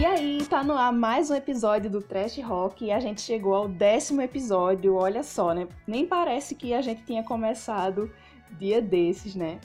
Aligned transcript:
E 0.00 0.06
aí, 0.06 0.42
tá 0.46 0.64
no 0.64 0.72
ar 0.72 0.94
mais 0.94 1.28
um 1.28 1.34
episódio 1.34 1.90
do 1.90 2.00
Trash 2.00 2.38
Rock 2.38 2.86
e 2.86 2.90
a 2.90 2.98
gente 2.98 3.20
chegou 3.20 3.54
ao 3.54 3.68
décimo 3.68 4.22
episódio, 4.22 4.94
olha 4.94 5.22
só, 5.22 5.52
né? 5.52 5.68
Nem 5.86 6.06
parece 6.06 6.54
que 6.54 6.72
a 6.72 6.80
gente 6.80 7.04
tinha 7.04 7.22
começado 7.22 8.10
dia 8.52 8.80
desses, 8.80 9.34
né? 9.34 9.60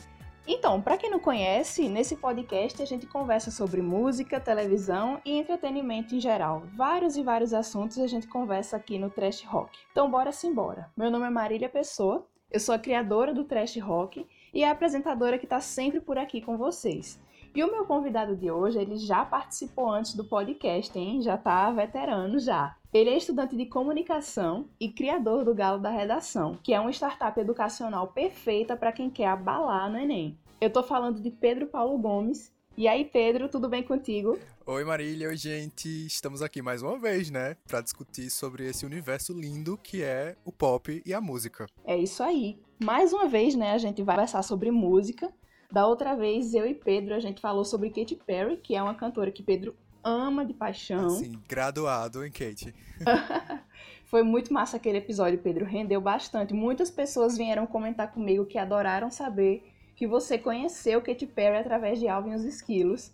Então, 0.46 0.82
para 0.82 0.98
quem 0.98 1.10
não 1.10 1.21
conhece, 1.21 1.88
nesse 1.88 2.18
podcast 2.18 2.82
a 2.82 2.86
gente 2.86 3.07
conversa 3.07 3.50
sobre 3.50 3.82
música, 3.82 4.38
televisão 4.38 5.21
e 5.24 5.38
entretenimento 5.38 6.14
em 6.14 6.20
geral. 6.20 6.64
Vários 6.75 7.15
e 7.15 7.24
vários 7.24 7.54
assuntos 7.54 7.97
a 7.97 8.06
gente 8.06 8.28
conversa 8.28 8.75
aqui 8.75 9.00
no 9.00 9.10
Trash 9.10 9.42
Rock. 9.46 9.79
Então, 9.93 10.11
bora 10.11 10.33
simbora. 10.33 10.92
Meu 10.97 11.10
nome 11.10 11.28
é 11.28 11.29
Marília 11.29 11.70
Pessoa, 11.70 12.28
eu 12.52 12.60
sou 12.60 12.75
a 12.75 12.79
criadora 12.79 13.33
do 13.33 13.46
Trash 13.46 13.78
Rock 13.78 14.28
e 14.54 14.65
a 14.65 14.71
apresentadora 14.71 15.38
que 15.38 15.46
está 15.46 15.61
sempre 15.61 16.02
por 16.02 16.18
aqui 16.18 16.42
com 16.42 16.57
vocês. 16.57 17.24
E 17.55 17.64
o 17.64 17.71
meu 17.71 17.86
convidado 17.86 18.36
de 18.36 18.51
hoje, 18.51 18.77
ele 18.77 18.97
já 18.97 19.23
participou 19.23 19.89
antes 19.89 20.14
do 20.14 20.25
podcast, 20.25 21.00
hein? 21.00 21.21
Já 21.21 21.37
tá 21.37 21.71
veterano 21.71 22.37
já. 22.37 22.75
Ele 22.93 23.09
é 23.09 23.15
estudante 23.15 23.55
de 23.55 23.65
comunicação 23.65 24.68
e 24.78 24.89
criador 24.91 25.45
do 25.45 25.55
Galo 25.55 25.81
da 25.81 25.89
Redação, 25.89 26.59
que 26.61 26.73
é 26.73 26.79
uma 26.81 26.91
startup 26.91 27.39
educacional 27.39 28.09
perfeita 28.09 28.75
para 28.75 28.91
quem 28.91 29.09
quer 29.09 29.28
abalar 29.28 29.89
no 29.89 29.97
Enem. 29.97 30.37
Eu 30.59 30.69
tô 30.69 30.83
falando 30.83 31.21
de 31.21 31.31
Pedro 31.31 31.68
Paulo 31.68 31.97
Gomes. 31.97 32.53
E 32.75 32.89
aí, 32.89 33.05
Pedro, 33.05 33.47
tudo 33.47 33.69
bem 33.69 33.83
contigo? 33.83 34.38
Oi, 34.66 34.83
Marília, 34.83 35.30
oi, 35.30 35.38
gente. 35.38 35.88
Estamos 36.06 36.42
aqui 36.42 36.61
mais 36.61 36.81
uma 36.81 37.00
vez, 37.00 37.31
né, 37.31 37.56
para 37.66 37.80
discutir 37.80 38.30
sobre 38.30 38.67
esse 38.67 38.86
universo 38.86 39.31
lindo 39.31 39.78
que 39.81 40.03
é 40.03 40.36
o 40.44 40.52
pop 40.52 41.02
e 41.06 41.14
a 41.14 41.22
música. 41.22 41.67
É 41.86 41.97
isso 41.97 42.22
aí. 42.22 42.59
Mais 42.83 43.14
uma 43.14 43.30
vez, 43.30 43.56
né, 43.56 43.72
a 43.72 43.78
gente 43.78 44.03
vai 44.03 44.17
conversar 44.17 44.44
sobre 44.44 44.72
música 44.72 45.31
da 45.72 45.88
outra 45.88 46.16
vez, 46.16 46.53
eu 46.53 46.66
e 46.66 46.73
Pedro, 46.73 47.16
a 47.16 47.20
gente 47.20 47.42
falou 47.42 47.66
sobre 47.66 47.90
Katy 47.90 48.16
Perry, 48.16 48.58
que 48.58 48.76
é 48.76 48.81
uma 48.81 48.95
cantora 48.95 49.31
que 49.31 49.44
Pedro 49.44 49.76
ama 50.03 50.45
de 50.45 50.53
paixão. 50.53 51.09
Sim, 51.09 51.40
graduado 51.48 52.26
em 52.26 52.31
Katy. 52.31 52.73
Foi 54.06 54.22
muito 54.22 54.53
massa 54.53 54.78
aquele 54.78 55.00
episódio, 55.00 55.40
Pedro. 55.40 55.66
Rendeu 55.66 56.00
bastante. 56.00 56.53
Muitas 56.53 56.92
pessoas 56.92 57.36
vieram 57.36 57.66
comentar 57.66 58.12
comigo 58.12 58.45
que 58.45 58.58
adoraram 58.58 59.09
saber 59.09 59.64
que 59.95 60.08
você 60.08 60.38
conheceu 60.38 61.02
Katy 61.02 61.25
Perry 61.25 61.58
através 61.58 62.00
de 62.00 62.08
Alvin 62.08 62.31
e 62.31 62.36
os 62.36 62.44
Esquilos. 62.44 63.12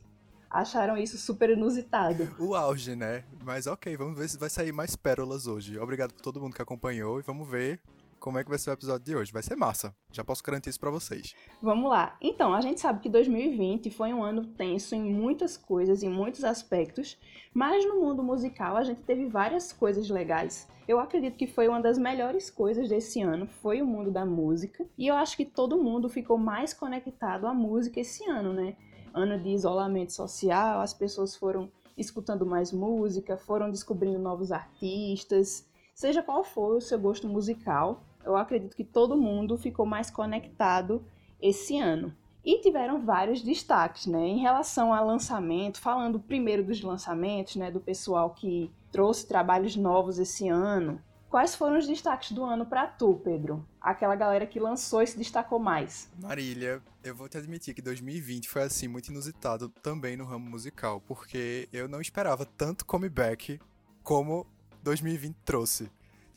Acharam 0.50 0.98
isso 0.98 1.18
super 1.18 1.50
inusitado. 1.50 2.36
O 2.38 2.54
auge, 2.54 2.94
né? 2.94 3.24
Mas 3.42 3.68
ok, 3.68 3.96
vamos 3.96 4.20
ver 4.20 4.28
se 4.28 4.38
vai 4.38 4.50
sair 4.50 4.74
mais 4.74 4.98
pérolas 4.98 5.48
hoje. 5.48 5.80
Obrigado 5.80 6.14
por 6.14 6.22
todo 6.22 6.42
mundo 6.42 6.54
que 6.54 6.62
acompanhou 6.62 7.20
e 7.20 7.24
vamos 7.24 7.50
ver 7.50 7.80
como 8.22 8.38
é 8.38 8.44
que 8.44 8.50
vai 8.50 8.60
ser 8.60 8.70
o 8.70 8.74
episódio 8.74 9.04
de 9.04 9.16
hoje. 9.16 9.34
Vai 9.34 9.42
ser 9.42 9.56
massa. 9.56 9.94
Já 10.12 10.24
posso 10.24 10.44
garantir 10.44 10.70
isso 10.70 10.80
para 10.80 10.92
vocês. 10.92 11.34
Vamos 11.60 11.90
lá. 11.90 12.16
Então, 12.22 12.54
a 12.54 12.62
gente 12.62 12.80
sabe 12.80 13.02
que 13.02 13.10
2020 13.10 13.90
foi 13.90 14.14
um 14.14 14.24
ano 14.24 14.46
tenso 14.46 14.94
em 14.94 15.12
muitas 15.12 15.58
coisas, 15.58 16.04
em 16.04 16.10
muitos 16.10 16.44
aspectos, 16.44 17.18
mas 17.52 17.84
no 17.84 18.00
mundo 18.00 18.24
musical 18.24 18.78
a 18.78 18.84
gente 18.84 19.02
teve 19.02 19.26
várias 19.26 19.74
coisas 19.74 20.08
legais. 20.08 20.70
Eu 20.88 21.00
acredito 21.00 21.36
que 21.36 21.48
foi 21.48 21.68
uma 21.68 21.82
das 21.82 21.98
melhores 21.98 22.52
coisas 22.52 22.88
desse 22.88 23.22
ano, 23.22 23.48
foi 23.48 23.82
o 23.82 23.88
mundo 23.88 24.12
da 24.12 24.26
música, 24.26 24.86
e 24.98 25.08
eu 25.08 25.16
acho 25.16 25.36
que 25.36 25.46
todo 25.46 25.82
mundo 25.82 26.08
ficou 26.08 26.38
mais 26.38 26.74
conectado 26.74 27.48
à 27.48 27.54
música 27.54 28.00
esse 28.00 28.30
ano, 28.30 28.54
né? 28.54 28.76
Ano 29.14 29.42
de 29.42 29.50
isolamento 29.50 30.14
social, 30.14 30.80
as 30.80 30.94
pessoas 30.94 31.36
foram 31.36 31.72
escutando 31.98 32.46
mais 32.46 32.72
música, 32.72 33.36
foram 33.36 33.72
descobrindo 33.72 34.20
novos 34.20 34.52
artistas, 34.52 35.68
seja 35.94 36.22
qual 36.22 36.44
for 36.44 36.76
o 36.76 36.82
seu 36.82 37.00
gosto 37.00 37.28
musical, 37.28 38.04
eu 38.26 38.36
acredito 38.36 38.76
que 38.76 38.84
todo 38.84 39.18
mundo 39.18 39.58
ficou 39.58 39.86
mais 39.86 40.10
conectado 40.10 41.04
esse 41.42 41.80
ano. 41.80 42.14
E 42.44 42.60
tiveram 42.60 43.06
vários 43.06 43.42
destaques, 43.42 44.08
né? 44.08 44.28
Em 44.28 44.40
relação 44.40 44.94
ao 44.94 45.06
lançamento, 45.06 45.80
falando 45.80 46.20
primeiro 46.20 46.64
dos 46.64 46.82
lançamentos, 46.82 47.56
né? 47.56 47.70
Do 47.70 47.80
pessoal 47.80 48.32
que 48.32 48.72
trouxe 48.92 49.28
trabalhos 49.28 49.76
novos 49.76 50.18
esse 50.18 50.50
ano. 50.50 51.00
Quais 51.30 51.56
foram 51.56 51.78
os 51.78 51.88
destaques 51.88 52.34
do 52.34 52.44
ano 52.44 52.66
para 52.66 52.88
tu, 52.88 53.22
Pedro? 53.24 53.66
Aquela 53.80 54.16
galera 54.16 54.46
que 54.46 54.60
lançou 54.60 55.02
e 55.02 55.08
se 55.08 55.18
destacou 55.18 55.60
mais. 55.60 56.12
Marília, 56.20 56.82
eu 57.04 57.16
vou 57.16 57.30
te 57.30 57.38
admitir 57.38 57.74
que 57.74 57.82
2020 57.82 58.50
foi 58.50 58.64
assim 58.64 58.90
muito 58.90 59.10
inusitado 59.10 59.70
também 59.82 60.18
no 60.18 60.26
ramo 60.26 60.50
musical, 60.50 61.00
porque 61.08 61.70
eu 61.72 61.88
não 61.88 62.02
esperava 62.02 62.46
tanto 62.46 62.86
comeback 62.86 63.62
como 64.04 64.46
2020 64.84 65.36
trouxe. 65.46 65.90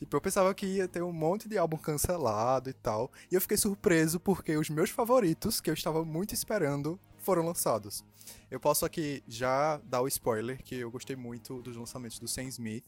Tipo, 0.05 0.17
eu 0.17 0.21
pensava 0.21 0.53
que 0.53 0.67
ia 0.67 0.87
ter 0.87 1.01
um 1.01 1.11
monte 1.11 1.49
de 1.49 1.57
álbum 1.57 1.77
cancelado 1.77 2.69
e 2.69 2.73
tal. 2.73 3.11
E 3.31 3.33
eu 3.33 3.41
fiquei 3.41 3.57
surpreso 3.57 4.19
porque 4.19 4.55
os 4.55 4.69
meus 4.69 4.91
favoritos, 4.91 5.59
que 5.59 5.67
eu 5.67 5.73
estava 5.73 6.05
muito 6.05 6.31
esperando, 6.31 6.99
foram 7.17 7.43
lançados. 7.43 8.05
Eu 8.51 8.59
posso 8.59 8.85
aqui 8.85 9.23
já 9.27 9.77
dar 9.83 10.01
o 10.01 10.07
spoiler 10.07 10.61
que 10.63 10.75
eu 10.75 10.91
gostei 10.91 11.15
muito 11.15 11.59
dos 11.63 11.75
lançamentos 11.75 12.19
do 12.19 12.27
Sam 12.27 12.43
Smith, 12.43 12.85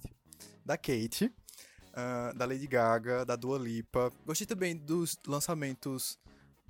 da 0.64 0.78
Kate, 0.78 1.26
uh, 1.26 2.38
da 2.38 2.46
Lady 2.46 2.68
Gaga, 2.68 3.26
da 3.26 3.36
Dua 3.36 3.58
Lipa. 3.58 4.14
Gostei 4.24 4.46
também 4.46 4.76
dos 4.76 5.18
lançamentos 5.26 6.20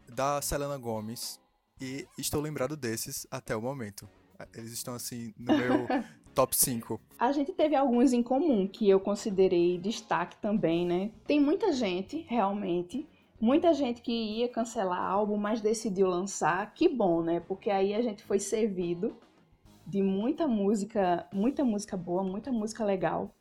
da 0.08 0.42
Selena 0.42 0.78
Gomez. 0.78 1.42
E 1.82 2.08
estou 2.18 2.40
lembrado 2.40 2.78
desses 2.78 3.28
até 3.30 3.54
o 3.54 3.62
momento. 3.62 4.10
Eles 4.54 4.72
estão 4.72 4.96
assim 4.96 5.34
no 5.38 5.58
meu 5.58 5.88
top 6.38 6.56
5. 6.56 7.02
A 7.18 7.32
gente 7.32 7.52
teve 7.52 7.76
alguns 7.76 8.14
em 8.14 8.22
comum 8.22 8.68
que 8.68 8.88
eu 8.88 9.00
considerei 9.00 9.80
destaque 9.80 10.38
também, 10.38 10.86
né? 10.86 11.10
Tem 11.26 11.40
muita 11.40 11.74
gente, 11.74 12.24
realmente, 12.30 13.08
muita 13.42 13.74
gente 13.74 14.04
que 14.04 14.12
ia 14.12 14.48
cancelar 14.48 15.02
álbum, 15.02 15.36
mas 15.36 15.62
decidiu 15.62 16.08
lançar. 16.08 16.72
Que 16.76 16.88
bom, 16.88 17.24
né? 17.24 17.40
Porque 17.40 17.72
aí 17.72 17.96
a 17.96 18.04
gente 18.04 18.22
foi 18.24 18.38
servido 18.40 19.18
de 19.84 20.04
muita 20.04 20.48
música, 20.48 21.28
muita 21.34 21.66
música 21.66 21.98
boa, 21.98 22.22
muita 22.22 22.52
música 22.52 22.86
legal. 22.86 23.32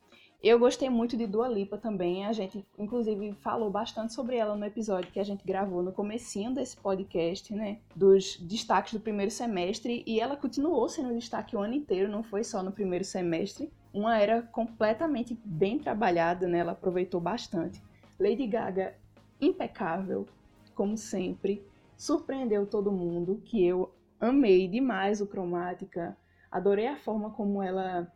Eu 0.43 0.59
gostei 0.59 0.89
muito 0.91 1.17
de 1.17 1.27
Dua 1.27 1.49
Lipa 1.49 1.79
também, 1.79 2.27
a 2.27 2.33
gente 2.33 2.65
inclusive 2.79 3.33
falou 3.41 3.71
bastante 3.71 4.13
sobre 4.13 4.37
ela 4.37 4.55
no 4.55 4.67
episódio 4.67 5.11
que 5.11 5.19
a 5.19 5.25
gente 5.25 5.45
gravou 5.45 5.83
no 5.83 5.93
comecinho 5.93 6.55
desse 6.55 6.77
podcast, 6.77 7.55
né, 7.55 7.79
dos 7.95 8.37
destaques 8.37 8.93
do 8.93 9.01
primeiro 9.01 9.31
semestre, 9.31 10.05
e 10.07 10.21
ela 10.21 10.37
continuou 10.37 10.89
sendo 10.89 11.15
destaque 11.15 11.57
o 11.57 11.61
ano 11.61 11.75
inteiro, 11.75 12.11
não 12.11 12.23
foi 12.23 12.45
só 12.45 12.63
no 12.63 12.71
primeiro 12.71 13.05
semestre. 13.05 13.73
Uma 13.95 14.19
era 14.19 14.43
completamente 14.43 15.37
bem 15.43 15.79
trabalhada, 15.79 16.47
né, 16.47 16.59
ela 16.59 16.73
aproveitou 16.73 17.21
bastante. 17.21 17.83
Lady 18.21 18.47
Gaga, 18.47 18.95
impecável, 19.41 20.27
como 20.75 20.99
sempre, 20.99 21.67
surpreendeu 21.97 22.67
todo 22.67 22.93
mundo, 22.93 23.41
que 23.43 23.65
eu 23.65 23.91
amei 24.21 24.69
demais 24.69 25.21
o 25.23 25.27
Cromática, 25.27 26.17
adorei 26.51 26.87
a 26.87 26.97
forma 26.97 27.31
como 27.31 27.63
ela 27.63 28.07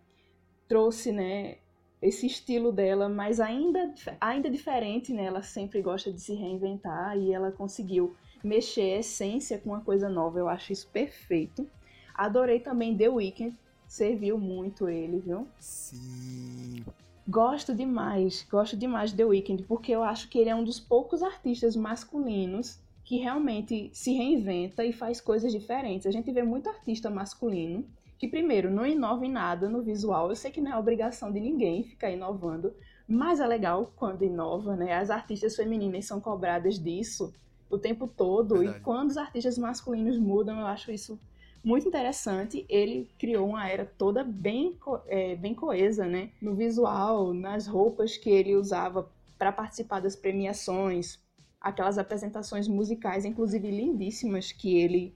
trouxe, 0.69 1.11
né, 1.11 1.57
esse 2.03 2.27
estilo 2.27 2.73
dela, 2.73 3.09
mas 3.09 3.41
ainda, 3.41 3.93
ainda 4.21 4.51
diferente, 4.51 5.13
né? 5.13 5.25
Ela 5.25 5.43
sempre 5.43 5.83
gosta 5.83 6.13
de 6.13 6.21
se 6.21 6.35
reinventar 6.35 7.17
e 7.19 7.33
ela 7.33 7.53
conseguiu 7.53 8.15
mexer 8.43 8.95
a 8.95 8.99
essência 9.01 9.59
com 9.59 9.71
uma 9.71 9.83
coisa 9.83 10.09
nova. 10.09 10.39
Eu 10.39 10.49
acho 10.49 10.73
isso 10.73 10.89
perfeito. 10.89 11.69
Adorei 12.15 12.61
também 12.61 12.97
The 12.97 13.09
Weeknd, 13.09 13.57
serviu 13.87 14.39
muito 14.39 14.89
ele, 14.89 15.19
viu? 15.19 15.47
Sim. 15.59 16.85
Gosto 17.29 17.75
demais, 17.75 18.47
gosto 18.51 18.77
demais 18.77 19.11
de 19.11 19.19
The 19.19 19.25
Weeknd, 19.25 19.63
porque 19.65 19.93
eu 19.93 20.03
acho 20.03 20.29
que 20.29 20.39
ele 20.39 20.51
é 20.51 20.55
um 20.55 20.65
dos 20.65 20.81
poucos 20.81 21.23
artistas 21.23 21.77
masculinos 21.77 22.81
que 23.05 23.19
realmente 23.19 23.91
se 23.93 24.13
reinventa 24.13 24.85
e 24.85 24.93
faz 24.93 25.21
coisas 25.21 25.53
diferentes. 25.53 26.07
A 26.07 26.11
gente 26.11 26.31
vê 26.33 26.43
muito 26.43 26.69
artista 26.69 27.11
masculino 27.11 27.85
que 28.21 28.29
primeiro 28.29 28.71
não 28.71 28.87
inova 28.87 29.25
em 29.25 29.31
nada 29.31 29.67
no 29.67 29.81
visual. 29.81 30.29
Eu 30.29 30.37
sei 30.37 30.51
que 30.51 30.61
não 30.61 30.71
é 30.71 30.77
obrigação 30.77 31.33
de 31.33 31.41
ninguém 31.41 31.83
ficar 31.83 32.11
inovando, 32.11 32.75
mas 33.09 33.41
é 33.41 33.47
legal 33.47 33.95
quando 33.97 34.23
inova, 34.23 34.77
né? 34.77 34.93
As 34.93 35.09
artistas 35.09 35.57
femininas 35.57 36.05
são 36.05 36.21
cobradas 36.21 36.79
disso 36.79 37.33
o 37.71 37.79
tempo 37.79 38.07
todo 38.07 38.57
Verdade. 38.57 38.77
e 38.77 38.81
quando 38.83 39.09
os 39.09 39.17
artistas 39.17 39.57
masculinos 39.57 40.19
mudam, 40.19 40.61
eu 40.61 40.67
acho 40.67 40.93
isso 40.93 41.19
muito 41.65 41.89
interessante. 41.89 42.67
Ele 42.69 43.09
criou 43.19 43.49
uma 43.49 43.67
era 43.67 43.87
toda 43.87 44.23
bem, 44.23 44.79
é, 45.07 45.35
bem 45.35 45.55
coesa, 45.55 46.05
né? 46.05 46.31
No 46.43 46.55
visual, 46.55 47.33
nas 47.33 47.67
roupas 47.67 48.19
que 48.19 48.29
ele 48.29 48.55
usava 48.55 49.11
para 49.39 49.51
participar 49.51 50.01
das 50.01 50.15
premiações, 50.15 51.19
aquelas 51.59 51.97
apresentações 51.97 52.69
musicais, 52.69 53.25
inclusive 53.25 53.71
lindíssimas, 53.71 54.53
que 54.53 54.77
ele 54.77 55.15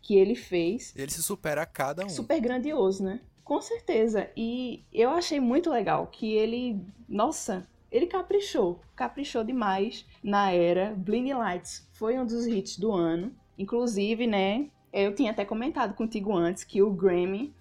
que 0.00 0.16
ele 0.16 0.34
fez. 0.34 0.94
Ele 0.96 1.10
se 1.10 1.22
supera 1.22 1.62
a 1.62 1.66
cada 1.66 2.04
um. 2.04 2.08
Super 2.08 2.40
grandioso, 2.40 3.04
né? 3.04 3.20
Com 3.44 3.60
certeza. 3.60 4.30
E 4.36 4.84
eu 4.92 5.10
achei 5.10 5.40
muito 5.40 5.70
legal 5.70 6.06
que 6.06 6.34
ele, 6.34 6.80
nossa, 7.08 7.66
ele 7.90 8.06
caprichou, 8.06 8.80
caprichou 8.94 9.42
demais 9.42 10.04
na 10.22 10.50
era. 10.52 10.94
Blinding 10.94 11.34
Lights 11.34 11.88
foi 11.92 12.18
um 12.18 12.26
dos 12.26 12.46
hits 12.46 12.78
do 12.78 12.92
ano. 12.92 13.32
Inclusive, 13.58 14.26
né, 14.26 14.68
eu 14.92 15.14
tinha 15.14 15.30
até 15.30 15.44
comentado 15.44 15.94
contigo 15.94 16.34
antes 16.34 16.64
que 16.64 16.82
o 16.82 16.90
Grammy 16.90 17.54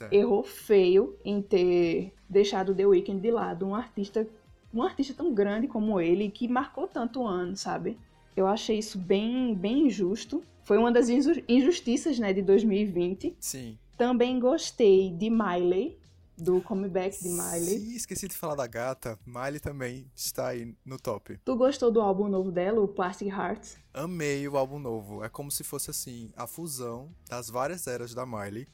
é. 0.00 0.16
errou 0.16 0.42
feio 0.42 1.16
em 1.24 1.42
ter 1.42 2.12
deixado 2.28 2.74
The 2.74 2.86
Weeknd 2.86 3.20
de 3.20 3.30
lado, 3.30 3.66
um 3.66 3.74
artista, 3.74 4.26
um 4.72 4.82
artista 4.82 5.12
tão 5.14 5.34
grande 5.34 5.68
como 5.68 6.00
ele 6.00 6.30
que 6.30 6.48
marcou 6.48 6.86
tanto 6.86 7.20
o 7.20 7.26
ano, 7.26 7.56
sabe? 7.56 7.98
Eu 8.36 8.46
achei 8.46 8.78
isso 8.78 8.98
bem, 8.98 9.54
bem 9.54 9.86
injusto. 9.86 10.42
Foi 10.66 10.76
uma 10.76 10.90
das 10.90 11.08
injustiças, 11.08 12.18
né, 12.18 12.32
de 12.32 12.42
2020. 12.42 13.36
Sim. 13.38 13.78
Também 13.96 14.40
gostei 14.40 15.12
de 15.12 15.30
Miley, 15.30 15.96
do 16.36 16.60
comeback 16.60 17.22
de 17.22 17.28
Miley. 17.28 17.78
Sim, 17.78 17.94
esqueci 17.94 18.26
de 18.26 18.34
falar 18.34 18.56
da 18.56 18.66
gata. 18.66 19.16
Miley 19.24 19.60
também 19.60 20.10
está 20.14 20.48
aí 20.48 20.74
no 20.84 20.98
top. 20.98 21.38
Tu 21.44 21.56
gostou 21.56 21.92
do 21.92 22.00
álbum 22.00 22.26
novo 22.26 22.50
dela, 22.50 22.80
o 22.80 22.88
Plastic 22.88 23.28
Hearts? 23.28 23.78
Amei 23.94 24.46
o 24.48 24.56
álbum 24.56 24.80
novo. 24.80 25.22
É 25.24 25.28
como 25.28 25.52
se 25.52 25.62
fosse 25.62 25.88
assim, 25.88 26.32
a 26.36 26.48
fusão 26.48 27.14
das 27.28 27.48
várias 27.48 27.86
eras 27.86 28.12
da 28.12 28.26
Miley 28.26 28.66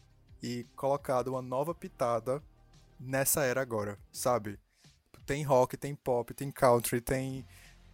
e 0.43 0.65
colocado 0.75 1.29
uma 1.29 1.43
nova 1.43 1.75
pitada 1.75 2.43
nessa 2.99 3.45
era 3.45 3.61
agora, 3.61 3.99
sabe? 4.11 4.59
Tem 5.27 5.43
rock, 5.43 5.77
tem 5.77 5.95
pop, 5.95 6.33
tem 6.33 6.51
country, 6.51 7.03
tem 7.03 7.45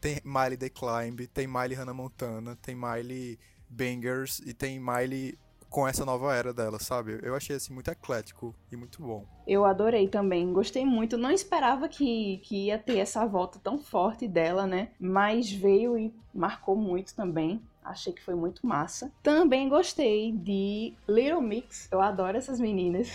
tem 0.01 0.21
Miley 0.25 0.57
The 0.57 0.69
Climb, 0.69 1.27
tem 1.27 1.49
Miley 1.49 1.75
Hannah 1.75 1.93
Montana, 1.93 2.57
tem 2.63 2.77
Miley 2.77 3.37
Bangers 3.69 4.41
e 4.41 4.53
tem 4.53 4.81
Miley 4.81 5.39
com 5.69 5.87
essa 5.87 6.05
nova 6.05 6.35
era 6.35 6.53
dela, 6.53 6.79
sabe? 6.79 7.19
Eu 7.23 7.35
achei 7.35 7.57
assim 7.57 7.73
muito 7.73 7.91
eclético 7.91 8.55
e 8.73 8.77
muito 8.77 9.03
bom. 9.03 9.27
Eu 9.47 9.65
adorei 9.65 10.09
também, 10.09 10.53
gostei 10.53 10.85
muito. 10.85 11.19
Não 11.19 11.31
esperava 11.31 11.89
que, 11.89 12.39
que 12.39 12.67
ia 12.67 12.79
ter 12.79 12.99
essa 12.99 13.27
volta 13.27 13.59
tão 13.59 13.79
forte 13.79 14.27
dela, 14.27 14.67
né? 14.67 14.89
Mas 14.99 15.51
veio 15.51 15.99
e 15.99 16.15
marcou 16.35 16.77
muito 16.77 17.15
também. 17.15 17.63
Achei 17.85 18.13
que 18.13 18.23
foi 18.23 18.35
muito 18.35 18.67
massa. 18.67 19.11
Também 19.23 19.69
gostei 19.69 20.33
de 20.33 20.95
Little 21.09 21.41
Mix. 21.41 21.89
Eu 21.91 22.01
adoro 22.01 22.37
essas 22.37 22.61
meninas. 22.61 23.09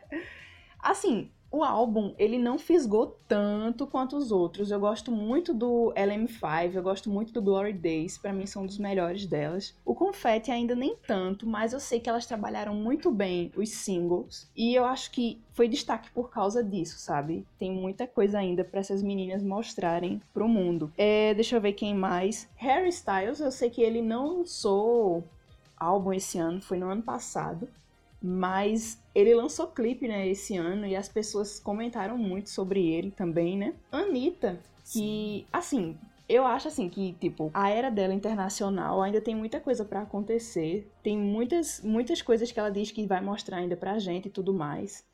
assim, 0.80 1.30
o 1.50 1.64
álbum, 1.64 2.14
ele 2.18 2.38
não 2.38 2.58
fisgou 2.58 3.18
tanto 3.26 3.86
quanto 3.86 4.16
os 4.16 4.30
outros. 4.30 4.70
Eu 4.70 4.78
gosto 4.78 5.10
muito 5.10 5.52
do 5.52 5.92
LM5, 5.96 6.74
eu 6.74 6.82
gosto 6.82 7.10
muito 7.10 7.32
do 7.32 7.42
Glory 7.42 7.72
Days, 7.72 8.16
para 8.16 8.32
mim 8.32 8.46
são 8.46 8.62
um 8.62 8.66
dos 8.66 8.78
melhores 8.78 9.26
delas. 9.26 9.74
O 9.84 9.94
Confetti 9.94 10.50
ainda 10.50 10.74
nem 10.74 10.96
tanto, 11.06 11.46
mas 11.46 11.72
eu 11.72 11.80
sei 11.80 11.98
que 11.98 12.08
elas 12.08 12.26
trabalharam 12.26 12.74
muito 12.74 13.10
bem 13.10 13.50
os 13.56 13.70
singles 13.70 14.50
e 14.56 14.74
eu 14.74 14.84
acho 14.84 15.10
que 15.10 15.40
foi 15.52 15.68
destaque 15.68 16.10
por 16.12 16.30
causa 16.30 16.62
disso, 16.62 16.98
sabe? 16.98 17.44
Tem 17.58 17.70
muita 17.72 18.06
coisa 18.06 18.38
ainda 18.38 18.64
para 18.64 18.80
essas 18.80 19.02
meninas 19.02 19.42
mostrarem 19.42 20.22
pro 20.32 20.48
mundo. 20.48 20.92
É, 20.96 21.34
deixa 21.34 21.56
eu 21.56 21.60
ver 21.60 21.72
quem 21.72 21.94
mais. 21.94 22.48
Harry 22.56 22.88
Styles, 22.88 23.40
eu 23.40 23.50
sei 23.50 23.70
que 23.70 23.82
ele 23.82 24.00
não 24.00 24.38
lançou 24.38 25.24
álbum 25.76 26.12
esse 26.12 26.38
ano, 26.38 26.60
foi 26.60 26.78
no 26.78 26.88
ano 26.88 27.02
passado. 27.02 27.68
Mas 28.22 29.02
ele 29.14 29.34
lançou 29.34 29.68
clipe, 29.68 30.06
né, 30.06 30.28
esse 30.28 30.56
ano 30.56 30.86
e 30.86 30.94
as 30.94 31.08
pessoas 31.08 31.58
comentaram 31.58 32.18
muito 32.18 32.50
sobre 32.50 32.86
ele 32.86 33.10
também, 33.10 33.56
né? 33.56 33.74
Anitta, 33.90 34.60
que, 34.92 35.46
assim, 35.52 35.96
eu 36.28 36.46
acho 36.46 36.68
assim 36.68 36.88
que, 36.88 37.14
tipo, 37.14 37.50
a 37.52 37.70
era 37.70 37.90
dela 37.90 38.14
internacional 38.14 39.02
ainda 39.02 39.20
tem 39.20 39.34
muita 39.34 39.58
coisa 39.58 39.84
para 39.84 40.02
acontecer. 40.02 40.88
Tem 41.02 41.18
muitas, 41.18 41.80
muitas 41.82 42.22
coisas 42.22 42.52
que 42.52 42.60
ela 42.60 42.70
diz 42.70 42.90
que 42.90 43.06
vai 43.06 43.20
mostrar 43.20 43.56
ainda 43.56 43.76
pra 43.76 43.98
gente 43.98 44.26
e 44.26 44.30
tudo 44.30 44.54
mais. 44.54 45.04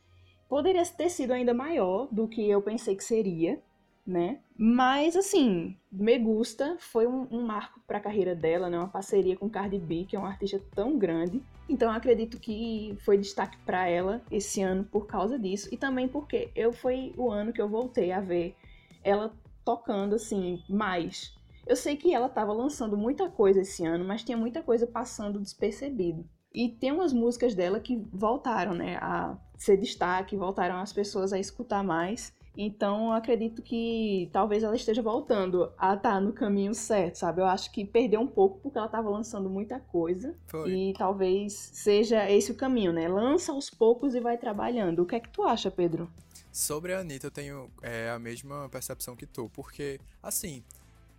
Poderia 0.48 0.84
ter 0.84 1.08
sido 1.08 1.32
ainda 1.32 1.54
maior 1.54 2.06
do 2.12 2.28
que 2.28 2.48
eu 2.48 2.60
pensei 2.60 2.94
que 2.94 3.02
seria 3.02 3.60
né? 4.06 4.38
Mas, 4.56 5.16
assim, 5.16 5.76
Me 5.90 6.18
Gusta 6.18 6.76
foi 6.78 7.06
um, 7.06 7.26
um 7.30 7.42
marco 7.42 7.80
para 7.86 7.98
a 7.98 8.00
carreira 8.00 8.34
dela, 8.34 8.70
né? 8.70 8.78
Uma 8.78 8.88
parceria 8.88 9.36
com 9.36 9.50
Cardi 9.50 9.78
B, 9.78 10.06
que 10.08 10.14
é 10.14 10.18
uma 10.18 10.28
artista 10.28 10.62
tão 10.74 10.96
grande. 10.96 11.42
Então, 11.68 11.90
acredito 11.90 12.38
que 12.38 12.96
foi 13.00 13.18
destaque 13.18 13.58
para 13.66 13.88
ela 13.88 14.22
esse 14.30 14.62
ano 14.62 14.84
por 14.84 15.06
causa 15.06 15.38
disso. 15.38 15.68
E 15.72 15.76
também 15.76 16.06
porque 16.06 16.50
eu 16.54 16.72
foi 16.72 17.12
o 17.16 17.30
ano 17.30 17.52
que 17.52 17.60
eu 17.60 17.68
voltei 17.68 18.12
a 18.12 18.20
ver 18.20 18.54
ela 19.02 19.34
tocando, 19.64 20.14
assim, 20.14 20.62
mais. 20.68 21.34
Eu 21.66 21.74
sei 21.74 21.96
que 21.96 22.14
ela 22.14 22.26
estava 22.26 22.52
lançando 22.52 22.96
muita 22.96 23.28
coisa 23.28 23.60
esse 23.60 23.84
ano, 23.84 24.04
mas 24.04 24.22
tinha 24.22 24.38
muita 24.38 24.62
coisa 24.62 24.86
passando 24.86 25.40
despercebido. 25.40 26.24
E 26.54 26.68
tem 26.68 26.92
umas 26.92 27.12
músicas 27.12 27.54
dela 27.54 27.80
que 27.80 28.02
voltaram, 28.12 28.72
né, 28.72 28.96
a 29.02 29.36
ser 29.58 29.76
destaque, 29.76 30.36
voltaram 30.36 30.76
as 30.76 30.92
pessoas 30.92 31.32
a 31.32 31.38
escutar 31.38 31.82
mais. 31.82 32.32
Então, 32.56 33.08
eu 33.08 33.12
acredito 33.12 33.60
que 33.60 34.30
talvez 34.32 34.62
ela 34.62 34.74
esteja 34.74 35.02
voltando 35.02 35.72
a 35.76 35.94
estar 35.94 36.14
tá 36.14 36.20
no 36.20 36.32
caminho 36.32 36.74
certo, 36.74 37.16
sabe? 37.16 37.40
Eu 37.42 37.46
acho 37.46 37.70
que 37.70 37.84
perdeu 37.84 38.20
um 38.20 38.26
pouco 38.26 38.58
porque 38.60 38.78
ela 38.78 38.86
estava 38.86 39.10
lançando 39.10 39.50
muita 39.50 39.78
coisa. 39.78 40.34
Foi. 40.46 40.70
E 40.70 40.92
talvez 40.94 41.52
seja 41.52 42.30
esse 42.30 42.50
o 42.52 42.54
caminho, 42.54 42.92
né? 42.92 43.08
Lança 43.08 43.52
aos 43.52 43.68
poucos 43.68 44.14
e 44.14 44.20
vai 44.20 44.38
trabalhando. 44.38 45.00
O 45.00 45.06
que 45.06 45.16
é 45.16 45.20
que 45.20 45.28
tu 45.28 45.42
acha, 45.42 45.70
Pedro? 45.70 46.10
Sobre 46.50 46.94
a 46.94 47.00
Anitta, 47.00 47.26
eu 47.26 47.30
tenho 47.30 47.70
é, 47.82 48.08
a 48.08 48.18
mesma 48.18 48.68
percepção 48.70 49.14
que 49.14 49.26
tu, 49.26 49.50
porque, 49.52 50.00
assim, 50.22 50.64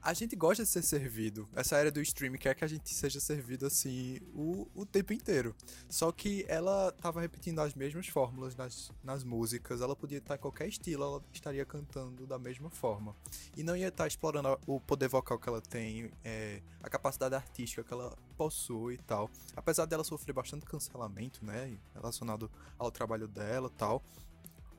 a 0.02 0.14
gente 0.14 0.36
gosta 0.36 0.64
de 0.64 0.70
ser 0.70 0.84
servido. 0.84 1.48
Essa 1.56 1.78
era 1.78 1.92
do 1.92 2.02
stream 2.02 2.34
quer 2.34 2.56
que 2.56 2.64
a 2.64 2.68
gente 2.68 2.94
seja 2.94 3.20
servido 3.20 3.66
assim 3.66 4.20
o, 4.34 4.68
o 4.74 4.86
tempo 4.86 5.14
inteiro. 5.14 5.56
Só 5.90 6.12
que 6.12 6.46
ela 6.48 6.92
tava 6.94 7.22
repetindo 7.22 7.60
as 7.60 7.74
mesmas 7.74 8.08
fórmulas 8.08 8.56
nas, 8.56 8.92
nas 9.04 9.24
músicas, 9.24 9.82
ela 9.82 9.96
podia 9.96 10.20
estar 10.20 10.36
em 10.36 10.40
qualquer 10.40 10.68
estilo, 10.68 11.04
ela 11.04 11.24
estaria 11.34 11.66
cantando 11.66 12.26
da 12.26 12.40
mesma 12.40 12.70
forma. 12.70 13.16
E 13.56 13.64
não 13.64 13.76
ia 13.76 13.90
estar 13.90 14.08
explorando 14.08 14.58
o 14.66 14.80
poder 14.80 15.10
vocal 15.10 15.38
que 15.40 15.50
ela 15.50 15.62
tem, 15.62 16.12
é, 16.24 16.62
a 16.82 16.90
capacidade 16.90 17.36
artística 17.36 17.84
que 17.84 17.94
ela 17.94 18.16
possui 18.38 18.96
e 18.96 19.00
tal. 19.00 19.30
Apesar 19.56 19.86
dela 19.86 20.04
sofrer 20.04 20.34
bastante 20.34 20.66
cancelamento, 20.66 21.44
né, 21.44 21.78
relacionado 21.94 22.50
ao 22.78 22.92
trabalho 22.92 23.28
dela 23.28 23.70
e 23.74 23.78
tal 23.78 24.04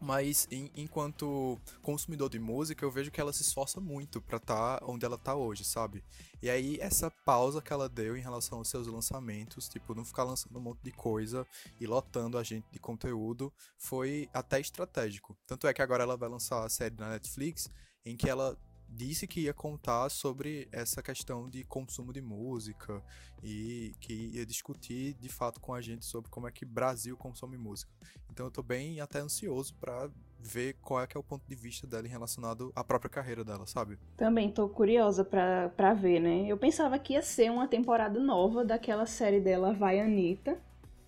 mas 0.00 0.46
em, 0.50 0.70
enquanto 0.74 1.58
consumidor 1.82 2.28
de 2.30 2.38
música, 2.38 2.84
eu 2.84 2.90
vejo 2.90 3.10
que 3.10 3.20
ela 3.20 3.32
se 3.32 3.42
esforça 3.42 3.80
muito 3.80 4.20
para 4.20 4.36
estar 4.36 4.78
tá 4.78 4.86
onde 4.86 5.04
ela 5.04 5.18
tá 5.18 5.34
hoje, 5.34 5.64
sabe? 5.64 6.04
E 6.42 6.48
aí 6.48 6.78
essa 6.80 7.10
pausa 7.24 7.60
que 7.60 7.72
ela 7.72 7.88
deu 7.88 8.16
em 8.16 8.20
relação 8.20 8.58
aos 8.58 8.68
seus 8.68 8.86
lançamentos, 8.86 9.68
tipo, 9.68 9.94
não 9.94 10.04
ficar 10.04 10.24
lançando 10.24 10.56
um 10.58 10.62
monte 10.62 10.82
de 10.82 10.92
coisa 10.92 11.46
e 11.80 11.86
lotando 11.86 12.38
a 12.38 12.42
gente 12.42 12.66
de 12.70 12.78
conteúdo, 12.78 13.52
foi 13.76 14.28
até 14.32 14.60
estratégico. 14.60 15.36
Tanto 15.46 15.66
é 15.66 15.74
que 15.74 15.82
agora 15.82 16.04
ela 16.04 16.16
vai 16.16 16.28
lançar 16.28 16.64
a 16.64 16.68
série 16.68 16.94
na 16.96 17.10
Netflix 17.10 17.70
em 18.04 18.16
que 18.16 18.28
ela 18.28 18.56
disse 18.88 19.26
que 19.26 19.40
ia 19.40 19.54
contar 19.54 20.08
sobre 20.08 20.68
essa 20.72 21.02
questão 21.02 21.48
de 21.48 21.64
consumo 21.64 22.12
de 22.12 22.20
música 22.20 23.02
e 23.42 23.94
que 24.00 24.30
ia 24.34 24.46
discutir 24.46 25.14
de 25.14 25.28
fato 25.28 25.60
com 25.60 25.74
a 25.74 25.80
gente 25.80 26.04
sobre 26.04 26.30
como 26.30 26.48
é 26.48 26.50
que 26.50 26.64
Brasil 26.64 27.16
consome 27.16 27.56
música. 27.56 27.90
Então 28.30 28.46
eu 28.46 28.50
tô 28.50 28.62
bem 28.62 29.00
até 29.00 29.20
ansioso 29.20 29.74
para 29.74 30.08
ver 30.40 30.74
qual 30.82 31.02
é 31.02 31.06
que 31.06 31.16
é 31.16 31.20
o 31.20 31.22
ponto 31.22 31.42
de 31.46 31.54
vista 31.54 31.86
dela 31.86 32.06
em 32.06 32.10
relacionado 32.10 32.72
à 32.74 32.84
própria 32.84 33.10
carreira 33.10 33.44
dela, 33.44 33.66
sabe? 33.66 33.98
Também 34.16 34.50
tô 34.50 34.68
curiosa 34.68 35.24
pra, 35.24 35.68
pra 35.70 35.94
ver, 35.94 36.20
né? 36.20 36.46
Eu 36.46 36.56
pensava 36.56 36.98
que 36.98 37.14
ia 37.14 37.22
ser 37.22 37.50
uma 37.50 37.66
temporada 37.66 38.20
nova 38.20 38.64
daquela 38.64 39.06
série 39.06 39.40
dela 39.40 39.72
Vai 39.72 40.00
Anitta, 40.00 40.58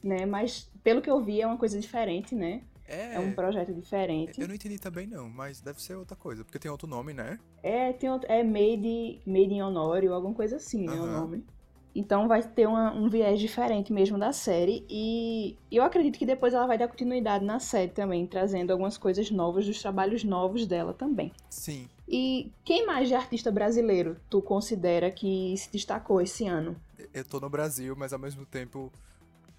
né? 0.02 0.26
Mas 0.26 0.70
pelo 0.82 1.00
que 1.00 1.10
eu 1.10 1.22
vi 1.22 1.40
é 1.40 1.46
uma 1.46 1.58
coisa 1.58 1.78
diferente, 1.78 2.34
né? 2.34 2.62
É, 2.90 3.14
é 3.14 3.20
um 3.20 3.32
projeto 3.32 3.72
diferente. 3.72 4.40
Eu 4.40 4.48
não 4.48 4.54
entendi 4.54 4.76
também 4.76 5.06
não, 5.06 5.28
mas 5.30 5.60
deve 5.60 5.80
ser 5.80 5.94
outra 5.94 6.16
coisa, 6.16 6.44
porque 6.44 6.58
tem 6.58 6.68
outro 6.68 6.88
nome, 6.88 7.12
né? 7.12 7.38
É, 7.62 7.92
tem 7.92 8.10
outro, 8.10 8.30
é 8.30 8.42
Made, 8.42 9.20
Made 9.24 9.54
in 9.54 9.62
Honório, 9.62 10.12
alguma 10.12 10.34
coisa 10.34 10.56
assim, 10.56 10.86
né, 10.86 10.94
o 10.94 11.06
nome. 11.06 11.44
Então 11.94 12.28
vai 12.28 12.42
ter 12.42 12.66
uma, 12.66 12.92
um 12.92 13.08
viés 13.08 13.38
diferente 13.38 13.92
mesmo 13.92 14.18
da 14.18 14.32
série. 14.32 14.84
E 14.88 15.56
eu 15.70 15.82
acredito 15.82 16.18
que 16.18 16.26
depois 16.26 16.52
ela 16.52 16.66
vai 16.66 16.78
dar 16.78 16.88
continuidade 16.88 17.44
na 17.44 17.60
série 17.60 17.90
também, 17.90 18.26
trazendo 18.26 18.72
algumas 18.72 18.98
coisas 18.98 19.30
novas 19.30 19.66
dos 19.66 19.80
trabalhos 19.80 20.24
novos 20.24 20.66
dela 20.66 20.92
também. 20.92 21.32
Sim. 21.48 21.88
E 22.08 22.50
quem 22.64 22.86
mais 22.86 23.08
de 23.08 23.14
artista 23.14 23.52
brasileiro 23.52 24.16
tu 24.28 24.42
considera 24.42 25.10
que 25.10 25.54
se 25.56 25.70
destacou 25.70 26.20
esse 26.20 26.46
ano? 26.46 26.76
Eu 27.14 27.24
tô 27.24 27.38
no 27.40 27.48
Brasil, 27.48 27.94
mas 27.96 28.12
ao 28.12 28.18
mesmo 28.18 28.44
tempo 28.44 28.92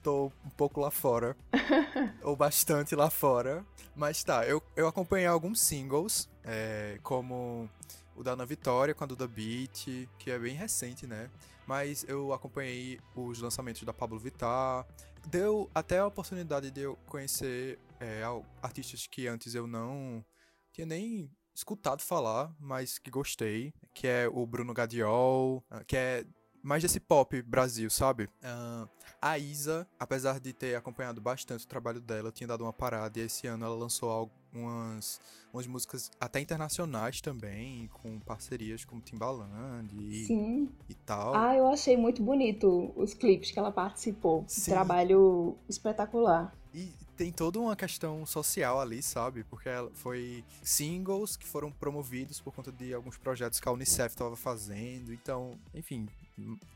tô 0.01 0.31
um 0.45 0.49
pouco 0.49 0.79
lá 0.81 0.91
fora. 0.91 1.35
ou 2.23 2.35
bastante 2.35 2.95
lá 2.95 3.09
fora. 3.09 3.65
Mas 3.95 4.23
tá, 4.23 4.45
eu, 4.45 4.61
eu 4.75 4.87
acompanhei 4.87 5.27
alguns 5.27 5.59
singles, 5.61 6.29
é, 6.43 6.99
como 7.03 7.69
o 8.15 8.23
da 8.23 8.31
Ana 8.31 8.45
Vitória 8.45 8.93
com 8.93 9.03
a 9.03 9.07
Duda 9.07 9.27
Beat, 9.27 10.07
que 10.17 10.31
é 10.31 10.39
bem 10.39 10.55
recente, 10.55 11.07
né? 11.07 11.29
Mas 11.65 12.03
eu 12.07 12.33
acompanhei 12.33 12.99
os 13.15 13.39
lançamentos 13.39 13.83
da 13.83 13.93
Pablo 13.93 14.19
Vittar. 14.19 14.85
Deu 15.27 15.69
até 15.73 15.99
a 15.99 16.07
oportunidade 16.07 16.71
de 16.71 16.81
eu 16.81 16.97
conhecer 17.05 17.79
é, 17.99 18.23
artistas 18.61 19.07
que 19.07 19.27
antes 19.27 19.53
eu 19.53 19.67
não 19.67 20.25
tinha 20.73 20.85
nem 20.85 21.29
escutado 21.53 22.01
falar, 22.01 22.53
mas 22.59 22.97
que 22.97 23.11
gostei, 23.11 23.73
que 23.93 24.07
é 24.07 24.27
o 24.27 24.45
Bruno 24.45 24.73
Gadiol, 24.73 25.63
que 25.85 25.95
é 25.95 26.25
mais 26.63 26.81
desse 26.81 26.99
pop 26.99 27.41
Brasil, 27.41 27.89
sabe? 27.89 28.25
Uh, 28.43 28.87
a 29.21 29.37
Isa, 29.37 29.87
apesar 29.99 30.39
de 30.39 30.53
ter 30.53 30.75
acompanhado 30.75 31.21
bastante 31.21 31.65
o 31.65 31.67
trabalho 31.67 31.99
dela, 31.99 32.31
tinha 32.31 32.47
dado 32.47 32.63
uma 32.63 32.73
parada 32.73 33.19
e 33.19 33.23
esse 33.23 33.47
ano 33.47 33.65
ela 33.65 33.75
lançou 33.75 34.09
algumas 34.09 35.19
umas 35.53 35.67
músicas 35.67 36.09
até 36.19 36.39
internacionais 36.39 37.19
também, 37.19 37.89
com 38.01 38.19
parcerias 38.19 38.85
com 38.85 38.99
Timbaland 39.01 39.93
e, 39.93 40.25
Sim. 40.25 40.69
e 40.89 40.93
tal. 40.93 41.35
Ah, 41.35 41.55
eu 41.55 41.67
achei 41.67 41.97
muito 41.97 42.23
bonito 42.23 42.91
os 42.95 43.13
clipes 43.13 43.51
que 43.51 43.59
ela 43.59 43.71
participou. 43.71 44.45
Sim. 44.47 44.71
Trabalho 44.71 45.57
espetacular. 45.67 46.55
E 46.73 46.93
tem 47.17 47.31
toda 47.31 47.59
uma 47.59 47.75
questão 47.75 48.25
social 48.25 48.79
ali, 48.79 49.03
sabe? 49.03 49.43
Porque 49.43 49.69
foi 49.93 50.43
singles 50.63 51.35
que 51.35 51.45
foram 51.45 51.71
promovidos 51.71 52.39
por 52.39 52.53
conta 52.53 52.71
de 52.71 52.93
alguns 52.93 53.17
projetos 53.17 53.59
que 53.59 53.67
a 53.67 53.71
Unicef 53.71 54.13
estava 54.13 54.35
fazendo. 54.35 55.13
Então, 55.13 55.59
enfim, 55.73 56.07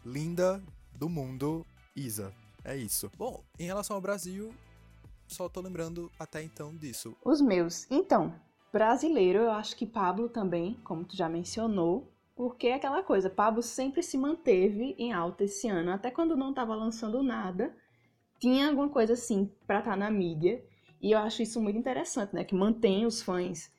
linda 0.06 0.62
do 0.94 1.10
mundo, 1.10 1.66
Isa. 1.96 2.34
É 2.64 2.76
isso. 2.76 3.12
Bom, 3.18 3.44
em 3.60 3.66
relação 3.66 3.96
ao 3.96 4.02
Brasil, 4.02 4.54
só 5.28 5.48
tô 5.48 5.62
lembrando 5.62 6.12
até 6.20 6.42
então 6.44 6.76
disso. 6.76 7.16
Os 7.24 7.42
meus. 7.42 7.90
Então, 7.92 8.34
brasileiro, 8.72 9.40
eu 9.40 9.52
acho 9.52 9.76
que 9.76 9.86
Pablo 9.86 10.30
também, 10.30 10.74
como 10.84 11.06
tu 11.06 11.16
já 11.16 11.30
mencionou. 11.30 12.12
Porque 12.36 12.68
é 12.68 12.74
aquela 12.74 13.02
coisa, 13.02 13.30
Pablo 13.30 13.62
sempre 13.64 14.04
se 14.04 14.18
manteve 14.18 14.94
em 14.98 15.14
alta 15.14 15.46
esse 15.46 15.70
ano. 15.70 15.92
Até 15.92 16.12
quando 16.12 16.36
não 16.36 16.50
estava 16.50 16.76
lançando 16.76 17.24
nada, 17.24 17.74
tinha 18.40 18.68
alguma 18.68 18.90
coisa 18.90 19.14
assim 19.14 19.50
pra 19.66 19.80
estar 19.80 19.92
tá 19.92 19.98
na 19.98 20.12
mídia. 20.12 20.62
E 21.02 21.12
eu 21.12 21.20
acho 21.20 21.42
isso 21.42 21.62
muito 21.62 21.80
interessante, 21.80 22.36
né? 22.36 22.44
Que 22.44 22.54
mantém 22.54 23.06
os 23.06 23.22
fãs 23.22 23.72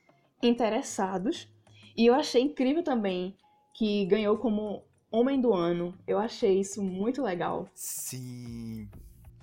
interessados. 0.43 1.49
E 1.95 2.07
eu 2.07 2.15
achei 2.15 2.41
incrível 2.41 2.83
também 2.83 3.37
que 3.75 4.07
ganhou 4.07 4.39
como 4.39 4.85
Homem 5.17 5.41
do 5.41 5.55
Ano. 5.55 5.95
Eu 6.07 6.19
achei 6.19 6.61
isso 6.61 6.83
muito 6.83 7.23
legal. 7.23 7.67
Sim. 7.75 8.87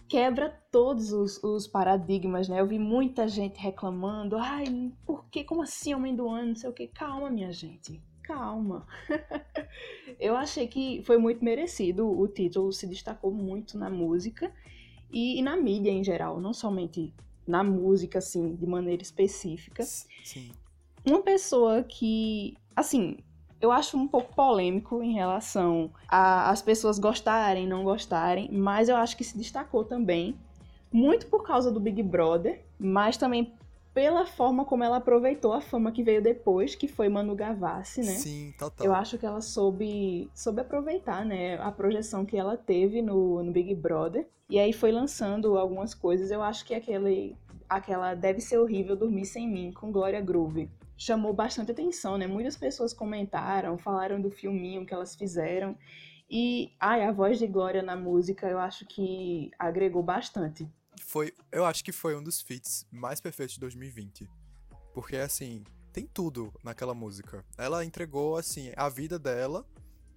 Quebra 0.08 0.50
todos 0.72 1.12
os, 1.12 1.44
os 1.44 1.65
paradigmas, 1.65 2.48
né? 2.48 2.60
Eu 2.60 2.68
vi 2.68 2.77
muita 2.77 3.27
gente 3.27 3.60
reclamando. 3.60 4.38
Ai, 4.38 4.92
por 5.03 5.25
que? 5.25 5.44
Como 5.44 5.63
assim 5.63 5.96
Homem 5.96 6.15
do 6.15 6.30
Ano? 6.30 6.50
Não 6.50 6.56
sei 6.56 6.70
o 6.70 6.74
que. 6.74 6.88
Calma, 6.88 7.32
minha 7.32 7.51
gente. 7.51 8.00
Calma. 8.22 8.86
eu 10.20 10.38
achei 10.38 10.68
que 10.68 11.01
foi 11.03 11.18
muito 11.18 11.44
merecido. 11.44 12.08
O 12.08 12.27
título 12.27 12.72
se 12.72 12.86
destacou 12.86 13.32
muito 13.32 13.75
na 13.75 13.89
música 13.89 14.53
e, 15.12 15.39
e 15.39 15.42
na 15.42 15.58
mídia 15.58 15.89
em 15.89 16.03
geral, 16.03 16.39
não 16.39 16.53
somente 16.53 17.12
na 17.48 17.63
música, 17.63 18.20
assim, 18.20 18.56
de 18.56 18.68
maneira 18.68 19.01
específica. 19.01 19.82
Sim. 19.82 20.51
Uma 21.03 21.24
pessoa 21.24 21.82
que, 21.82 22.56
assim, 22.75 23.18
eu 23.63 23.72
acho 23.72 23.98
um 23.98 24.05
pouco 24.05 24.36
polêmico 24.36 25.01
em 25.01 25.13
relação 25.13 25.89
às 26.10 26.62
pessoas 26.62 27.00
gostarem, 27.00 27.65
não 27.65 27.82
gostarem, 27.82 28.50
mas 28.51 28.89
eu 28.89 28.98
acho 28.98 29.15
que 29.15 29.24
se 29.24 29.38
destacou 29.38 29.86
também, 29.86 30.36
muito 30.91 31.27
por 31.27 31.43
causa 31.43 31.72
do 31.72 31.79
Big 31.79 32.03
Brother, 32.03 32.62
mas 32.77 33.15
também 33.15 33.53
pela 33.93 34.25
forma 34.25 34.65
como 34.65 34.84
ela 34.84 34.98
aproveitou 34.98 35.53
a 35.53 35.62
fama 35.62 35.93
que 35.93 36.03
veio 36.03 36.22
depois, 36.22 36.75
que 36.75 36.89
foi 36.89 37.08
Manu 37.08 37.36
Gavassi, 37.36 38.01
né? 38.01 38.15
Sim, 38.15 38.53
total. 38.60 38.86
Eu 38.86 38.93
acho 38.93 39.17
que 39.17 39.25
ela 39.25 39.39
soube, 39.39 40.29
soube 40.36 40.60
aproveitar, 40.60 41.24
né, 41.24 41.55
a 41.62 41.72
projeção 41.72 42.25
que 42.25 42.36
ela 42.36 42.58
teve 42.58 43.01
no, 43.01 43.41
no 43.41 43.51
Big 43.53 43.74
Brother. 43.74 44.27
E 44.50 44.60
aí 44.60 44.74
foi 44.74 44.91
lançando 44.91 45.58
algumas 45.58 45.93
coisas. 45.93 46.32
Eu 46.32 46.43
acho 46.43 46.65
que 46.65 46.74
aquele, 46.74 47.38
aquela 47.70 48.13
Deve 48.13 48.41
Ser 48.41 48.58
Horrível 48.58 48.98
Dormir 48.98 49.25
Sem 49.25 49.48
Mim, 49.48 49.72
com 49.72 49.89
Glória 49.89 50.20
Groove 50.20 50.70
chamou 51.04 51.34
bastante 51.34 51.72
atenção, 51.72 52.18
né? 52.18 52.26
Muitas 52.26 52.56
pessoas 52.56 52.94
comentaram, 52.94 53.78
falaram 53.78 54.22
do 54.22 54.32
filminho 54.32 54.86
que 54.86 54.94
elas 54.94 55.16
fizeram. 55.16 55.78
E 56.30 56.74
ai, 56.80 57.04
a 57.04 57.12
voz 57.12 57.38
de 57.38 57.46
Glória 57.46 57.84
na 57.84 57.96
música 57.96 58.48
eu 58.48 58.58
acho 58.58 58.86
que 58.86 59.52
agregou 59.60 60.02
bastante. 60.02 60.68
Foi, 61.02 61.34
eu 61.52 61.66
acho 61.66 61.84
que 61.84 61.92
foi 61.92 62.16
um 62.16 62.24
dos 62.24 62.42
feats 62.42 62.88
mais 62.90 63.20
perfeitos 63.20 63.56
de 63.56 63.60
2020. 63.60 64.30
Porque 64.94 65.18
assim, 65.18 65.64
tem 65.92 66.08
tudo 66.08 66.54
naquela 66.64 66.94
música. 66.94 67.44
Ela 67.58 67.84
entregou 67.84 68.38
assim 68.38 68.72
a 68.78 68.88
vida 68.88 69.20
dela, 69.20 69.66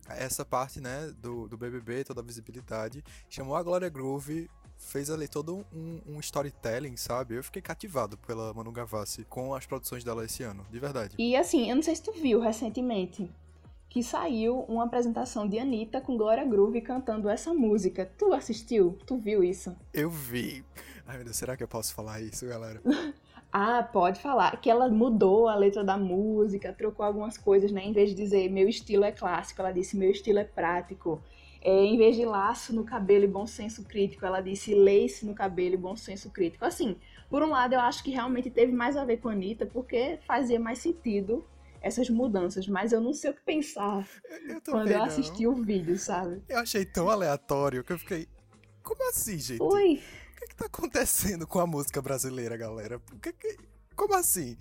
essa 0.09 0.45
parte, 0.45 0.81
né, 0.81 1.13
do, 1.19 1.49
do 1.49 1.57
BBB, 1.57 2.05
toda 2.05 2.21
a 2.21 2.25
visibilidade, 2.25 3.03
chamou 3.29 3.57
a 3.57 3.63
Glória 3.63 3.89
Groove 3.89 4.49
fez 4.77 5.11
ali 5.11 5.29
todo 5.29 5.65
um, 5.73 6.01
um, 6.07 6.21
storytelling, 6.21 6.97
sabe? 6.97 7.37
Eu 7.37 7.45
fiquei 7.45 7.63
cativado 7.63 8.17
pela 8.19 8.53
Manu 8.55 8.73
Gavassi 8.73 9.25
com 9.25 9.55
as 9.55 9.67
produções 9.67 10.05
dela 10.05 10.25
esse 10.25 10.43
ano, 10.43 10.67
de 10.71 10.79
verdade. 10.79 11.15
E 11.19 11.37
assim, 11.37 11.69
eu 11.69 11.77
não 11.77 11.83
sei 11.83 11.97
se 11.97 12.03
tu 12.03 12.13
viu 12.13 12.41
recentemente 12.41 13.31
que 13.97 14.03
saiu 14.03 14.61
uma 14.69 14.85
apresentação 14.85 15.49
de 15.49 15.59
Anitta 15.59 16.03
com 16.03 16.19
Glória 16.19 16.45
Groove 16.45 16.83
cantando 16.83 17.31
essa 17.31 17.55
música. 17.55 18.11
Tu 18.19 18.31
assistiu? 18.33 18.99
Tu 19.07 19.17
viu 19.17 19.43
isso? 19.43 19.75
Eu 19.91 20.11
vi. 20.11 20.63
Ai 21.07 21.17
meu 21.17 21.25
Deus, 21.25 21.37
será 21.37 21.57
que 21.57 21.63
eu 21.63 21.69
posso 21.69 21.95
falar 21.95 22.21
isso, 22.21 22.47
galera? 22.47 22.79
ah, 23.51 23.83
pode 23.83 24.21
falar. 24.21 24.61
Que 24.61 24.69
ela 24.69 24.89
mudou 24.91 25.49
a 25.49 25.55
letra 25.55 25.83
da 25.83 25.97
música, 25.97 26.75
trocou 26.75 27.07
algumas 27.07 27.39
coisas, 27.39 27.73
né? 27.73 27.85
Em 27.85 27.93
vez 27.95 28.11
de 28.11 28.17
dizer 28.17 28.51
meu 28.51 28.69
estilo 28.69 29.03
é 29.03 29.13
clássico, 29.13 29.63
ela 29.63 29.73
disse 29.73 29.97
meu 29.97 30.11
estilo 30.11 30.41
é 30.41 30.45
prático. 30.45 31.23
É, 31.67 31.85
em 31.85 31.99
vez 31.99 32.15
de 32.15 32.25
laço 32.25 32.73
no 32.73 32.85
cabelo 32.85 33.25
e 33.25 33.27
bom 33.27 33.45
senso 33.45 33.83
crítico, 33.83 34.25
ela 34.25 34.41
disse 34.41 34.73
lace 34.73 35.27
no 35.27 35.35
cabelo 35.35 35.75
e 35.75 35.77
bom 35.77 35.97
senso 35.97 36.31
crítico. 36.31 36.65
Assim, 36.65 36.97
por 37.29 37.43
um 37.43 37.51
lado, 37.51 37.75
eu 37.75 37.81
acho 37.81 38.05
que 38.05 38.13
realmente 38.13 38.49
teve 38.49 38.71
mais 38.71 38.97
a 38.97 39.05
ver 39.05 39.17
com 39.17 39.29
a 39.29 39.33
Anitta, 39.33 39.67
porque 39.67 40.21
fazia 40.25 40.61
mais 40.61 40.79
sentido 40.79 41.45
essas 41.83 42.09
mudanças, 42.09 42.69
mas 42.69 42.93
eu 42.93 43.01
não 43.01 43.13
sei 43.13 43.33
o 43.33 43.35
que 43.35 43.43
pensar 43.43 44.09
eu 44.49 44.61
quando 44.61 44.93
eu 44.93 45.03
assisti 45.03 45.43
não. 45.43 45.55
o 45.55 45.55
vídeo, 45.57 45.99
sabe? 45.99 46.41
Eu 46.49 46.61
achei 46.61 46.85
tão 46.85 47.11
aleatório 47.11 47.83
que 47.83 47.93
eu 47.93 47.99
fiquei. 47.99 48.29
Como 48.81 49.11
assim, 49.11 49.37
gente? 49.37 49.61
Oi. 49.61 49.95
O 49.95 50.37
que, 50.37 50.45
é 50.45 50.47
que 50.47 50.55
tá 50.55 50.67
acontecendo 50.67 51.49
com 51.49 51.59
a 51.59 51.67
música 51.67 52.01
brasileira, 52.01 52.57
galera? 52.57 53.03
Que 53.21 53.33
que... 53.33 53.57
Como 53.97 54.15
assim? 54.15 54.57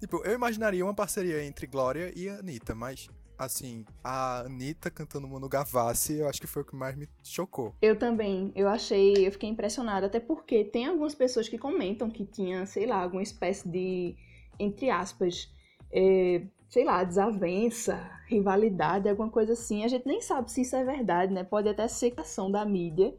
Tipo, 0.00 0.24
eu 0.24 0.34
imaginaria 0.34 0.84
uma 0.84 0.94
parceria 0.94 1.44
entre 1.44 1.68
Glória 1.68 2.12
e 2.16 2.28
Anitta, 2.28 2.74
mas 2.74 3.08
assim, 3.38 3.84
a 4.02 4.40
Anitta 4.40 4.90
cantando 4.90 5.28
Manu 5.28 5.48
Gavassi, 5.48 6.14
eu 6.14 6.28
acho 6.28 6.40
que 6.40 6.46
foi 6.46 6.62
o 6.62 6.64
que 6.64 6.74
mais 6.74 6.96
me 6.96 7.08
chocou. 7.22 7.74
Eu 7.80 7.96
também, 7.96 8.52
eu 8.56 8.68
achei, 8.68 9.26
eu 9.26 9.30
fiquei 9.30 9.48
impressionada, 9.48 10.06
até 10.06 10.18
porque 10.18 10.64
tem 10.64 10.86
algumas 10.86 11.14
pessoas 11.14 11.48
que 11.48 11.56
comentam 11.56 12.10
que 12.10 12.26
tinha, 12.26 12.66
sei 12.66 12.86
lá, 12.86 12.96
alguma 13.02 13.22
espécie 13.22 13.68
de, 13.68 14.16
entre 14.58 14.90
aspas, 14.90 15.48
é, 15.92 16.42
sei 16.68 16.84
lá, 16.84 17.04
desavença, 17.04 18.10
rivalidade, 18.26 19.08
alguma 19.08 19.30
coisa 19.30 19.52
assim. 19.52 19.84
A 19.84 19.88
gente 19.88 20.06
nem 20.06 20.20
sabe 20.20 20.50
se 20.50 20.62
isso 20.62 20.74
é 20.74 20.84
verdade, 20.84 21.32
né? 21.32 21.44
Pode 21.44 21.68
até 21.68 21.86
ser 21.86 22.12
ação 22.16 22.50
da 22.50 22.64
mídia, 22.64 23.14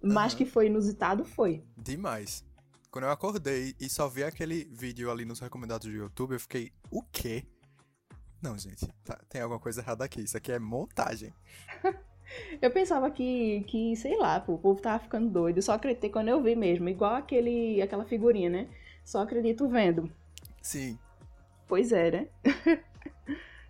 mas 0.00 0.32
uhum. 0.32 0.38
que 0.38 0.44
foi 0.46 0.66
inusitado, 0.66 1.24
foi. 1.24 1.64
Demais. 1.76 2.44
Quando 2.90 3.04
eu 3.04 3.10
acordei 3.10 3.74
e 3.80 3.88
só 3.88 4.08
vi 4.08 4.22
aquele 4.22 4.64
vídeo 4.70 5.10
ali 5.10 5.24
nos 5.24 5.40
recomendados 5.40 5.88
do 5.88 5.92
YouTube, 5.92 6.34
eu 6.34 6.40
fiquei, 6.40 6.70
o 6.92 7.02
quê? 7.02 7.44
Não, 8.44 8.58
gente, 8.58 8.86
tá, 9.02 9.18
tem 9.26 9.40
alguma 9.40 9.58
coisa 9.58 9.80
errada 9.80 10.04
aqui. 10.04 10.20
Isso 10.20 10.36
aqui 10.36 10.52
é 10.52 10.58
montagem. 10.58 11.32
eu 12.60 12.70
pensava 12.70 13.10
que, 13.10 13.64
que, 13.66 13.96
sei 13.96 14.18
lá, 14.18 14.38
pô, 14.38 14.52
o 14.52 14.58
povo 14.58 14.82
tava 14.82 15.02
ficando 15.02 15.30
doido. 15.30 15.56
Eu 15.56 15.62
só 15.62 15.72
acreditei 15.72 16.10
quando 16.10 16.28
eu 16.28 16.42
vi 16.42 16.54
mesmo. 16.54 16.86
Igual 16.86 17.14
aquele, 17.14 17.80
aquela 17.80 18.04
figurinha, 18.04 18.50
né? 18.50 18.68
Só 19.02 19.22
acredito 19.22 19.66
vendo. 19.66 20.12
Sim. 20.60 20.98
Pois 21.66 21.90
é, 21.90 22.10
né? 22.10 22.28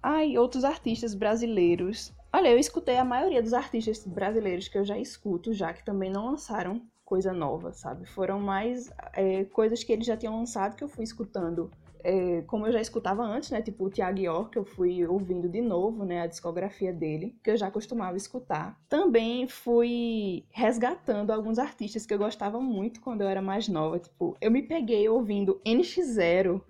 Ai, 0.02 0.36
outros 0.36 0.64
artistas 0.64 1.14
brasileiros. 1.14 2.12
Olha, 2.32 2.48
eu 2.48 2.58
escutei 2.58 2.96
a 2.96 3.04
maioria 3.04 3.40
dos 3.40 3.54
artistas 3.54 4.04
brasileiros 4.04 4.66
que 4.66 4.76
eu 4.76 4.84
já 4.84 4.98
escuto, 4.98 5.54
já 5.54 5.72
que 5.72 5.84
também 5.84 6.10
não 6.10 6.26
lançaram 6.26 6.82
coisa 7.04 7.32
nova, 7.32 7.72
sabe? 7.72 8.06
Foram 8.06 8.40
mais 8.40 8.90
é, 9.12 9.44
coisas 9.44 9.84
que 9.84 9.92
eles 9.92 10.04
já 10.04 10.16
tinham 10.16 10.36
lançado 10.36 10.74
que 10.74 10.82
eu 10.82 10.88
fui 10.88 11.04
escutando 11.04 11.70
é, 12.04 12.42
como 12.42 12.66
eu 12.66 12.72
já 12.72 12.82
escutava 12.82 13.24
antes, 13.24 13.50
né? 13.50 13.62
Tipo 13.62 13.86
o 13.86 13.90
Thiago 13.90 14.20
York, 14.20 14.56
eu 14.56 14.64
fui 14.64 15.04
ouvindo 15.06 15.48
de 15.48 15.62
novo, 15.62 16.04
né? 16.04 16.20
A 16.20 16.26
discografia 16.26 16.92
dele, 16.92 17.34
que 17.42 17.50
eu 17.50 17.56
já 17.56 17.70
costumava 17.70 18.14
escutar. 18.14 18.78
Também 18.90 19.48
fui 19.48 20.44
resgatando 20.50 21.30
alguns 21.30 21.58
artistas 21.58 22.04
que 22.04 22.12
eu 22.12 22.18
gostava 22.18 22.60
muito 22.60 23.00
quando 23.00 23.22
eu 23.22 23.28
era 23.28 23.40
mais 23.40 23.68
nova. 23.68 23.98
Tipo, 23.98 24.36
eu 24.38 24.50
me 24.50 24.62
peguei 24.62 25.08
ouvindo 25.08 25.58
NX0 25.64 26.60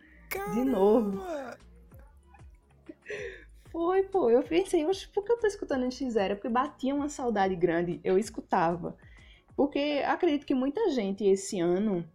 de 0.54 0.64
novo. 0.64 1.20
Foi, 3.72 4.04
pô. 4.04 4.30
Eu 4.30 4.44
pensei, 4.44 4.86
por 5.12 5.24
que 5.24 5.32
eu 5.32 5.38
tô 5.38 5.48
escutando 5.48 5.84
NX0? 5.84 6.30
É 6.30 6.34
porque 6.36 6.48
batia 6.48 6.94
uma 6.94 7.08
saudade 7.08 7.56
grande. 7.56 8.00
Eu 8.04 8.16
escutava. 8.16 8.96
Porque 9.56 10.00
acredito 10.06 10.46
que 10.46 10.54
muita 10.54 10.90
gente 10.90 11.24
esse 11.24 11.58
ano 11.58 12.08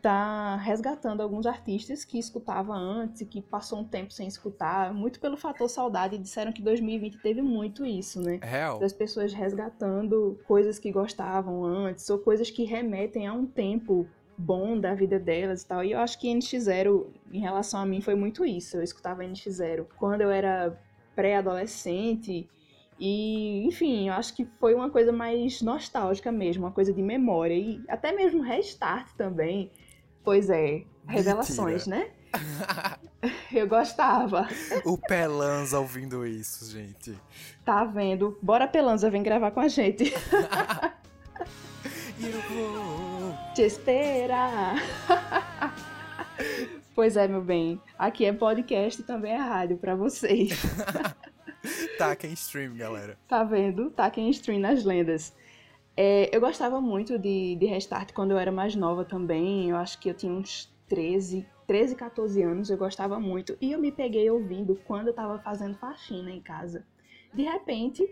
tá 0.00 0.56
resgatando 0.56 1.20
alguns 1.20 1.46
artistas 1.46 2.04
que 2.04 2.18
escutava 2.18 2.74
antes 2.74 3.20
e 3.20 3.26
que 3.26 3.40
passou 3.40 3.80
um 3.80 3.84
tempo 3.84 4.12
sem 4.12 4.26
escutar, 4.26 4.92
muito 4.94 5.20
pelo 5.20 5.36
fator 5.36 5.68
saudade, 5.68 6.18
disseram 6.18 6.52
que 6.52 6.62
2020 6.62 7.18
teve 7.18 7.42
muito 7.42 7.84
isso, 7.84 8.20
né? 8.20 8.40
Real. 8.42 8.78
Das 8.78 8.92
pessoas 8.92 9.32
resgatando 9.32 10.38
coisas 10.46 10.78
que 10.78 10.90
gostavam 10.90 11.64
antes 11.64 12.08
ou 12.10 12.18
coisas 12.18 12.50
que 12.50 12.64
remetem 12.64 13.26
a 13.26 13.32
um 13.32 13.46
tempo 13.46 14.06
bom 14.36 14.78
da 14.78 14.94
vida 14.94 15.18
delas 15.18 15.62
e 15.62 15.66
tal. 15.66 15.84
E 15.84 15.92
eu 15.92 15.98
acho 15.98 16.18
que 16.18 16.28
NX0, 16.28 17.06
em 17.32 17.40
relação 17.40 17.80
a 17.80 17.86
mim, 17.86 18.00
foi 18.00 18.14
muito 18.14 18.44
isso. 18.44 18.78
Eu 18.78 18.82
escutava 18.82 19.22
NX0 19.22 19.86
quando 19.98 20.22
eu 20.22 20.30
era 20.30 20.78
pré-adolescente 21.14 22.48
e, 22.98 23.66
enfim, 23.66 24.08
eu 24.08 24.14
acho 24.14 24.34
que 24.34 24.46
foi 24.58 24.74
uma 24.74 24.90
coisa 24.90 25.10
mais 25.10 25.62
nostálgica 25.62 26.30
mesmo, 26.30 26.64
uma 26.64 26.72
coisa 26.72 26.92
de 26.92 27.02
memória. 27.02 27.54
E 27.54 27.82
até 27.88 28.12
mesmo 28.12 28.42
Restart 28.42 29.14
também 29.16 29.70
Pois 30.30 30.48
é, 30.48 30.84
revelações, 31.08 31.88
Mentira. 31.88 32.06
né? 32.06 33.30
Eu 33.52 33.66
gostava. 33.66 34.46
O 34.84 34.96
Pelanza 34.96 35.80
ouvindo 35.80 36.24
isso, 36.24 36.70
gente. 36.70 37.18
Tá 37.64 37.82
vendo? 37.82 38.38
Bora, 38.40 38.68
Pelanza, 38.68 39.10
vem 39.10 39.24
gravar 39.24 39.50
com 39.50 39.58
a 39.58 39.66
gente. 39.66 40.04
Eu 42.22 42.40
vou 42.48 43.34
te 43.56 43.62
esperar. 43.62 44.76
Pois 46.94 47.16
é, 47.16 47.26
meu 47.26 47.40
bem. 47.42 47.80
Aqui 47.98 48.24
é 48.26 48.32
podcast 48.32 49.00
e 49.00 49.04
também 49.04 49.32
é 49.32 49.36
rádio 49.36 49.78
para 49.78 49.94
vocês. 49.96 50.50
Taquem 51.98 52.32
stream, 52.34 52.76
galera. 52.76 53.18
Tá 53.26 53.42
vendo? 53.42 53.90
Taquem 53.90 54.28
stream 54.30 54.60
nas 54.60 54.84
lendas. 54.84 55.34
É, 55.96 56.34
eu 56.34 56.40
gostava 56.40 56.80
muito 56.80 57.18
de, 57.18 57.56
de 57.56 57.66
Restart 57.66 58.12
quando 58.12 58.30
eu 58.30 58.38
era 58.38 58.52
mais 58.52 58.74
nova 58.74 59.04
também. 59.04 59.70
Eu 59.70 59.76
acho 59.76 59.98
que 59.98 60.08
eu 60.08 60.14
tinha 60.14 60.32
uns 60.32 60.72
13, 60.88 61.46
13, 61.66 61.94
14 61.94 62.42
anos. 62.42 62.70
Eu 62.70 62.78
gostava 62.78 63.18
muito. 63.18 63.56
E 63.60 63.72
eu 63.72 63.78
me 63.78 63.92
peguei 63.92 64.30
ouvindo 64.30 64.78
quando 64.86 65.08
eu 65.08 65.14
tava 65.14 65.38
fazendo 65.38 65.76
faxina 65.76 66.30
em 66.30 66.40
casa. 66.40 66.86
De 67.34 67.42
repente, 67.42 68.08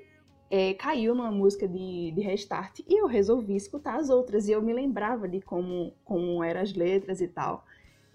é, 0.50 0.74
caiu 0.74 1.14
numa 1.14 1.30
música 1.30 1.66
de, 1.68 2.12
de 2.12 2.20
Restart 2.20 2.80
e 2.88 3.00
eu 3.00 3.06
resolvi 3.06 3.56
escutar 3.56 3.96
as 3.96 4.10
outras. 4.10 4.48
E 4.48 4.52
eu 4.52 4.62
me 4.62 4.72
lembrava 4.72 5.28
de 5.28 5.40
como, 5.40 5.92
como 6.04 6.42
eram 6.42 6.60
as 6.60 6.72
letras 6.74 7.20
e 7.20 7.28
tal. 7.28 7.64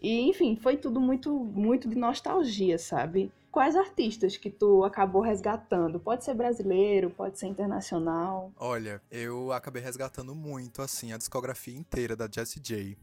E, 0.02 0.30
enfim, 0.30 0.56
foi 0.56 0.76
tudo 0.76 1.00
muito, 1.00 1.34
muito 1.34 1.88
de 1.88 1.98
nostalgia, 1.98 2.78
sabe? 2.78 3.32
Quais 3.54 3.76
artistas 3.76 4.36
que 4.36 4.50
tu 4.50 4.84
acabou 4.84 5.22
resgatando? 5.22 6.00
Pode 6.00 6.26
ser 6.26 6.34
brasileiro, 6.34 7.12
pode 7.12 7.38
ser 7.38 7.46
internacional. 7.46 8.52
Olha, 8.58 9.00
eu 9.12 9.52
acabei 9.52 9.80
resgatando 9.80 10.34
muito, 10.34 10.82
assim, 10.82 11.14
a 11.14 11.18
discografia 11.20 11.78
inteira 11.78 12.16
da 12.16 12.28
Jessie 12.28 12.60
J. 12.60 12.98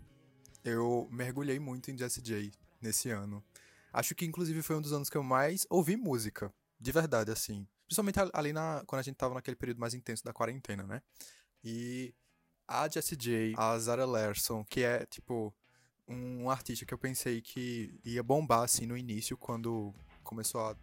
Eu 0.65 1.09
mergulhei 1.09 1.61
muito 1.61 1.93
em 1.93 1.97
Jessie 1.97 2.21
J 2.21 2.51
nesse 2.83 3.11
ano. 3.11 3.41
Acho 3.93 4.13
que, 4.13 4.27
inclusive, 4.27 4.61
foi 4.61 4.75
um 4.75 4.81
dos 4.81 4.93
anos 4.93 5.09
que 5.09 5.17
eu 5.17 5.23
mais 5.23 5.65
ouvi 5.71 5.97
música. 5.97 6.53
De 6.81 6.91
verdade, 6.91 7.31
assim. 7.31 7.65
Principalmente 7.87 8.19
ali 8.35 8.53
na, 8.53 8.83
quando 8.87 9.01
a 9.01 9.05
gente 9.05 9.17
tava 9.17 9.35
naquele 9.35 9.57
período 9.57 9.79
mais 9.79 9.95
intenso 9.95 10.25
da 10.25 10.33
quarentena, 10.33 10.83
né? 10.83 11.01
E 11.63 12.13
a 12.67 12.89
Jessie 12.89 13.17
J, 13.17 13.55
a 13.57 13.79
Zara 13.79 14.05
Larson, 14.05 14.65
que 14.65 14.83
é, 14.83 15.07
tipo, 15.07 15.55
um 16.09 16.51
artista 16.51 16.85
que 16.85 16.93
eu 16.93 16.99
pensei 16.99 17.41
que 17.41 18.01
ia 18.05 18.23
bombar, 18.23 18.63
assim, 18.63 18.85
no 18.85 18.97
início, 18.97 19.37
quando 19.37 19.95
começou 20.31 20.61
a 20.61 20.77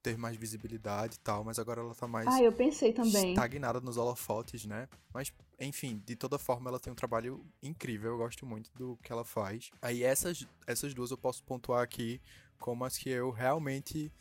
ter 0.00 0.16
mais 0.16 0.36
visibilidade 0.36 1.16
e 1.16 1.18
tal, 1.18 1.44
mas 1.44 1.58
agora 1.58 1.80
ela 1.80 1.94
tá 1.94 2.06
mais 2.06 2.26
ah, 2.28 2.40
eu 2.40 2.52
pensei 2.52 2.92
também. 2.92 3.32
estagnada 3.32 3.80
nos 3.80 3.96
holofotes, 3.96 4.64
né? 4.64 4.88
Mas, 5.12 5.32
enfim, 5.60 6.00
de 6.06 6.16
toda 6.16 6.38
forma 6.38 6.70
ela 6.70 6.78
tem 6.78 6.92
um 6.92 6.96
trabalho 6.96 7.44
incrível, 7.60 8.12
eu 8.12 8.18
gosto 8.18 8.46
muito 8.46 8.70
do 8.74 8.96
que 9.02 9.12
ela 9.12 9.24
faz. 9.24 9.70
Aí 9.80 10.02
essas, 10.04 10.46
essas 10.66 10.94
duas 10.94 11.10
eu 11.10 11.18
posso 11.18 11.42
pontuar 11.42 11.82
aqui 11.82 12.20
como 12.58 12.84
as 12.84 12.96
que 12.96 13.10
eu 13.10 13.30
realmente 13.30 14.12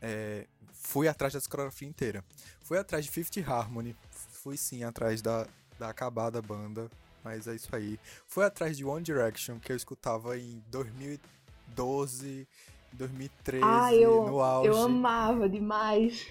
é, 0.00 0.46
fui 0.72 1.08
atrás 1.08 1.32
da 1.32 1.40
discografia 1.40 1.88
inteira. 1.88 2.24
Fui 2.60 2.78
atrás 2.78 3.04
de 3.04 3.10
Fifth 3.10 3.38
Harmony, 3.38 3.96
fui 4.10 4.56
sim 4.56 4.84
atrás 4.84 5.20
da, 5.20 5.46
da 5.78 5.88
acabada 5.88 6.40
banda, 6.40 6.88
mas 7.24 7.48
é 7.48 7.56
isso 7.56 7.74
aí. 7.74 7.98
Fui 8.26 8.44
atrás 8.44 8.76
de 8.76 8.84
One 8.84 9.02
Direction, 9.02 9.58
que 9.58 9.72
eu 9.72 9.76
escutava 9.76 10.38
em 10.38 10.62
2012 10.68 12.48
2013, 12.92 13.64
ah, 13.64 13.94
eu, 13.94 14.26
no 14.26 14.40
auge. 14.40 14.68
Eu 14.68 14.76
amava 14.78 15.48
demais. 15.48 16.26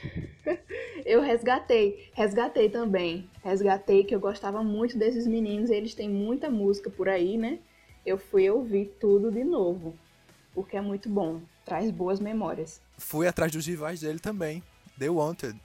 eu 1.06 1.22
resgatei, 1.22 2.10
resgatei 2.14 2.70
também. 2.70 3.30
Resgatei 3.44 4.04
que 4.04 4.14
eu 4.14 4.20
gostava 4.20 4.64
muito 4.64 4.98
desses 4.98 5.28
meninos, 5.28 5.70
eles 5.70 5.94
têm 5.94 6.10
muita 6.10 6.50
música 6.50 6.90
por 6.90 7.10
aí, 7.10 7.38
né? 7.38 7.60
Eu 8.06 8.18
fui 8.18 8.50
ouvir 8.50 8.96
tudo 9.00 9.32
de 9.32 9.44
novo, 9.44 9.96
porque 10.54 10.78
é 10.78 10.82
muito 10.82 11.10
bom, 11.10 11.42
traz 11.66 11.92
boas 11.92 12.20
memórias. 12.20 12.82
Fui 12.98 13.28
atrás 13.28 13.52
dos 13.52 13.66
rivais 13.66 14.02
dele 14.02 14.20
também, 14.20 14.64
The 14.98 15.10
Wanted. 15.10 15.60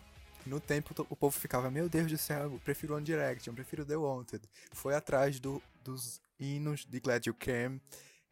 No 0.45 0.61
tempo 0.61 0.95
o 1.11 1.17
povo 1.17 1.37
ficava, 1.37 1.71
meu 1.71 1.88
Deus 1.88 2.11
do 2.11 2.17
céu, 2.17 2.45
eu 2.45 2.61
prefiro 2.65 2.95
One 2.95 3.05
Direction, 3.05 3.50
eu 3.50 3.55
prefiro 3.55 3.85
The 3.85 3.97
Wanted. 3.97 4.43
Foi 4.73 4.95
atrás 4.95 5.41
do, 5.41 5.61
dos 5.83 6.21
hinos 6.38 6.85
de 6.85 7.00
Glad 7.00 7.26
You 7.26 7.35
Came 7.35 7.81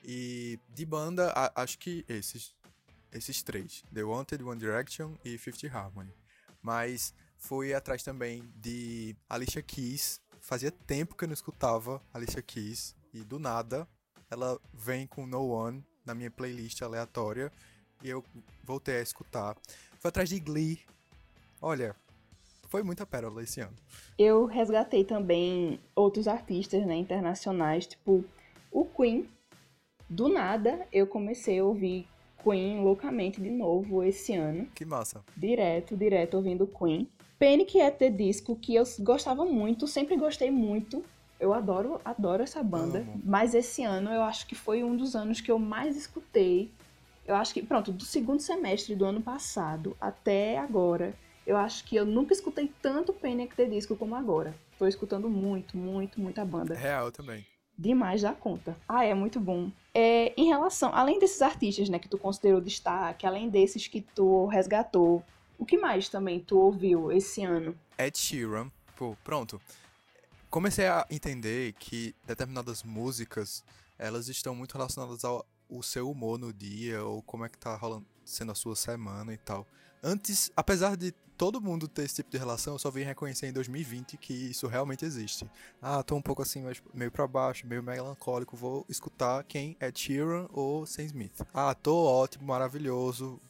e 0.04 0.58
de 0.68 0.84
banda, 0.84 1.32
a, 1.34 1.62
acho 1.62 1.78
que 1.78 2.04
esses. 2.08 2.54
Esses 3.11 3.42
três. 3.42 3.84
The 3.94 4.02
Wanted, 4.02 4.42
One 4.42 4.58
Direction 4.58 5.14
e 5.25 5.38
Fifth 5.38 5.64
Harmony. 5.73 6.12
Mas 6.61 7.14
fui 7.38 7.73
atrás 7.73 8.02
também 8.02 8.42
de 8.56 9.14
Alicia 9.30 9.62
Keys. 9.62 10.20
Fazia 10.40 10.73
tempo 10.73 11.14
que 11.14 11.23
eu 11.23 11.28
não 11.28 11.32
escutava 11.32 12.02
Alicia 12.12 12.42
Keys. 12.42 12.96
E 13.12 13.22
do 13.22 13.38
nada, 13.38 13.87
ela 14.29 14.61
vem 14.72 15.07
com 15.07 15.26
No 15.26 15.48
One 15.48 15.85
na 16.05 16.12
minha 16.12 16.31
playlist 16.31 16.83
aleatória. 16.83 17.52
E 18.02 18.09
eu 18.11 18.24
voltei 18.64 18.96
a 18.96 19.02
escutar. 19.02 19.57
Fui 20.00 20.09
atrás 20.09 20.29
de 20.29 20.40
Glee. 20.40 20.81
Olha, 21.62 21.94
foi 22.68 22.83
muita 22.83 23.07
pérola 23.07 23.44
esse 23.44 23.61
ano. 23.61 23.76
Eu 24.18 24.44
resgatei 24.44 25.05
também 25.05 25.79
outros 25.94 26.26
artistas 26.26 26.85
né, 26.85 26.96
internacionais, 26.96 27.87
tipo 27.87 28.24
o 28.72 28.85
Queen, 28.85 29.31
do 30.14 30.29
nada, 30.29 30.87
eu 30.92 31.07
comecei 31.07 31.59
a 31.59 31.64
ouvir 31.64 32.07
Queen 32.42 32.81
loucamente 32.81 33.40
de 33.40 33.50
novo 33.50 34.05
esse 34.05 34.35
ano. 34.35 34.68
Que 34.74 34.85
massa. 34.85 35.24
Direto, 35.37 35.96
direto 35.96 36.35
ouvindo 36.35 36.66
Queen. 36.66 37.09
Panic! 37.38 37.81
at 37.81 37.96
the 37.96 38.09
Disco, 38.09 38.55
que 38.55 38.74
eu 38.74 38.85
gostava 39.00 39.44
muito, 39.44 39.88
sempre 39.88 40.16
gostei 40.16 40.50
muito. 40.50 41.05
Eu 41.40 41.53
adoro, 41.53 42.00
adoro 42.05 42.42
essa 42.42 42.62
banda. 42.62 43.00
Amo. 43.00 43.20
Mas 43.24 43.55
esse 43.55 43.83
ano 43.83 44.11
eu 44.11 44.22
acho 44.22 44.46
que 44.46 44.55
foi 44.55 44.85
um 44.85 44.96
dos 44.96 45.16
anos 45.16 45.40
que 45.40 45.50
eu 45.50 45.59
mais 45.59 45.96
escutei. 45.96 46.70
Eu 47.27 47.35
acho 47.35 47.53
que, 47.53 47.62
pronto, 47.62 47.90
do 47.90 48.05
segundo 48.05 48.40
semestre 48.40 48.94
do 48.94 49.05
ano 49.05 49.20
passado 49.20 49.96
até 50.00 50.59
agora, 50.59 51.14
eu 51.46 51.57
acho 51.57 51.85
que 51.85 51.96
eu 51.96 52.05
nunca 52.05 52.33
escutei 52.33 52.70
tanto 52.81 53.12
Panic! 53.12 53.50
at 53.50 53.57
the 53.57 53.64
Disco 53.64 53.96
como 53.96 54.14
agora. 54.14 54.55
Tô 54.79 54.87
escutando 54.87 55.29
muito, 55.29 55.77
muito, 55.77 56.20
muita 56.20 56.44
banda. 56.44 56.74
Real 56.74 57.11
também 57.11 57.44
demais 57.78 58.22
da 58.22 58.32
conta. 58.32 58.76
Ah, 58.88 59.04
é 59.04 59.14
muito 59.14 59.40
bom. 59.40 59.70
É, 59.92 60.32
em 60.37 60.46
relação, 60.46 60.90
além 60.94 61.18
desses 61.18 61.40
artistas, 61.42 61.88
né, 61.88 61.98
que 61.98 62.08
tu 62.08 62.18
considerou 62.18 62.60
destaque, 62.60 63.26
além 63.26 63.48
desses 63.48 63.87
que 63.87 64.00
tu 64.00 64.46
resgatou, 64.46 65.22
o 65.58 65.64
que 65.64 65.78
mais 65.78 66.08
também 66.08 66.40
tu 66.40 66.58
ouviu 66.58 67.12
esse 67.12 67.44
ano? 67.44 67.78
Ed 67.98 68.18
Sheeran, 68.18 68.70
pô, 68.96 69.16
pronto. 69.22 69.60
Comecei 70.50 70.87
a 70.87 71.06
entender 71.10 71.72
que 71.74 72.14
determinadas 72.26 72.82
músicas, 72.82 73.64
elas 73.98 74.28
estão 74.28 74.54
muito 74.54 74.72
relacionadas 74.74 75.24
ao, 75.24 75.44
ao 75.70 75.82
seu 75.82 76.10
humor 76.10 76.38
no 76.38 76.52
dia, 76.52 77.04
ou 77.04 77.22
como 77.22 77.44
é 77.44 77.48
que 77.48 77.58
tá 77.58 77.74
rolando, 77.76 78.06
sendo 78.24 78.52
a 78.52 78.54
sua 78.54 78.76
semana 78.76 79.32
e 79.32 79.37
tal. 79.38 79.66
Antes, 80.07 80.53
apesar 80.55 80.99
de 80.99 81.12
todo 81.35 81.62
mundo 81.62 81.88
ter 81.88 82.03
esse 82.03 82.17
tipo 82.17 82.31
de 82.31 82.37
relação, 82.37 82.75
eu 82.75 82.79
só 82.79 82.90
vim 82.90 83.05
reconhecer 83.05 83.47
em 83.47 83.55
2020 83.55 84.19
que 84.19 84.35
isso 84.35 84.67
realmente 84.67 85.03
existe. 85.03 85.51
Ah, 85.81 86.03
tô 86.03 86.14
um 86.14 86.21
pouco 86.21 86.43
assim, 86.43 86.62
meio 86.93 87.11
para 87.11 87.27
baixo, 87.27 87.67
meio 87.67 87.83
melancólico, 87.83 88.55
vou 88.55 88.85
escutar 88.87 89.43
quem 89.45 89.79
é 89.81 89.90
Sheeran 89.90 90.47
ou 90.53 90.85
Sam 90.85 91.05
Smith. 91.05 91.40
Ah, 91.55 91.75
tô 91.75 91.97
ótimo, 92.05 92.45
maravilhoso, 92.45 93.40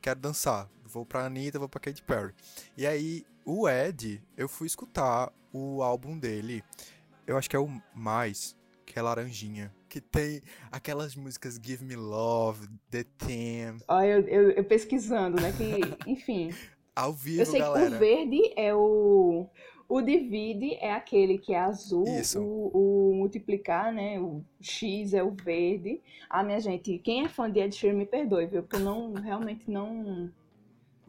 quero 0.00 0.20
dançar. 0.20 0.70
Vou 0.84 1.04
pra 1.04 1.26
Anitta, 1.26 1.58
vou 1.58 1.68
pra 1.68 1.80
Katy 1.80 2.02
Perry. 2.04 2.32
E 2.76 2.86
aí, 2.86 3.26
o 3.44 3.68
Ed, 3.68 4.22
eu 4.36 4.48
fui 4.48 4.68
escutar 4.68 5.32
o 5.52 5.82
álbum 5.82 6.16
dele, 6.16 6.62
eu 7.26 7.36
acho 7.36 7.50
que 7.50 7.56
é 7.56 7.58
o 7.58 7.82
Mais, 7.92 8.56
que 8.84 8.98
é 8.98 9.02
Laranjinha 9.02 9.72
que 9.94 10.00
tem 10.00 10.42
aquelas 10.72 11.14
músicas 11.14 11.54
Give 11.62 11.84
Me 11.84 11.94
Love, 11.94 12.66
The 12.90 13.04
Theme. 13.16 13.78
Olha, 13.86 14.06
eu, 14.06 14.20
eu, 14.22 14.50
eu, 14.50 14.64
pesquisando, 14.64 15.40
né? 15.40 15.52
Que, 15.52 15.78
enfim. 16.10 16.50
Ao 16.96 17.12
vivo, 17.12 17.42
Eu 17.42 17.46
sei 17.46 17.60
galera. 17.60 17.90
que 17.90 17.94
o 17.94 17.98
verde 18.00 18.52
é 18.56 18.74
o. 18.74 19.46
O 19.88 20.00
divide 20.00 20.74
é 20.80 20.92
aquele 20.92 21.38
que 21.38 21.54
é 21.54 21.60
azul, 21.60 22.08
Isso. 22.08 22.40
O, 22.40 23.10
o, 23.12 23.14
multiplicar, 23.14 23.92
né? 23.92 24.18
O 24.18 24.42
X 24.60 25.14
é 25.14 25.22
o 25.22 25.30
verde. 25.30 26.00
Ah, 26.28 26.42
minha 26.42 26.58
gente, 26.58 26.98
quem 26.98 27.24
é 27.24 27.28
fã 27.28 27.48
de 27.48 27.60
Ed 27.60 27.72
Sheeran 27.72 27.98
me 27.98 28.06
perdoe, 28.06 28.46
viu? 28.46 28.62
Porque 28.62 28.76
eu 28.76 28.80
não, 28.80 29.12
realmente 29.12 29.70
não, 29.70 30.28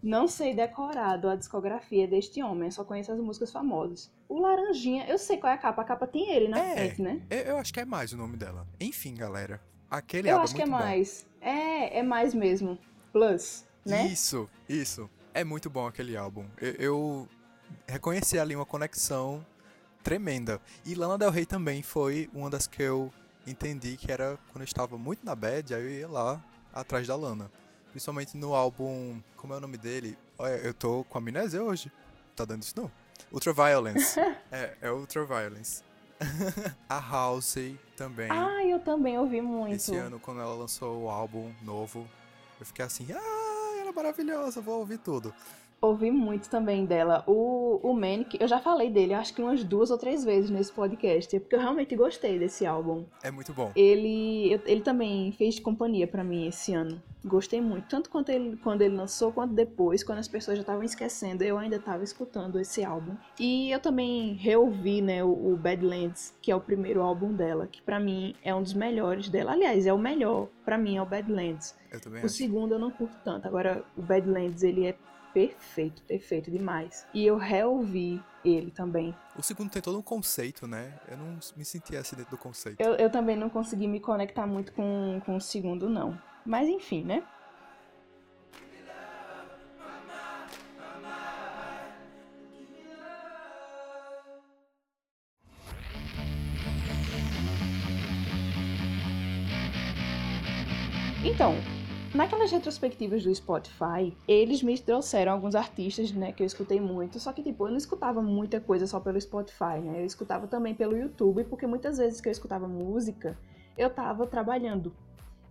não 0.06 0.28
sei 0.28 0.54
decorado 0.54 1.28
a 1.28 1.36
discografia 1.36 2.08
deste 2.08 2.42
homem, 2.42 2.70
só 2.70 2.84
conheço 2.84 3.12
as 3.12 3.20
músicas 3.20 3.52
famosas. 3.52 4.14
O 4.30 4.40
Laranjinha, 4.40 5.08
eu 5.08 5.18
sei 5.18 5.38
qual 5.38 5.52
é 5.52 5.56
a 5.56 5.58
capa, 5.58 5.82
a 5.82 5.86
capa 5.86 6.06
tem 6.06 6.30
ele 6.30 6.48
na 6.48 6.60
é, 6.60 6.76
frente, 6.76 7.02
né? 7.02 7.22
Eu, 7.28 7.40
eu 7.40 7.58
acho 7.58 7.74
que 7.74 7.80
é 7.80 7.86
mais 7.86 8.14
o 8.14 8.18
nome 8.18 8.38
dela. 8.38 8.68
Enfim, 8.80 9.16
galera, 9.16 9.60
aquele 9.90 10.30
Eu 10.30 10.38
é 10.38 10.42
acho 10.42 10.54
é 10.54 10.58
que 10.58 10.62
é 10.62 10.66
bom. 10.66 10.72
mais. 10.72 11.28
É, 11.42 12.00
é 12.00 12.04
mais 12.04 12.36
mesmo. 12.36 12.78
Plus, 13.12 13.66
né? 13.84 14.06
Isso, 14.06 14.48
isso. 14.70 15.10
É 15.34 15.44
muito 15.44 15.72
bom 15.72 15.88
aquele 15.88 16.16
álbum. 16.16 16.46
Eu, 16.62 16.74
eu 16.74 17.28
reconheci 17.88 18.38
ali 18.38 18.56
uma 18.56 18.66
conexão 18.66 19.44
tremenda. 20.04 20.62
E 20.86 20.94
Lana 20.94 21.18
Del 21.18 21.32
Rey 21.32 21.48
também 21.48 21.82
foi 21.82 22.30
uma 22.32 22.50
das 22.50 22.68
que 22.68 22.84
eu 22.84 23.12
entendi 23.48 23.98
que 23.98 24.12
era 24.12 24.38
quando 24.52 24.62
eu 24.62 24.66
estava 24.66 25.00
muito 25.00 25.26
na 25.26 25.34
bad, 25.36 25.74
aí 25.74 25.82
eu 25.82 25.90
ia 25.90 26.08
lá 26.08 26.44
atrás 26.72 27.08
da 27.08 27.16
Lana. 27.16 27.50
Principalmente 27.96 28.36
no 28.36 28.54
álbum. 28.54 29.22
Como 29.38 29.54
é 29.54 29.56
o 29.56 29.60
nome 29.62 29.78
dele? 29.78 30.18
Olha, 30.38 30.56
eu 30.56 30.74
tô 30.74 31.06
com 31.06 31.18
amnésia 31.18 31.64
hoje. 31.64 31.90
Tá 32.36 32.44
dando 32.44 32.62
isso 32.62 32.74
não? 32.76 32.92
Ultraviolence. 33.32 34.20
é, 34.52 34.76
é 34.82 34.92
Ultraviolence. 34.92 35.82
a 36.90 36.98
Halsey 36.98 37.80
também. 37.96 38.30
Ah, 38.30 38.66
eu 38.66 38.82
também 38.82 39.18
ouvi 39.18 39.40
muito. 39.40 39.76
Esse 39.76 39.96
ano, 39.96 40.20
quando 40.20 40.42
ela 40.42 40.54
lançou 40.54 41.04
o 41.04 41.10
álbum 41.10 41.54
novo, 41.62 42.06
eu 42.60 42.66
fiquei 42.66 42.84
assim, 42.84 43.08
ah, 43.14 43.78
ela 43.80 43.92
é 43.92 43.94
maravilhosa, 43.94 44.60
vou 44.60 44.80
ouvir 44.80 44.98
tudo. 44.98 45.34
Ouvi 45.86 46.12
muito 46.12 46.50
também 46.50 46.86
dela. 46.86 47.24
O, 47.28 47.80
o 47.84 47.94
Manic, 47.94 48.38
eu 48.40 48.48
já 48.48 48.60
falei 48.60 48.90
dele, 48.90 49.14
acho 49.14 49.34
que 49.34 49.42
umas 49.42 49.64
duas 49.64 49.92
ou 49.92 49.98
três 49.98 50.24
vezes 50.24 50.50
nesse 50.50 50.72
podcast, 50.72 51.40
porque 51.40 51.56
eu 51.56 51.60
realmente 51.60 51.96
gostei 51.96 52.38
desse 52.40 52.66
álbum. 52.66 53.06
É 53.24 53.32
muito 53.32 53.54
bom. 53.54 53.72
Ele, 53.76 54.60
ele 54.66 54.82
também 54.82 55.32
fez 55.32 55.60
companhia 55.60 56.08
para 56.08 56.24
mim 56.24 56.48
esse 56.48 56.74
ano. 56.74 57.02
Gostei 57.24 57.60
muito, 57.60 57.88
tanto 57.88 58.08
quanto 58.12 58.30
ele, 58.30 58.56
quando 58.58 58.84
ele 58.84 58.96
lançou, 58.96 59.32
quanto 59.32 59.52
depois, 59.52 60.04
quando 60.04 60.20
as 60.20 60.28
pessoas 60.28 60.58
já 60.58 60.62
estavam 60.62 60.84
esquecendo, 60.84 61.44
eu 61.44 61.58
ainda 61.58 61.78
estava 61.78 62.04
escutando 62.04 62.60
esse 62.60 62.86
álbum. 62.86 63.16
E 63.40 63.72
eu 63.72 63.80
também 63.80 64.34
reouvi, 64.36 65.02
né, 65.02 65.24
o, 65.24 65.54
o 65.54 65.58
Badlands, 65.58 66.36
que 66.40 66.52
é 66.52 66.56
o 66.56 66.62
primeiro 66.62 67.02
álbum 67.02 67.34
dela, 67.34 67.66
que 67.66 67.82
para 67.82 68.00
mim 68.00 68.36
é 68.44 68.54
um 68.54 68.62
dos 68.62 68.76
melhores 68.76 69.28
dela. 69.28 69.54
Aliás, 69.54 69.88
é 69.88 69.94
o 69.94 69.98
melhor, 69.98 70.50
para 70.64 70.78
mim 70.78 70.98
é 70.98 71.02
o 71.02 71.06
Badlands. 71.06 71.76
Eu 71.92 72.00
também 72.00 72.22
O 72.22 72.26
acho. 72.26 72.36
segundo 72.36 72.76
eu 72.76 72.80
não 72.80 72.92
curto 72.92 73.18
tanto. 73.24 73.48
Agora, 73.48 73.84
o 73.98 74.04
Badlands, 74.04 74.62
ele 74.62 74.86
é 74.86 74.96
perfeito, 75.36 76.02
perfeito 76.04 76.50
demais. 76.50 77.06
E 77.14 77.26
eu 77.26 77.36
reouvi 77.36 78.24
ele 78.44 78.72
também. 78.72 79.14
O 79.38 79.44
segundo 79.44 79.70
tem 79.70 79.82
todo 79.82 80.00
um 80.00 80.02
conceito, 80.02 80.66
né? 80.66 80.98
Eu 81.10 81.18
não 81.18 81.38
me 81.58 81.66
senti 81.66 81.98
assim 81.98 82.16
dentro 82.16 82.32
do 82.32 82.38
conceito. 82.38 82.82
Eu, 82.82 82.94
eu 82.96 83.10
também 83.10 83.36
não 83.36 83.50
consegui 83.50 83.86
me 83.86 84.00
conectar 84.00 84.48
muito 84.48 84.72
com, 84.72 85.22
com 85.26 85.36
o 85.36 85.42
segundo, 85.42 85.90
não. 85.90 86.18
Mas 86.46 86.70
enfim, 86.70 87.04
né? 87.04 87.22
Então, 101.26 101.56
naquelas 102.16 102.52
retrospectivas 102.52 103.24
do 103.24 103.34
Spotify, 103.34 104.16
eles 104.28 104.64
me 104.64 104.78
trouxeram 104.80 105.34
alguns 105.34 105.54
artistas, 105.56 106.12
né, 106.12 106.32
que 106.32 106.42
eu 106.42 106.48
escutei 106.48 106.80
muito, 106.80 107.20
só 107.20 107.34
que 107.34 107.44
tipo, 107.44 107.66
eu 107.66 107.72
não 107.72 107.78
escutava 107.78 108.22
muita 108.22 108.60
coisa 108.60 108.88
só 108.88 109.00
pelo 109.00 109.20
Spotify, 109.20 109.80
né? 109.84 110.02
Eu 110.02 110.06
escutava 110.06 110.48
também 110.48 110.74
pelo 110.74 110.98
YouTube, 110.98 111.44
porque 111.46 111.68
muitas 111.68 111.98
vezes 111.98 112.22
que 112.22 112.28
eu 112.28 112.32
escutava 112.32 112.68
música, 112.68 113.38
eu 113.78 113.90
tava 113.90 114.26
trabalhando. 114.26 114.94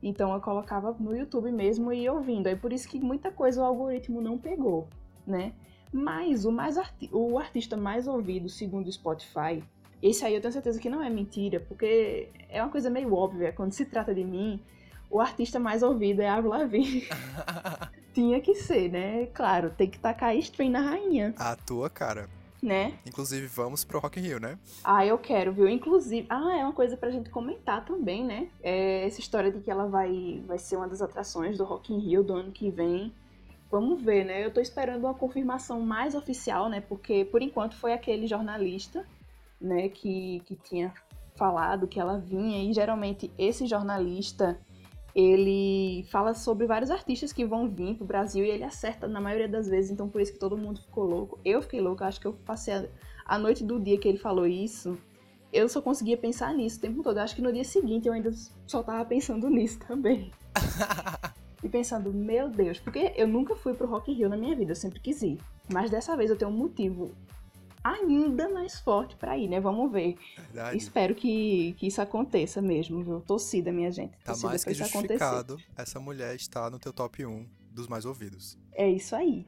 Então 0.03 0.33
eu 0.35 0.41
colocava 0.41 0.95
no 0.99 1.17
YouTube 1.17 1.51
mesmo 1.51 1.93
e 1.93 2.09
ouvindo. 2.09 2.47
Aí 2.47 2.57
por 2.57 2.73
isso 2.73 2.89
que 2.89 2.99
muita 2.99 3.31
coisa 3.31 3.63
o 3.63 3.65
algoritmo 3.65 4.21
não 4.21 4.37
pegou, 4.37 4.89
né? 5.27 5.53
Mas 5.93 6.45
o, 6.45 6.53
mais 6.53 6.77
arti 6.77 7.09
o 7.13 7.39
artista 7.39 7.77
mais 7.77 8.07
ouvido, 8.07 8.49
segundo 8.49 8.87
o 8.87 8.93
Spotify, 8.93 9.63
esse 10.03 10.25
aí 10.25 10.35
eu 10.35 10.41
tenho 10.41 10.53
certeza 10.53 10.79
que 10.81 10.91
não 10.91 11.03
é 11.03 11.09
mentira, 11.09 11.61
porque 11.61 12.29
é 12.49 12.63
uma 12.63 12.71
coisa 12.71 12.91
meio 12.91 13.15
óbvia. 13.15 13.53
Quando 13.53 13.73
se 13.73 13.87
trata 13.87 14.15
de 14.15 14.25
mim, 14.25 14.61
o 15.15 15.21
artista 15.21 15.61
mais 15.61 15.85
ouvido 15.85 16.23
é 16.23 16.29
Avril 16.29 16.51
Lavigne. 16.51 17.07
Tinha 18.13 18.41
que 18.41 18.57
ser, 18.57 18.91
né? 18.91 19.27
Claro, 19.27 19.71
tem 19.71 19.89
que 19.89 19.97
tacar 19.97 20.35
stream 20.35 20.73
na 20.73 20.81
rainha, 20.81 21.33
A 21.39 21.55
tua 21.55 21.89
cara. 21.89 22.29
né? 22.61 22.95
Inclusive, 23.07 23.47
vamos 23.47 23.85
pro 23.85 24.01
Rock 24.01 24.19
in 24.19 24.25
Rio, 24.25 24.41
né? 24.41 24.59
Ah, 24.83 25.07
eu 25.07 25.17
quero, 25.17 25.53
viu? 25.53 25.69
Inclusive, 25.69 26.27
ah, 26.29 26.57
é 26.59 26.65
uma 26.65 26.73
coisa 26.73 26.97
pra 26.97 27.13
gente 27.13 27.31
comentar 27.31 27.85
também, 27.85 28.25
né? 28.25 28.49
É 28.61 29.07
essa 29.07 29.21
história 29.21 29.53
de 29.53 29.61
que 29.61 29.71
ela 29.71 29.87
vai, 29.87 30.43
vai 30.49 30.59
ser 30.59 30.77
uma 30.77 30.89
das 30.89 31.01
atrações 31.01 31.57
do 31.59 31.65
Rock 31.65 31.95
in 31.95 31.99
Rio 32.01 32.25
do 32.25 32.35
ano 32.35 32.51
que 32.51 32.69
vem. 32.69 33.13
Vamos 33.71 34.03
ver, 34.03 34.25
né? 34.25 34.45
Eu 34.45 34.51
tô 34.51 34.61
esperando 34.61 35.05
uma 35.05 35.15
confirmação 35.15 35.81
mais 35.81 36.17
oficial, 36.17 36.69
né? 36.69 36.81
Porque 36.81 37.25
por 37.25 37.41
enquanto 37.41 37.77
foi 37.77 37.93
aquele 37.93 38.27
jornalista, 38.27 39.07
né, 39.61 39.89
que, 39.89 40.43
que 40.45 40.57
tinha 40.57 40.93
falado 41.37 41.87
que 41.87 42.01
ela 42.01 42.19
vinha 42.19 42.69
e 42.69 42.73
geralmente 42.73 43.31
esse 43.39 43.67
jornalista 43.67 44.59
ele 45.15 46.05
fala 46.11 46.35
sobre 46.35 46.67
vários 46.67 46.91
artistas 46.91 47.33
que 47.33 47.45
vão 47.45 47.69
vir 47.69 47.95
pro 47.97 48.05
Brasil 48.05 48.45
e 48.45 48.51
ele 48.51 48.65
acerta 48.65 49.07
na 49.07 49.21
maioria 49.21 49.49
das 49.49 49.69
vezes, 49.69 49.91
então 49.91 50.09
por 50.09 50.21
isso 50.21 50.33
que 50.33 50.39
todo 50.39 50.57
mundo 50.57 50.81
ficou 50.81 51.05
louco. 51.05 51.39
Eu 51.45 51.63
fiquei 51.63 51.81
louca, 51.81 52.07
acho 52.07 52.21
que 52.21 52.27
eu 52.27 52.33
passei 52.33 52.75
a, 52.75 52.85
a 53.25 53.39
noite 53.39 53.63
do 53.63 53.79
dia 53.79 53.99
que 53.99 54.09
ele 54.09 54.19
falou 54.19 54.47
isso, 54.47 54.99
eu 55.55 55.69
só 55.69 55.81
conseguia 55.81 56.17
pensar 56.17 56.53
nisso 56.53 56.79
o 56.79 56.81
tempo 56.81 57.03
todo. 57.03 57.17
Eu 57.19 57.23
acho 57.23 57.37
que 57.37 57.43
no 57.43 57.53
dia 57.53 57.63
seguinte 57.63 58.09
eu 58.09 58.13
ainda 58.13 58.33
só 58.67 58.83
tava 58.83 59.05
pensando 59.05 59.49
nisso 59.49 59.79
também. 59.87 60.33
e 61.63 61.69
pensando, 61.69 62.13
meu 62.13 62.51
Deus, 62.51 62.81
porque 62.81 63.13
eu 63.17 63.29
nunca 63.29 63.55
fui 63.55 63.73
pro 63.73 63.87
Rock 63.87 64.11
in 64.11 64.17
Rio 64.17 64.29
na 64.29 64.37
minha 64.37 64.55
vida, 64.57 64.73
eu 64.73 64.77
sempre 64.77 64.99
quis 64.99 65.23
ir. 65.23 65.39
Mas 65.73 65.91
dessa 65.91 66.17
vez 66.17 66.29
eu 66.29 66.37
tenho 66.37 66.51
um 66.51 66.57
motivo 66.57 67.13
ainda 67.85 68.49
mais 68.49 68.81
forte 68.81 69.15
pra 69.15 69.37
ir, 69.37 69.47
né? 69.47 69.61
Vamos 69.61 69.93
ver. 69.93 70.17
Verdade. 70.37 70.77
Espero 70.79 71.15
que, 71.15 71.75
que 71.79 71.87
isso 71.87 72.01
aconteça 72.01 72.63
mesmo, 72.63 73.05
viu? 73.05 73.21
Torcida, 73.21 73.71
minha 73.71 73.93
gente. 73.93 74.13
Tá 74.25 74.33
Torcida 74.33 74.49
mais 74.49 74.65
que 74.65 74.73
isso 74.73 74.83
acontecer. 74.83 75.19
justificado 75.19 75.59
essa 75.77 76.01
mulher 76.01 76.35
estar 76.35 76.71
no 76.71 76.79
teu 76.79 76.93
top 76.93 77.27
1 77.27 77.47
dos 77.71 77.87
mais 77.87 78.07
ouvidos. 78.07 78.59
É 78.73 78.89
isso 78.89 79.15
aí. 79.15 79.47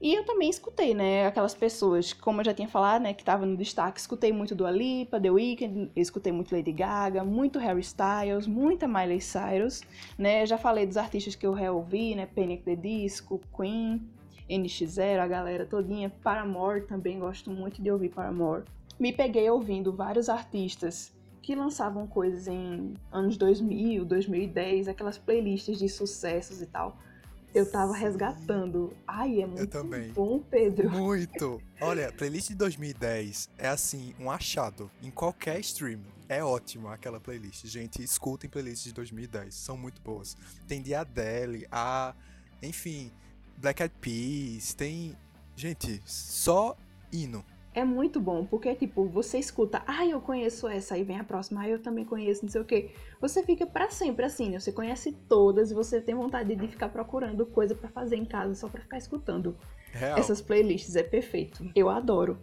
E 0.00 0.14
eu 0.14 0.24
também 0.24 0.48
escutei, 0.48 0.94
né, 0.94 1.26
aquelas 1.26 1.54
pessoas, 1.54 2.12
como 2.12 2.40
eu 2.40 2.44
já 2.44 2.54
tinha 2.54 2.68
falado, 2.68 3.02
né, 3.02 3.12
que 3.12 3.24
tava 3.24 3.44
no 3.44 3.56
destaque, 3.56 3.98
escutei 3.98 4.32
muito 4.32 4.54
do 4.54 4.64
Alipa, 4.64 5.20
The 5.20 5.28
Weeknd, 5.28 5.90
escutei 5.96 6.30
muito 6.30 6.54
Lady 6.54 6.70
Gaga, 6.70 7.24
muito 7.24 7.58
Harry 7.58 7.80
Styles, 7.80 8.46
muita 8.46 8.86
Miley 8.86 9.20
Cyrus, 9.20 9.82
né, 10.16 10.46
já 10.46 10.56
falei 10.56 10.86
dos 10.86 10.96
artistas 10.96 11.34
que 11.34 11.44
eu 11.44 11.52
reouvi, 11.52 12.14
né, 12.14 12.26
Panic! 12.26 12.62
The 12.62 12.76
Disco, 12.76 13.40
Queen, 13.56 14.08
NX0, 14.48 15.18
a 15.18 15.26
galera 15.26 15.66
todinha, 15.66 16.10
Paramore, 16.22 16.82
também 16.82 17.18
gosto 17.18 17.50
muito 17.50 17.82
de 17.82 17.90
ouvir 17.90 18.08
Paramore. 18.08 18.64
Me 18.98 19.12
peguei 19.12 19.48
ouvindo 19.48 19.92
vários 19.92 20.28
artistas 20.28 21.12
que 21.42 21.54
lançavam 21.54 22.06
coisas 22.06 22.46
em 22.46 22.94
anos 23.12 23.36
2000, 23.36 24.04
2010, 24.04 24.88
aquelas 24.88 25.16
playlists 25.16 25.78
de 25.78 25.88
sucessos 25.88 26.60
e 26.60 26.66
tal. 26.66 26.98
Eu 27.54 27.70
tava 27.70 27.94
resgatando. 27.94 28.94
Ai, 29.06 29.40
é 29.40 29.46
muito 29.46 29.66
também. 29.66 30.12
bom, 30.12 30.38
Pedro. 30.40 30.90
Muito! 30.90 31.62
Olha, 31.80 32.12
playlist 32.12 32.48
de 32.48 32.54
2010 32.54 33.48
é 33.56 33.68
assim, 33.68 34.14
um 34.20 34.30
achado. 34.30 34.90
Em 35.02 35.10
qualquer 35.10 35.58
stream. 35.60 36.00
É 36.28 36.44
ótima 36.44 36.92
aquela 36.92 37.18
playlist. 37.18 37.64
Gente, 37.66 38.02
escutem 38.02 38.50
playlists 38.50 38.84
de 38.84 38.92
2010. 38.92 39.54
São 39.54 39.78
muito 39.78 40.02
boas. 40.02 40.36
Tem 40.66 40.82
de 40.82 40.94
Adele, 40.94 41.66
a. 41.72 42.14
Enfim, 42.62 43.10
Black 43.60 43.82
Eyed 43.82 43.94
Peas. 44.00 44.74
Tem. 44.74 45.16
Gente, 45.56 46.00
só 46.04 46.76
hino. 47.12 47.44
É 47.74 47.84
muito 47.84 48.20
bom, 48.20 48.44
porque, 48.44 48.74
tipo, 48.74 49.06
você 49.06 49.38
escuta, 49.38 49.82
ah, 49.86 50.04
eu 50.04 50.20
conheço 50.20 50.66
essa, 50.66 50.94
aí 50.94 51.04
vem 51.04 51.18
a 51.18 51.22
próxima, 51.22 51.60
ah, 51.60 51.68
eu 51.68 51.80
também 51.80 52.04
conheço, 52.04 52.44
não 52.44 52.50
sei 52.50 52.60
o 52.60 52.64
quê. 52.64 52.90
Você 53.20 53.42
fica 53.44 53.66
pra 53.66 53.88
sempre 53.90 54.24
assim, 54.24 54.50
né? 54.50 54.58
Você 54.58 54.72
conhece 54.72 55.12
todas 55.28 55.70
e 55.70 55.74
você 55.74 56.00
tem 56.00 56.14
vontade 56.14 56.56
de 56.56 56.66
ficar 56.66 56.88
procurando 56.88 57.46
coisa 57.46 57.74
pra 57.74 57.88
fazer 57.88 58.16
em 58.16 58.24
casa 58.24 58.54
só 58.54 58.68
pra 58.68 58.80
ficar 58.80 58.98
escutando. 58.98 59.56
Real. 59.92 60.18
Essas 60.18 60.40
playlists 60.40 60.96
é 60.96 61.02
perfeito. 61.02 61.70
Eu 61.74 61.88
adoro. 61.88 62.38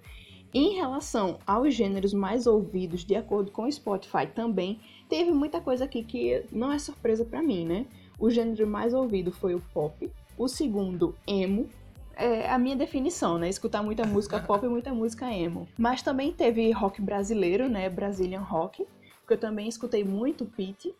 Em 0.53 0.75
relação 0.75 1.39
aos 1.45 1.73
gêneros 1.73 2.13
mais 2.13 2.47
ouvidos, 2.47 3.03
de 3.03 3.15
acordo 3.15 3.51
com 3.51 3.63
o 3.63 3.71
Spotify 3.71 4.27
também, 4.33 4.79
teve 5.09 5.31
muita 5.31 5.59
coisa 5.59 5.83
aqui 5.83 6.01
que 6.01 6.45
não 6.49 6.71
é 6.71 6.79
surpresa 6.79 7.25
pra 7.25 7.43
mim, 7.43 7.65
né? 7.65 7.87
O 8.17 8.29
gênero 8.29 8.65
mais 8.65 8.93
ouvido 8.93 9.33
foi 9.33 9.53
o 9.53 9.61
pop, 9.73 10.09
o 10.37 10.47
segundo, 10.47 11.15
emo. 11.27 11.69
É 12.17 12.49
a 12.49 12.57
minha 12.57 12.75
definição, 12.75 13.37
né? 13.37 13.49
Escutar 13.49 13.83
muita 13.83 14.05
música 14.05 14.39
pop 14.39 14.65
e 14.65 14.69
muita 14.69 14.93
música 14.93 15.29
emo. 15.31 15.67
Mas 15.77 16.01
também 16.01 16.31
teve 16.31 16.71
rock 16.71 17.01
brasileiro, 17.01 17.67
né? 17.67 17.89
Brazilian 17.89 18.39
rock, 18.39 18.85
porque 19.19 19.33
eu 19.33 19.39
também 19.39 19.67
escutei 19.67 20.03
muito 20.03 20.45
Pete. 20.45 20.95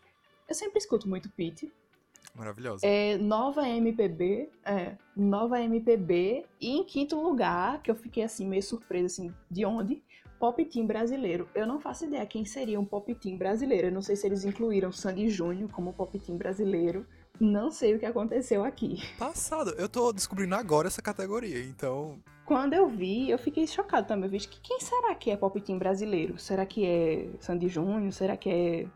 Eu 0.47 0.53
sempre 0.53 0.77
escuto 0.77 1.07
muito 1.07 1.29
Pete. 1.29 1.71
Maravilhosa. 2.35 2.85
É, 2.85 3.17
nova 3.17 3.67
MPB, 3.67 4.49
é, 4.65 4.97
nova 5.15 5.61
MPB. 5.61 6.45
E 6.59 6.71
em 6.71 6.83
quinto 6.83 7.19
lugar, 7.21 7.81
que 7.81 7.89
eu 7.89 7.95
fiquei 7.95 8.23
assim 8.23 8.45
meio 8.45 8.61
surpresa 8.61 9.05
assim, 9.05 9.33
de 9.49 9.65
onde? 9.65 10.03
Pop 10.37 10.63
Team 10.65 10.85
brasileiro. 10.85 11.47
Eu 11.55 11.65
não 11.65 11.79
faço 11.79 12.05
ideia 12.05 12.25
quem 12.25 12.43
seria 12.43 12.79
um 12.79 12.85
Pop 12.85 13.13
Team 13.15 13.37
brasileiro. 13.37 13.87
Eu 13.87 13.91
não 13.91 14.01
sei 14.01 14.17
se 14.17 14.27
eles 14.27 14.43
incluíram 14.43 14.91
Sandy 14.91 15.29
Júnior 15.29 15.71
como 15.71 15.93
Pop 15.93 16.17
Team 16.19 16.37
brasileiro. 16.37 17.05
Não 17.39 17.71
sei 17.71 17.95
o 17.95 17.99
que 17.99 18.05
aconteceu 18.05 18.63
aqui. 18.63 19.01
Passado. 19.17 19.71
Eu 19.77 19.89
tô 19.89 20.11
descobrindo 20.13 20.55
agora 20.55 20.87
essa 20.87 21.01
categoria, 21.01 21.63
então. 21.63 22.19
Quando 22.45 22.73
eu 22.73 22.87
vi, 22.87 23.29
eu 23.29 23.37
fiquei 23.37 23.65
chocado 23.67 24.07
também. 24.07 24.25
Eu 24.25 24.31
vi 24.31 24.39
que 24.39 24.59
quem 24.61 24.79
será 24.79 25.15
que 25.15 25.31
é 25.31 25.37
Pop 25.37 25.59
Team 25.59 25.79
brasileiro? 25.79 26.37
Será 26.37 26.65
que 26.65 26.85
é 26.85 27.29
Sandy 27.39 27.67
Júnior? 27.67 28.11
Será 28.11 28.37
que 28.37 28.49
é, 28.49 28.87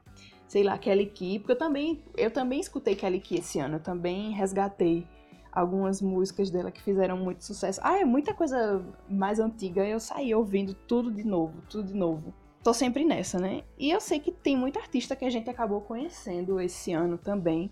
sei 0.47 0.63
lá, 0.63 0.77
Kelly 0.77 1.07
Key? 1.07 1.39
Porque 1.39 1.53
eu 1.53 1.57
também, 1.57 2.03
eu 2.15 2.31
também 2.31 2.59
escutei 2.59 2.95
Kelly 2.95 3.19
Key 3.19 3.39
esse 3.39 3.59
ano. 3.59 3.77
Eu 3.77 3.79
também 3.79 4.31
resgatei 4.31 5.07
algumas 5.51 6.01
músicas 6.01 6.49
dela 6.49 6.71
que 6.71 6.81
fizeram 6.81 7.17
muito 7.17 7.43
sucesso. 7.43 7.79
Ah, 7.83 7.99
é 7.99 8.05
muita 8.05 8.33
coisa 8.33 8.83
mais 9.09 9.39
antiga. 9.39 9.85
Eu 9.85 9.99
saí 9.99 10.33
ouvindo 10.33 10.73
tudo 10.73 11.11
de 11.11 11.23
novo, 11.23 11.61
tudo 11.69 11.87
de 11.87 11.95
novo. 11.95 12.33
Tô 12.63 12.73
sempre 12.73 13.05
nessa, 13.05 13.39
né? 13.39 13.63
E 13.77 13.89
eu 13.89 14.01
sei 14.01 14.19
que 14.19 14.31
tem 14.31 14.55
muita 14.55 14.79
artista 14.79 15.15
que 15.15 15.25
a 15.25 15.29
gente 15.29 15.49
acabou 15.49 15.81
conhecendo 15.81 16.59
esse 16.59 16.91
ano 16.91 17.17
também. 17.17 17.71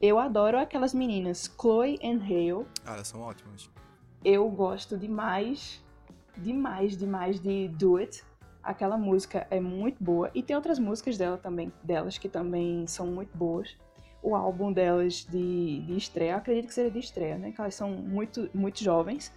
Eu 0.00 0.18
adoro 0.18 0.58
aquelas 0.58 0.92
meninas 0.92 1.50
Chloe 1.60 1.98
and 2.02 2.20
Hale. 2.24 2.66
Ah, 2.84 2.94
elas 2.94 3.08
são 3.08 3.20
ótimas. 3.20 3.70
Eu 4.24 4.48
gosto 4.50 4.96
demais, 4.98 5.82
demais, 6.36 6.96
demais 6.96 7.40
de 7.40 7.68
Do 7.68 7.96
It. 7.96 8.22
Aquela 8.62 8.96
música 8.96 9.46
é 9.50 9.60
muito 9.60 10.02
boa. 10.02 10.30
E 10.34 10.42
tem 10.42 10.56
outras 10.56 10.78
músicas 10.78 11.16
dela 11.16 11.36
também, 11.36 11.72
delas 11.82 12.18
que 12.18 12.28
também 12.28 12.86
são 12.86 13.06
muito 13.06 13.36
boas. 13.36 13.76
O 14.22 14.34
álbum 14.34 14.72
delas 14.72 15.26
de, 15.30 15.80
de 15.82 15.96
estreia, 15.96 16.36
acredito 16.36 16.68
que 16.68 16.74
seja 16.74 16.90
de 16.90 16.98
estreia, 16.98 17.36
né? 17.36 17.52
Que 17.52 17.60
elas 17.60 17.74
são 17.74 17.90
muito, 17.90 18.48
muito 18.54 18.82
jovens. 18.82 19.32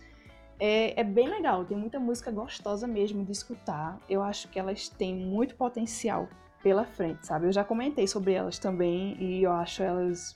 É, 0.59 0.99
é 0.99 1.03
bem 1.03 1.29
legal, 1.29 1.65
tem 1.65 1.77
muita 1.77 1.99
música 1.99 2.31
gostosa 2.31 2.87
mesmo 2.87 3.23
de 3.23 3.31
escutar. 3.31 3.99
Eu 4.09 4.23
acho 4.23 4.47
que 4.47 4.57
elas 4.57 4.89
têm 4.89 5.13
muito 5.13 5.55
potencial 5.55 6.27
pela 6.63 6.85
frente, 6.85 7.27
sabe? 7.27 7.47
Eu 7.47 7.51
já 7.51 7.63
comentei 7.63 8.07
sobre 8.07 8.33
elas 8.33 8.57
também 8.57 9.15
e 9.21 9.43
eu 9.43 9.51
acho 9.51 9.83
elas 9.83 10.35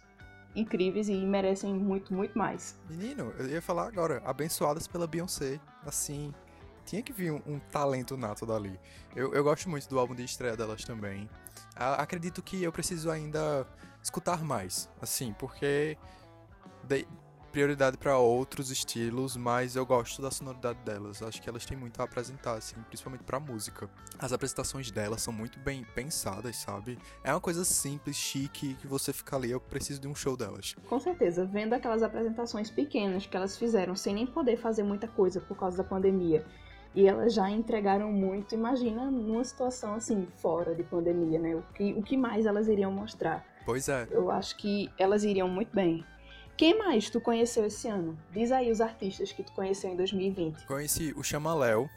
incríveis 0.55 1.09
e 1.09 1.15
merecem 1.25 1.73
muito, 1.73 2.13
muito 2.13 2.37
mais. 2.37 2.77
Menino, 2.89 3.33
eu 3.37 3.47
ia 3.47 3.61
falar 3.61 3.87
agora, 3.87 4.21
abençoadas 4.25 4.87
pela 4.87 5.07
Beyoncé. 5.07 5.59
Assim, 5.85 6.33
tinha 6.85 7.01
que 7.01 7.13
vir 7.13 7.31
um, 7.31 7.41
um 7.45 7.59
talento 7.59 8.17
nato 8.17 8.45
dali. 8.45 8.79
Eu, 9.15 9.33
eu 9.33 9.43
gosto 9.43 9.69
muito 9.69 9.87
do 9.87 9.99
álbum 9.99 10.15
de 10.15 10.23
estreia 10.23 10.55
delas 10.57 10.83
também. 10.83 11.29
A, 11.75 12.01
acredito 12.01 12.41
que 12.41 12.61
eu 12.61 12.71
preciso 12.71 13.09
ainda 13.09 13.65
escutar 14.03 14.43
mais, 14.43 14.89
assim, 15.01 15.33
porque 15.33 15.97
dei 16.83 17.07
prioridade 17.51 17.97
para 17.97 18.17
outros 18.17 18.71
estilos, 18.71 19.35
mas 19.35 19.75
eu 19.75 19.85
gosto 19.85 20.21
da 20.21 20.31
sonoridade 20.31 20.79
delas. 20.85 21.21
Acho 21.21 21.41
que 21.41 21.49
elas 21.49 21.65
têm 21.65 21.77
muito 21.77 21.99
a 21.99 22.05
apresentar, 22.05 22.53
assim, 22.53 22.75
principalmente 22.87 23.23
para 23.23 23.39
música. 23.39 23.89
As 24.17 24.31
apresentações 24.31 24.89
delas 24.89 25.21
são 25.21 25.33
muito 25.33 25.59
bem 25.59 25.85
pensadas, 25.93 26.55
sabe? 26.55 26.97
É 27.23 27.33
uma 27.33 27.41
coisa 27.41 27.65
simples, 27.65 28.15
chique, 28.15 28.75
que 28.75 28.87
você 28.87 29.11
fica 29.11 29.35
ali, 29.35 29.51
eu 29.51 29.59
preciso 29.59 29.99
de 29.99 30.07
um 30.07 30.15
show 30.15 30.37
delas. 30.37 30.75
Com 30.87 30.99
certeza, 30.99 31.45
vendo 31.45 31.73
aquelas 31.73 32.01
apresentações 32.01 32.71
pequenas 32.71 33.25
que 33.25 33.35
elas 33.35 33.57
fizeram 33.57 33.95
sem 33.95 34.15
nem 34.15 34.25
poder 34.25 34.57
fazer 34.57 34.83
muita 34.83 35.07
coisa 35.07 35.41
por 35.41 35.57
causa 35.57 35.77
da 35.77 35.83
pandemia. 35.83 36.45
E 36.93 37.07
elas 37.07 37.33
já 37.33 37.49
entregaram 37.49 38.11
muito. 38.11 38.53
Imagina 38.53 39.09
numa 39.09 39.43
situação 39.43 39.93
assim, 39.95 40.27
fora 40.37 40.75
de 40.75 40.83
pandemia, 40.83 41.39
né? 41.39 41.55
O 41.55 41.63
que, 41.73 41.93
o 41.93 42.01
que 42.01 42.17
mais 42.17 42.45
elas 42.45 42.67
iriam 42.67 42.91
mostrar? 42.91 43.45
Pois 43.65 43.87
é. 43.87 44.07
Eu 44.11 44.29
acho 44.31 44.57
que 44.57 44.89
elas 44.97 45.23
iriam 45.23 45.47
muito 45.47 45.73
bem. 45.73 46.03
Quem 46.61 46.77
mais 46.77 47.09
tu 47.09 47.19
conheceu 47.19 47.65
esse 47.65 47.87
ano? 47.87 48.15
Diz 48.31 48.51
aí 48.51 48.69
os 48.69 48.81
artistas 48.81 49.31
que 49.31 49.41
tu 49.41 49.51
conheceu 49.51 49.89
em 49.89 49.95
2020. 49.95 50.67
Conheci 50.67 51.11
o 51.17 51.23
Chamaléu, 51.23 51.89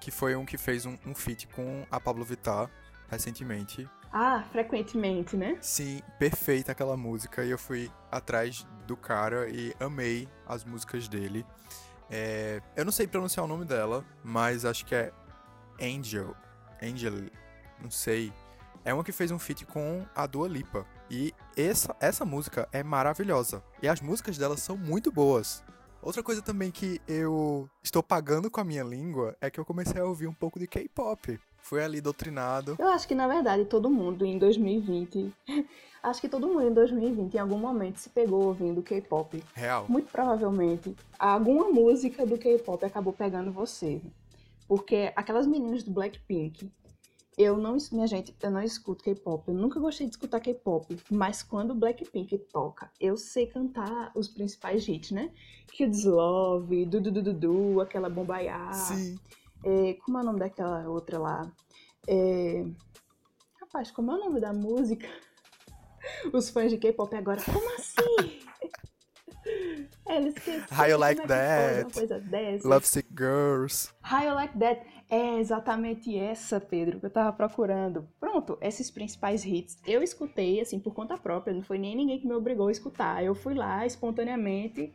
que 0.00 0.10
foi 0.10 0.34
um 0.34 0.46
que 0.46 0.56
fez 0.56 0.86
um, 0.86 0.96
um 1.04 1.14
feat 1.14 1.46
com 1.48 1.84
a 1.90 2.00
Pablo 2.00 2.24
Vittar 2.24 2.70
recentemente. 3.06 3.86
Ah, 4.10 4.42
frequentemente, 4.50 5.36
né? 5.36 5.58
Sim, 5.60 6.00
perfeita 6.18 6.72
aquela 6.72 6.96
música. 6.96 7.44
E 7.44 7.50
eu 7.50 7.58
fui 7.58 7.90
atrás 8.10 8.66
do 8.86 8.96
cara 8.96 9.46
e 9.50 9.74
amei 9.78 10.26
as 10.46 10.64
músicas 10.64 11.06
dele. 11.06 11.44
É, 12.10 12.62
eu 12.74 12.82
não 12.82 12.92
sei 12.92 13.06
pronunciar 13.06 13.44
o 13.44 13.46
nome 13.46 13.66
dela, 13.66 14.02
mas 14.24 14.64
acho 14.64 14.86
que 14.86 14.94
é 14.94 15.12
Angel. 15.78 16.34
Angel, 16.82 17.12
não 17.82 17.90
sei. 17.90 18.32
É 18.86 18.94
uma 18.94 19.04
que 19.04 19.12
fez 19.12 19.30
um 19.30 19.38
feat 19.38 19.66
com 19.66 20.06
a 20.14 20.26
Dua 20.26 20.48
Lipa. 20.48 20.86
E 21.10 21.34
essa, 21.56 21.96
essa 22.00 22.24
música 22.24 22.68
é 22.72 22.82
maravilhosa. 22.82 23.62
E 23.82 23.88
as 23.88 24.00
músicas 24.00 24.36
dela 24.36 24.56
são 24.56 24.76
muito 24.76 25.10
boas. 25.10 25.64
Outra 26.02 26.22
coisa 26.22 26.42
também 26.42 26.70
que 26.70 27.00
eu 27.08 27.68
estou 27.82 28.02
pagando 28.02 28.50
com 28.50 28.60
a 28.60 28.64
minha 28.64 28.84
língua 28.84 29.36
é 29.40 29.50
que 29.50 29.58
eu 29.58 29.64
comecei 29.64 30.00
a 30.00 30.04
ouvir 30.04 30.26
um 30.26 30.32
pouco 30.32 30.58
de 30.58 30.66
K-pop. 30.66 31.40
Fui 31.58 31.82
ali 31.82 32.00
doutrinado. 32.00 32.76
Eu 32.78 32.88
acho 32.90 33.08
que 33.08 33.14
na 33.14 33.26
verdade 33.26 33.64
todo 33.64 33.90
mundo 33.90 34.24
em 34.24 34.38
2020. 34.38 35.32
acho 36.02 36.20
que 36.20 36.28
todo 36.28 36.46
mundo 36.46 36.68
em 36.68 36.72
2020 36.72 37.34
em 37.34 37.38
algum 37.38 37.58
momento 37.58 37.98
se 37.98 38.08
pegou 38.10 38.44
ouvindo 38.44 38.82
K-pop. 38.82 39.42
Real. 39.52 39.86
Muito 39.88 40.12
provavelmente 40.12 40.94
alguma 41.18 41.68
música 41.70 42.24
do 42.24 42.38
K-pop 42.38 42.84
acabou 42.84 43.12
pegando 43.12 43.50
você. 43.50 44.00
Porque 44.68 45.12
aquelas 45.16 45.46
meninas 45.46 45.82
do 45.82 45.90
Blackpink, 45.90 46.70
eu 47.36 47.58
não, 47.58 47.76
minha 47.92 48.06
gente, 48.06 48.34
eu 48.42 48.50
não 48.50 48.62
escuto 48.62 49.04
K-pop. 49.04 49.48
Eu 49.48 49.54
nunca 49.54 49.78
gostei 49.78 50.06
de 50.06 50.12
escutar 50.12 50.40
K-pop, 50.40 50.96
mas 51.10 51.42
quando 51.42 51.72
o 51.72 51.74
Blackpink 51.74 52.38
toca, 52.50 52.90
eu 52.98 53.16
sei 53.18 53.46
cantar 53.46 54.10
os 54.14 54.26
principais 54.26 54.88
hits, 54.88 55.10
né? 55.10 55.30
Kids 55.68 56.04
Love, 56.04 56.86
Du 56.86 57.00
Du 57.00 57.12
Du 57.12 57.22
Du 57.22 57.34
Du, 57.34 57.80
aquela 57.80 58.08
Bombaiá. 58.08 58.72
Sim. 58.72 59.18
É, 59.62 59.94
como 60.04 60.16
é 60.16 60.22
o 60.22 60.24
nome 60.24 60.38
daquela 60.38 60.88
outra 60.88 61.18
lá? 61.18 61.52
É... 62.08 62.64
Rapaz, 63.60 63.90
como 63.90 64.12
é 64.12 64.14
o 64.14 64.18
nome 64.18 64.40
da 64.40 64.54
música? 64.54 65.08
Os 66.32 66.48
fãs 66.48 66.70
de 66.70 66.78
K-pop 66.78 67.14
agora, 67.14 67.42
como 67.44 67.74
assim? 67.74 68.40
É, 70.06 70.16
eles 70.16 70.34
How 70.70 70.86
You 70.86 70.98
Like 70.98 71.20
é 71.20 71.26
That? 71.26 71.92
Coisa 71.92 72.18
dessa. 72.20 72.66
Love 72.66 72.86
Sick 72.86 73.08
Girls. 73.14 73.90
How 74.10 74.22
You 74.22 74.34
Like 74.34 74.58
That? 74.58 74.86
É 75.08 75.38
exatamente 75.38 76.16
essa, 76.16 76.60
Pedro, 76.60 76.98
que 76.98 77.06
eu 77.06 77.10
tava 77.10 77.32
procurando. 77.32 78.08
Pronto, 78.18 78.58
esses 78.60 78.90
principais 78.90 79.44
hits. 79.44 79.78
Eu 79.86 80.02
escutei, 80.02 80.60
assim, 80.60 80.80
por 80.80 80.92
conta 80.92 81.16
própria, 81.16 81.54
não 81.54 81.62
foi 81.62 81.78
nem 81.78 81.94
ninguém 81.94 82.18
que 82.18 82.26
me 82.26 82.34
obrigou 82.34 82.66
a 82.66 82.72
escutar. 82.72 83.22
Eu 83.22 83.34
fui 83.34 83.54
lá 83.54 83.86
espontaneamente 83.86 84.92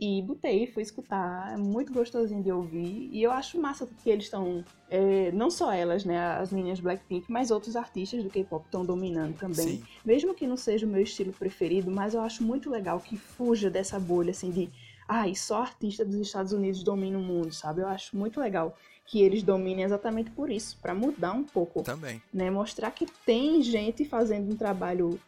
e 0.00 0.22
botei, 0.22 0.68
fui 0.68 0.84
escutar. 0.84 1.52
É 1.52 1.56
muito 1.56 1.92
gostosinho 1.92 2.42
de 2.42 2.52
ouvir. 2.52 3.10
E 3.12 3.20
eu 3.20 3.32
acho 3.32 3.60
massa 3.60 3.88
que 4.02 4.08
eles 4.08 4.24
estão. 4.24 4.64
É, 4.88 5.32
não 5.32 5.50
só 5.50 5.72
elas, 5.72 6.04
né? 6.04 6.16
As 6.36 6.52
meninas 6.52 6.78
Blackpink, 6.78 7.26
mas 7.28 7.50
outros 7.50 7.74
artistas 7.74 8.22
do 8.22 8.30
K-pop 8.30 8.64
estão 8.64 8.86
dominando 8.86 9.36
também. 9.36 9.78
Sim. 9.78 9.82
Mesmo 10.04 10.32
que 10.32 10.46
não 10.46 10.56
seja 10.56 10.86
o 10.86 10.88
meu 10.88 11.02
estilo 11.02 11.32
preferido, 11.32 11.90
mas 11.90 12.14
eu 12.14 12.20
acho 12.20 12.44
muito 12.44 12.70
legal 12.70 13.00
que 13.00 13.16
fuja 13.16 13.68
dessa 13.68 13.98
bolha, 13.98 14.30
assim, 14.30 14.50
de. 14.50 14.70
Ai, 15.08 15.34
só 15.34 15.62
artista 15.62 16.04
dos 16.04 16.20
Estados 16.20 16.52
Unidos 16.52 16.84
domina 16.84 17.18
o 17.18 17.20
mundo, 17.20 17.52
sabe? 17.52 17.80
Eu 17.80 17.88
acho 17.88 18.16
muito 18.16 18.38
legal 18.38 18.76
que 19.10 19.20
eles 19.20 19.42
dominem 19.42 19.84
exatamente 19.84 20.30
por 20.30 20.48
isso, 20.50 20.78
para 20.80 20.94
mudar 20.94 21.32
um 21.32 21.42
pouco, 21.42 21.82
Também. 21.82 22.22
né? 22.32 22.48
Mostrar 22.48 22.92
que 22.92 23.06
tem 23.26 23.60
gente 23.60 24.04
fazendo 24.04 24.52
um 24.52 24.56
trabalho 24.56 25.18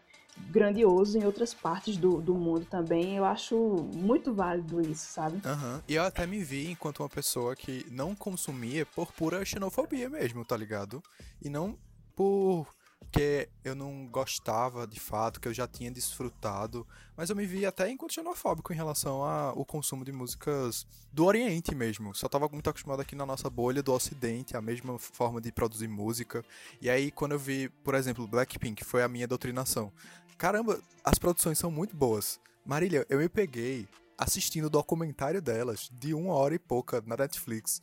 grandioso 0.50 1.18
em 1.18 1.24
outras 1.24 1.52
partes 1.52 1.96
do, 1.96 2.20
do 2.20 2.32
mundo 2.32 2.64
também. 2.64 3.16
Eu 3.16 3.24
acho 3.24 3.56
muito 3.92 4.32
válido 4.32 4.80
isso, 4.80 5.06
sabe? 5.12 5.40
Aham. 5.44 5.82
E 5.88 5.96
eu 5.96 6.04
até 6.04 6.24
me 6.28 6.44
vi 6.44 6.70
enquanto 6.70 7.00
uma 7.00 7.08
pessoa 7.08 7.56
que 7.56 7.84
não 7.90 8.14
consumia 8.14 8.86
por 8.86 9.12
pura 9.12 9.44
xenofobia 9.44 10.08
mesmo, 10.08 10.44
tá 10.44 10.56
ligado? 10.56 11.02
E 11.42 11.50
não 11.50 11.76
por 12.14 12.68
que 13.10 13.48
eu 13.64 13.74
não 13.74 14.06
gostava 14.06 14.86
de 14.86 15.00
fato, 15.00 15.40
que 15.40 15.48
eu 15.48 15.54
já 15.54 15.66
tinha 15.66 15.90
desfrutado, 15.90 16.86
mas 17.16 17.30
eu 17.30 17.36
me 17.36 17.46
vi 17.46 17.66
até 17.66 17.90
enquanto 17.90 18.14
xenofóbico 18.14 18.72
em 18.72 18.76
relação 18.76 19.22
ao 19.22 19.64
consumo 19.64 20.04
de 20.04 20.12
músicas 20.12 20.86
do 21.12 21.24
Oriente 21.24 21.74
mesmo. 21.74 22.14
Só 22.14 22.28
tava 22.28 22.48
muito 22.48 22.70
acostumado 22.70 23.00
aqui 23.00 23.14
na 23.14 23.26
nossa 23.26 23.50
bolha 23.50 23.82
do 23.82 23.92
Ocidente, 23.92 24.56
a 24.56 24.62
mesma 24.62 24.98
forma 24.98 25.40
de 25.40 25.50
produzir 25.50 25.88
música. 25.88 26.44
E 26.80 26.88
aí 26.88 27.10
quando 27.10 27.32
eu 27.32 27.38
vi, 27.38 27.68
por 27.68 27.94
exemplo, 27.94 28.26
Blackpink, 28.26 28.84
foi 28.84 29.02
a 29.02 29.08
minha 29.08 29.26
doutrinação. 29.26 29.92
Caramba, 30.38 30.80
as 31.04 31.18
produções 31.18 31.58
são 31.58 31.70
muito 31.70 31.96
boas. 31.96 32.40
Marília, 32.64 33.06
eu 33.08 33.18
me 33.18 33.28
peguei 33.28 33.88
assistindo 34.16 34.66
o 34.66 34.70
documentário 34.70 35.42
delas, 35.42 35.90
de 35.92 36.14
uma 36.14 36.34
hora 36.34 36.54
e 36.54 36.58
pouca, 36.58 37.02
na 37.06 37.16
Netflix. 37.16 37.82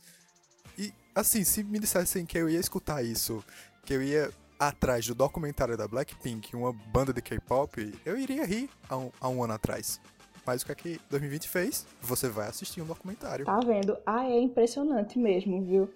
E, 0.78 0.92
assim, 1.14 1.44
se 1.44 1.62
me 1.62 1.78
dissessem 1.78 2.24
que 2.24 2.38
eu 2.38 2.48
ia 2.48 2.58
escutar 2.58 3.02
isso, 3.04 3.44
que 3.84 3.92
eu 3.92 4.02
ia 4.02 4.30
atrás 4.60 5.06
do 5.06 5.14
documentário 5.14 5.74
da 5.74 5.88
Blackpink, 5.88 6.54
uma 6.54 6.70
banda 6.70 7.14
de 7.14 7.22
K-pop, 7.22 7.94
eu 8.04 8.18
iria 8.18 8.44
rir 8.44 8.68
há 8.90 8.96
um, 8.98 9.10
há 9.18 9.28
um 9.30 9.42
ano 9.42 9.54
atrás. 9.54 9.98
Mas 10.46 10.60
o 10.60 10.66
que 10.66 10.72
é 10.72 10.74
que 10.74 11.00
2020 11.08 11.48
fez? 11.48 11.86
Você 12.02 12.28
vai 12.28 12.48
assistir 12.48 12.82
um 12.82 12.86
documentário. 12.86 13.46
Tá 13.46 13.58
vendo? 13.60 13.96
Ah, 14.04 14.24
é 14.26 14.38
impressionante 14.38 15.18
mesmo, 15.18 15.64
viu? 15.64 15.88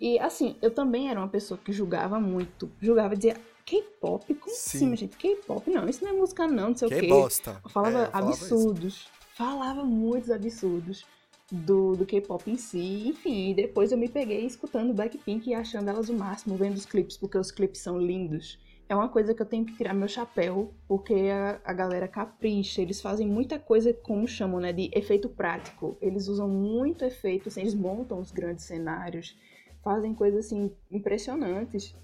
E 0.00 0.18
assim, 0.18 0.56
eu 0.62 0.70
também 0.70 1.10
era 1.10 1.20
uma 1.20 1.28
pessoa 1.28 1.58
que 1.62 1.72
julgava 1.72 2.18
muito. 2.18 2.70
Julgava 2.80 3.12
e 3.12 3.16
dizia, 3.18 3.36
K-pop? 3.66 4.34
Como 4.34 4.54
Sim. 4.54 4.76
assim, 4.78 4.96
gente? 4.96 5.16
K-pop? 5.16 5.70
Não, 5.70 5.86
isso 5.86 6.02
não 6.02 6.10
é 6.12 6.14
música 6.14 6.46
não, 6.46 6.70
não 6.70 6.76
sei 6.76 6.88
Que 6.88 6.94
o 6.96 7.00
quê. 7.00 7.06
bosta. 7.08 7.60
Eu 7.62 7.70
falava 7.70 7.98
É, 7.98 8.02
eu 8.06 8.10
falava 8.12 8.28
absurdos. 8.30 9.08
Falava 9.34 9.84
muitos 9.84 10.30
absurdos 10.30 11.04
do, 11.50 11.96
do 11.96 12.06
K-pop 12.06 12.50
em 12.50 12.56
si. 12.56 13.08
Enfim, 13.08 13.50
e 13.50 13.54
depois 13.54 13.92
eu 13.92 13.98
me 13.98 14.08
peguei 14.08 14.44
escutando 14.44 14.94
Blackpink 14.94 15.50
e 15.50 15.54
achando 15.54 15.88
elas 15.88 16.08
o 16.08 16.14
máximo, 16.14 16.56
vendo 16.56 16.74
os 16.74 16.86
clipes, 16.86 17.16
porque 17.16 17.38
os 17.38 17.50
clipes 17.50 17.80
são 17.80 17.98
lindos. 17.98 18.58
É 18.88 18.94
uma 18.94 19.08
coisa 19.08 19.34
que 19.34 19.42
eu 19.42 19.46
tenho 19.46 19.64
que 19.64 19.76
tirar 19.76 19.94
meu 19.94 20.06
chapéu, 20.06 20.72
porque 20.86 21.14
a, 21.14 21.60
a 21.64 21.72
galera 21.72 22.06
capricha. 22.06 22.80
Eles 22.80 23.00
fazem 23.00 23.26
muita 23.26 23.58
coisa, 23.58 23.92
como 23.92 24.28
chamam, 24.28 24.60
né, 24.60 24.72
de 24.72 24.90
efeito 24.92 25.28
prático. 25.28 25.96
Eles 26.00 26.28
usam 26.28 26.48
muito 26.48 27.04
efeito, 27.04 27.48
assim, 27.48 27.62
eles 27.62 27.74
montam 27.74 28.20
os 28.20 28.30
grandes 28.30 28.64
cenários, 28.64 29.36
fazem 29.82 30.14
coisas, 30.14 30.46
assim, 30.46 30.70
impressionantes. 30.90 31.94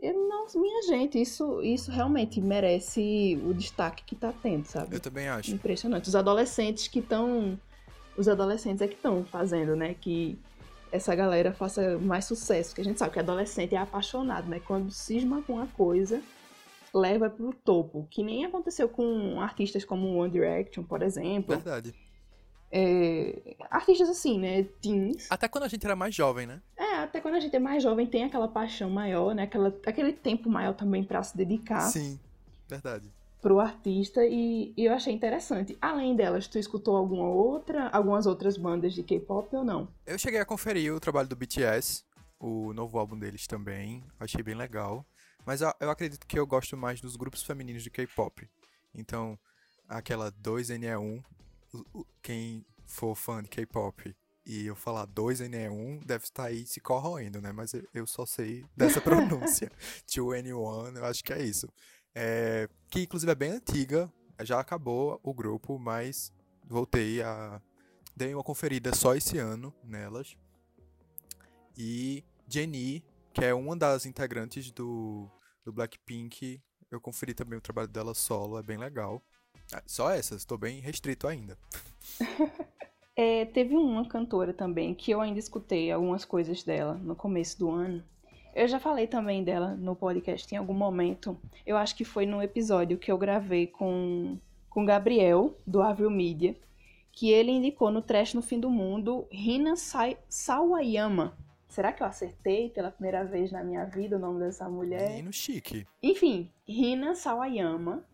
Eu, 0.00 0.28
nossa, 0.28 0.58
minha 0.58 0.82
gente, 0.82 1.20
isso, 1.20 1.62
isso 1.62 1.90
realmente 1.90 2.40
merece 2.40 3.38
o 3.44 3.52
destaque 3.52 4.04
que 4.04 4.14
tá 4.14 4.32
tendo, 4.32 4.66
sabe? 4.66 4.96
Eu 4.96 5.00
também 5.00 5.28
acho. 5.28 5.54
Impressionante. 5.54 6.08
Os 6.08 6.14
adolescentes 6.14 6.88
que 6.88 6.98
estão. 6.98 7.58
Os 8.16 8.28
adolescentes 8.28 8.82
é 8.82 8.88
que 8.88 8.94
estão 8.94 9.24
fazendo, 9.24 9.76
né? 9.76 9.94
Que 10.00 10.38
essa 10.90 11.14
galera 11.14 11.52
faça 11.52 11.98
mais 11.98 12.24
sucesso. 12.24 12.74
Que 12.74 12.80
a 12.80 12.84
gente 12.84 12.98
sabe 12.98 13.12
que 13.12 13.18
adolescente 13.18 13.74
é 13.74 13.78
apaixonado, 13.78 14.48
né? 14.48 14.60
Quando 14.60 14.90
cisma 14.90 15.42
com 15.42 15.54
uma 15.54 15.66
coisa, 15.66 16.22
leva 16.94 17.28
pro 17.28 17.52
topo. 17.52 18.06
Que 18.10 18.22
nem 18.22 18.44
aconteceu 18.44 18.88
com 18.88 19.40
artistas 19.40 19.84
como 19.84 20.16
One 20.16 20.30
Direction, 20.30 20.82
por 20.82 21.02
exemplo. 21.02 21.54
Verdade. 21.54 21.94
É, 22.70 23.56
artistas 23.70 24.08
assim, 24.08 24.38
né? 24.38 24.64
Teens. 24.82 25.26
Até 25.30 25.48
quando 25.48 25.64
a 25.64 25.68
gente 25.68 25.84
era 25.84 25.94
mais 25.94 26.14
jovem, 26.14 26.46
né? 26.46 26.60
É, 26.76 26.96
até 26.96 27.20
quando 27.20 27.34
a 27.34 27.40
gente 27.40 27.54
é 27.54 27.60
mais 27.60 27.82
jovem, 27.82 28.06
tem 28.06 28.24
aquela 28.24 28.48
paixão 28.48 28.90
maior, 28.90 29.34
né? 29.34 29.44
Aquela, 29.44 29.74
aquele 29.86 30.12
tempo 30.12 30.50
maior 30.50 30.74
também 30.74 31.04
pra 31.04 31.22
se 31.22 31.36
dedicar. 31.36 31.82
Sim, 31.82 32.18
verdade. 32.68 33.10
Pro 33.46 33.60
artista 33.60 34.26
e, 34.26 34.74
e, 34.76 34.86
eu 34.86 34.92
achei 34.92 35.14
interessante. 35.14 35.78
Além 35.80 36.16
delas, 36.16 36.48
tu 36.48 36.58
escutou 36.58 36.96
alguma 36.96 37.28
outra, 37.28 37.86
algumas 37.90 38.26
outras 38.26 38.56
bandas 38.56 38.92
de 38.92 39.04
K-pop 39.04 39.54
ou 39.54 39.64
não? 39.64 39.88
Eu 40.04 40.18
cheguei 40.18 40.40
a 40.40 40.44
conferir 40.44 40.92
o 40.92 40.98
trabalho 40.98 41.28
do 41.28 41.36
BTS, 41.36 42.02
o 42.40 42.72
novo 42.72 42.98
álbum 42.98 43.16
deles 43.16 43.46
também, 43.46 44.02
achei 44.18 44.42
bem 44.42 44.56
legal. 44.56 45.06
Mas 45.46 45.60
eu 45.60 45.88
acredito 45.88 46.26
que 46.26 46.36
eu 46.36 46.44
gosto 46.44 46.76
mais 46.76 47.00
dos 47.00 47.14
grupos 47.14 47.44
femininos 47.44 47.84
de 47.84 47.90
K-pop. 47.90 48.50
Então, 48.92 49.38
aquela 49.88 50.32
2NE1, 50.32 51.22
quem 52.20 52.66
for 52.84 53.14
fã 53.14 53.44
de 53.44 53.48
K-pop 53.48 54.12
e 54.44 54.66
eu 54.66 54.74
falar 54.74 55.06
2NE1, 55.06 56.04
deve 56.04 56.24
estar 56.24 56.46
aí 56.46 56.66
se 56.66 56.80
corroendo, 56.80 57.40
né? 57.40 57.52
Mas 57.52 57.72
eu 57.94 58.08
só 58.08 58.26
sei 58.26 58.64
dessa 58.76 59.00
pronúncia. 59.02 59.70
2NE1, 60.04 60.96
eu 60.96 61.04
acho 61.04 61.22
que 61.22 61.32
é 61.32 61.44
isso. 61.44 61.68
É, 62.18 62.66
que 62.88 63.02
inclusive 63.02 63.30
é 63.30 63.34
bem 63.34 63.50
antiga, 63.50 64.10
já 64.40 64.58
acabou 64.58 65.20
o 65.22 65.34
grupo, 65.34 65.78
mas 65.78 66.32
voltei 66.64 67.20
a. 67.20 67.60
Dei 68.16 68.32
uma 68.32 68.42
conferida 68.42 68.94
só 68.94 69.14
esse 69.14 69.36
ano 69.36 69.70
nelas. 69.84 70.34
E 71.76 72.24
Jenny, 72.48 73.04
que 73.34 73.44
é 73.44 73.52
uma 73.52 73.76
das 73.76 74.06
integrantes 74.06 74.70
do, 74.70 75.28
do 75.62 75.70
Blackpink, 75.70 76.58
eu 76.90 76.98
conferi 76.98 77.34
também 77.34 77.58
o 77.58 77.60
trabalho 77.60 77.88
dela 77.88 78.14
solo, 78.14 78.58
é 78.58 78.62
bem 78.62 78.78
legal. 78.78 79.20
Ah, 79.70 79.82
só 79.84 80.10
essas, 80.10 80.38
estou 80.38 80.56
bem 80.56 80.80
restrito 80.80 81.28
ainda. 81.28 81.58
é, 83.14 83.44
teve 83.44 83.76
uma 83.76 84.08
cantora 84.08 84.54
também 84.54 84.94
que 84.94 85.10
eu 85.10 85.20
ainda 85.20 85.38
escutei 85.38 85.92
algumas 85.92 86.24
coisas 86.24 86.62
dela 86.62 86.94
no 86.94 87.14
começo 87.14 87.58
do 87.58 87.70
ano, 87.70 88.02
eu 88.56 88.66
já 88.66 88.80
falei 88.80 89.06
também 89.06 89.44
dela 89.44 89.76
no 89.76 89.94
podcast 89.94 90.52
em 90.52 90.56
algum 90.56 90.72
momento. 90.72 91.38
Eu 91.66 91.76
acho 91.76 91.94
que 91.94 92.04
foi 92.04 92.24
no 92.24 92.42
episódio 92.42 92.96
que 92.96 93.12
eu 93.12 93.18
gravei 93.18 93.66
com 93.66 94.38
com 94.70 94.84
Gabriel, 94.84 95.56
do 95.66 95.80
Avril 95.80 96.10
Media, 96.10 96.54
que 97.10 97.30
ele 97.30 97.50
indicou 97.50 97.90
no 97.90 98.02
Trash 98.02 98.34
no 98.34 98.42
Fim 98.42 98.60
do 98.60 98.68
Mundo 98.68 99.26
Rina 99.30 99.74
Sa 99.74 100.14
Sawayama. 100.28 101.34
Será 101.66 101.92
que 101.92 102.02
eu 102.02 102.06
acertei 102.06 102.68
pela 102.70 102.90
primeira 102.90 103.24
vez 103.24 103.50
na 103.50 103.64
minha 103.64 103.84
vida 103.84 104.16
o 104.16 104.18
nome 104.18 104.40
dessa 104.40 104.68
mulher? 104.68 105.10
Menino 105.10 105.32
chique. 105.32 105.86
Enfim, 106.02 106.50
Rina 106.66 107.14
Sawayama. 107.14 108.04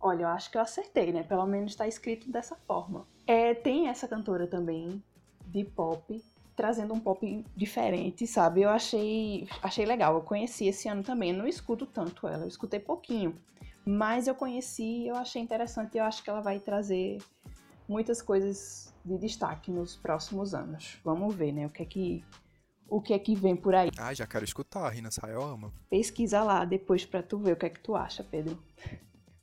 Olha, 0.00 0.24
eu 0.24 0.28
acho 0.28 0.50
que 0.50 0.58
eu 0.58 0.62
acertei, 0.62 1.12
né? 1.12 1.22
Pelo 1.22 1.46
menos 1.46 1.72
está 1.72 1.86
escrito 1.88 2.30
dessa 2.30 2.54
forma. 2.54 3.06
É, 3.26 3.54
tem 3.54 3.88
essa 3.88 4.06
cantora 4.06 4.46
também, 4.46 5.02
de 5.46 5.64
pop, 5.64 6.22
trazendo 6.56 6.94
um 6.94 7.00
pop 7.00 7.44
diferente, 7.56 8.26
sabe? 8.26 8.62
Eu 8.62 8.70
achei, 8.70 9.48
achei 9.62 9.84
legal. 9.84 10.14
Eu 10.14 10.22
conheci 10.22 10.66
esse 10.66 10.88
ano 10.88 11.02
também. 11.02 11.30
Eu 11.30 11.38
não 11.38 11.46
escuto 11.46 11.86
tanto 11.86 12.26
ela, 12.26 12.44
eu 12.44 12.48
escutei 12.48 12.80
pouquinho. 12.80 13.36
Mas 13.84 14.26
eu 14.26 14.34
conheci, 14.34 15.06
eu 15.06 15.16
achei 15.16 15.42
interessante 15.42 15.98
eu 15.98 16.04
acho 16.04 16.22
que 16.22 16.30
ela 16.30 16.40
vai 16.40 16.58
trazer 16.58 17.18
muitas 17.86 18.22
coisas 18.22 18.94
de 19.04 19.18
destaque 19.18 19.70
nos 19.70 19.96
próximos 19.96 20.54
anos. 20.54 20.98
Vamos 21.04 21.34
ver, 21.34 21.52
né? 21.52 21.66
O 21.66 21.70
que 21.70 21.82
é 21.82 21.86
que 21.86 22.24
o 22.88 23.00
que 23.00 23.12
é 23.12 23.18
que 23.18 23.34
vem 23.34 23.56
por 23.56 23.74
aí. 23.74 23.90
Ah, 23.98 24.14
já 24.14 24.26
quero 24.26 24.44
escutar, 24.44 24.86
a 24.86 24.90
Rina 24.90 25.10
Sayama. 25.10 25.72
Pesquisa 25.90 26.42
lá 26.42 26.64
depois 26.64 27.04
para 27.04 27.22
tu 27.22 27.38
ver 27.38 27.52
o 27.52 27.56
que 27.56 27.66
é 27.66 27.70
que 27.70 27.80
tu 27.80 27.94
acha, 27.94 28.22
Pedro. 28.22 28.58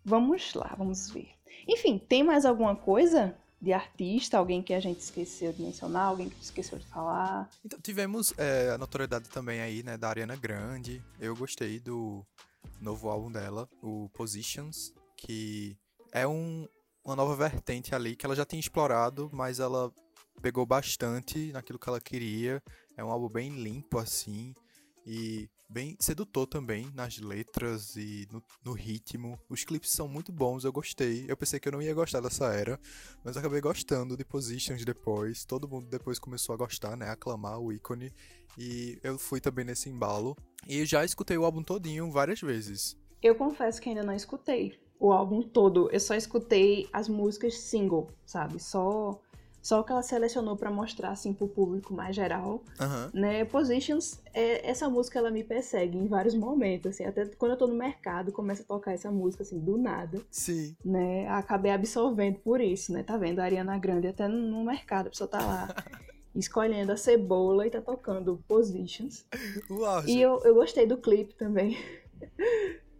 Vamos 0.03 0.53
lá, 0.53 0.73
vamos 0.77 1.09
ver. 1.09 1.29
Enfim, 1.67 1.99
tem 1.99 2.23
mais 2.23 2.45
alguma 2.45 2.75
coisa 2.75 3.35
de 3.61 3.71
artista, 3.71 4.37
alguém 4.37 4.63
que 4.63 4.73
a 4.73 4.79
gente 4.79 4.99
esqueceu 4.99 5.53
de 5.53 5.61
mencionar, 5.61 6.07
alguém 6.07 6.29
que 6.29 6.43
esqueceu 6.43 6.79
de 6.79 6.85
falar. 6.87 7.47
Então, 7.63 7.79
tivemos 7.79 8.33
é, 8.37 8.71
a 8.71 8.77
notoriedade 8.77 9.29
também 9.29 9.61
aí, 9.61 9.83
né, 9.83 9.97
da 9.97 10.09
Ariana 10.09 10.35
Grande. 10.35 11.01
Eu 11.19 11.35
gostei 11.35 11.79
do 11.79 12.25
novo 12.79 13.07
álbum 13.07 13.31
dela, 13.31 13.69
o 13.81 14.09
Positions, 14.09 14.91
que 15.15 15.77
é 16.11 16.27
um, 16.27 16.67
uma 17.05 17.15
nova 17.15 17.35
vertente 17.35 17.93
ali 17.93 18.15
que 18.15 18.25
ela 18.25 18.35
já 18.35 18.45
tinha 18.45 18.59
explorado, 18.59 19.29
mas 19.31 19.59
ela 19.59 19.93
pegou 20.41 20.65
bastante 20.65 21.51
naquilo 21.51 21.77
que 21.77 21.87
ela 21.87 22.01
queria. 22.01 22.63
É 22.97 23.03
um 23.03 23.11
álbum 23.11 23.29
bem 23.29 23.49
limpo, 23.61 23.99
assim, 23.99 24.55
e 25.05 25.47
bem 25.71 25.95
sedutor 25.99 26.45
também 26.45 26.91
nas 26.93 27.17
letras 27.17 27.95
e 27.95 28.27
no, 28.29 28.43
no, 28.63 28.73
ritmo. 28.73 29.39
Os 29.49 29.63
clipes 29.63 29.91
são 29.91 30.07
muito 30.07 30.31
bons, 30.31 30.65
eu 30.65 30.71
gostei. 30.71 31.25
Eu 31.27 31.37
pensei 31.37 31.59
que 31.59 31.67
eu 31.67 31.71
não 31.71 31.81
ia 31.81 31.93
gostar 31.93 32.19
dessa 32.19 32.53
era, 32.53 32.79
mas 33.23 33.37
acabei 33.37 33.61
gostando 33.61 34.17
de 34.17 34.25
Positions 34.25 34.83
depois. 34.83 35.45
Todo 35.45 35.69
mundo 35.69 35.87
depois 35.87 36.19
começou 36.19 36.53
a 36.53 36.57
gostar, 36.57 36.97
né? 36.97 37.09
Aclamar 37.09 37.59
o 37.59 37.71
ícone. 37.71 38.13
E 38.57 38.99
eu 39.01 39.17
fui 39.17 39.39
também 39.39 39.63
nesse 39.63 39.89
embalo. 39.89 40.35
E 40.67 40.85
já 40.85 41.05
escutei 41.05 41.37
o 41.37 41.45
álbum 41.45 41.63
todinho 41.63 42.11
várias 42.11 42.41
vezes. 42.41 42.97
Eu 43.23 43.35
confesso 43.35 43.81
que 43.81 43.87
ainda 43.87 44.03
não 44.03 44.13
escutei 44.13 44.77
o 44.99 45.13
álbum 45.13 45.41
todo. 45.41 45.89
Eu 45.91 45.99
só 45.99 46.15
escutei 46.15 46.89
as 46.91 47.07
músicas 47.07 47.57
single, 47.57 48.11
sabe? 48.25 48.59
Só 48.59 49.21
só 49.61 49.79
o 49.79 49.83
que 49.83 49.91
ela 49.91 50.01
selecionou 50.01 50.57
para 50.57 50.71
mostrar 50.71 51.11
assim 51.11 51.33
pro 51.33 51.47
público 51.47 51.93
mais 51.93 52.15
geral, 52.15 52.63
uhum. 52.79 53.09
né? 53.13 53.45
Positions, 53.45 54.19
é, 54.33 54.67
essa 54.69 54.89
música 54.89 55.19
ela 55.19 55.29
me 55.29 55.43
persegue 55.43 55.97
em 55.97 56.07
vários 56.07 56.33
momentos, 56.33 56.91
assim, 56.91 57.05
até 57.05 57.25
quando 57.25 57.51
eu 57.51 57.57
tô 57.57 57.67
no 57.67 57.75
mercado, 57.75 58.31
começa 58.31 58.63
a 58.63 58.65
tocar 58.65 58.93
essa 58.93 59.11
música 59.11 59.43
assim 59.43 59.59
do 59.59 59.77
nada. 59.77 60.19
Sim. 60.31 60.75
Né? 60.83 61.27
Acabei 61.29 61.71
absorvendo 61.71 62.39
por 62.39 62.59
isso, 62.59 62.91
né? 62.91 63.03
Tá 63.03 63.17
vendo 63.17 63.39
a 63.39 63.43
Ariana 63.43 63.77
Grande 63.77 64.07
até 64.07 64.27
no 64.27 64.63
mercado, 64.63 65.07
a 65.07 65.09
pessoa 65.11 65.27
tá 65.27 65.39
lá 65.39 65.75
escolhendo 66.35 66.91
a 66.91 66.97
cebola 66.97 67.67
e 67.67 67.69
tá 67.69 67.81
tocando 67.81 68.43
Positions. 68.47 69.25
Uau, 69.69 70.03
e 70.07 70.19
eu, 70.19 70.41
eu 70.43 70.55
gostei 70.55 70.87
do 70.87 70.97
clipe 70.97 71.35
também. 71.35 71.77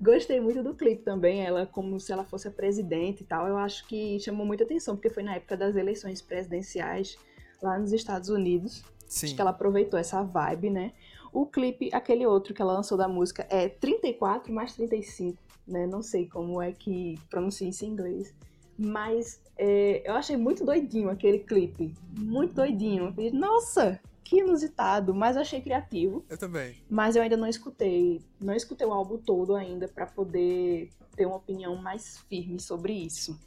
Gostei 0.01 0.41
muito 0.41 0.63
do 0.63 0.73
clipe 0.73 1.03
também, 1.03 1.45
ela 1.45 1.67
como 1.67 1.99
se 1.99 2.11
ela 2.11 2.23
fosse 2.23 2.47
a 2.47 2.51
presidente 2.51 3.21
e 3.21 3.23
tal. 3.23 3.47
Eu 3.47 3.55
acho 3.55 3.87
que 3.87 4.19
chamou 4.19 4.45
muita 4.45 4.63
atenção, 4.63 4.95
porque 4.95 5.11
foi 5.11 5.21
na 5.21 5.35
época 5.35 5.55
das 5.55 5.75
eleições 5.75 6.23
presidenciais 6.23 7.17
lá 7.61 7.77
nos 7.77 7.93
Estados 7.93 8.29
Unidos. 8.29 8.83
Sim. 9.07 9.27
Acho 9.27 9.35
que 9.35 9.41
ela 9.41 9.51
aproveitou 9.51 9.99
essa 9.99 10.23
vibe, 10.23 10.71
né? 10.71 10.93
O 11.31 11.45
clipe, 11.45 11.89
aquele 11.93 12.25
outro 12.25 12.51
que 12.51 12.61
ela 12.61 12.73
lançou 12.73 12.97
da 12.97 13.07
música, 13.07 13.45
é 13.47 13.69
34 13.69 14.51
mais 14.51 14.73
35, 14.73 15.37
né? 15.67 15.85
Não 15.85 16.01
sei 16.01 16.27
como 16.27 16.59
é 16.59 16.71
que 16.71 17.19
pronuncia 17.29 17.69
isso 17.69 17.85
em 17.85 17.89
inglês. 17.89 18.33
Mas 18.77 19.39
é, 19.55 20.01
eu 20.03 20.15
achei 20.15 20.35
muito 20.35 20.65
doidinho 20.65 21.11
aquele 21.11 21.39
clipe. 21.39 21.93
Muito 22.17 22.55
doidinho. 22.55 23.05
Eu 23.05 23.13
falei, 23.13 23.31
nossa, 23.31 23.99
que 24.23 24.37
inusitado, 24.39 25.13
mas 25.13 25.37
achei 25.37 25.61
criativo. 25.61 26.25
Eu 26.29 26.37
também. 26.37 26.83
Mas 26.89 27.15
eu 27.15 27.21
ainda 27.21 27.37
não 27.37 27.47
escutei, 27.47 28.21
não 28.39 28.53
escutei 28.53 28.87
o 28.87 28.93
álbum 28.93 29.17
todo 29.17 29.55
ainda 29.55 29.87
para 29.87 30.05
poder 30.05 30.89
ter 31.15 31.25
uma 31.25 31.37
opinião 31.37 31.75
mais 31.75 32.19
firme 32.29 32.59
sobre 32.59 32.93
isso. 32.93 33.39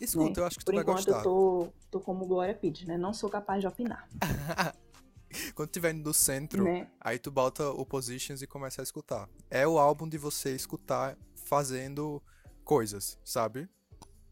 Escuta, 0.00 0.40
né? 0.40 0.44
eu 0.44 0.46
acho 0.46 0.58
que 0.58 0.64
Por 0.64 0.74
tu 0.74 0.80
enquanto, 0.80 1.04
vai 1.04 1.04
gostar. 1.04 1.18
eu 1.18 1.22
tô, 1.22 1.68
tô 1.90 2.00
como 2.00 2.26
Glória 2.26 2.54
Pires, 2.54 2.84
né? 2.86 2.98
Não 2.98 3.12
sou 3.12 3.30
capaz 3.30 3.60
de 3.60 3.66
opinar. 3.66 4.08
Quando 5.54 5.70
tiver 5.70 5.94
indo 5.94 6.02
do 6.02 6.12
centro, 6.12 6.64
né? 6.64 6.88
aí 7.00 7.18
tu 7.18 7.30
bota 7.30 7.70
o 7.70 7.86
Positions 7.86 8.42
e 8.42 8.46
começa 8.46 8.82
a 8.82 8.84
escutar. 8.84 9.28
É 9.50 9.66
o 9.66 9.78
álbum 9.78 10.08
de 10.08 10.18
você 10.18 10.54
escutar 10.54 11.16
fazendo 11.34 12.22
coisas, 12.64 13.18
sabe? 13.24 13.68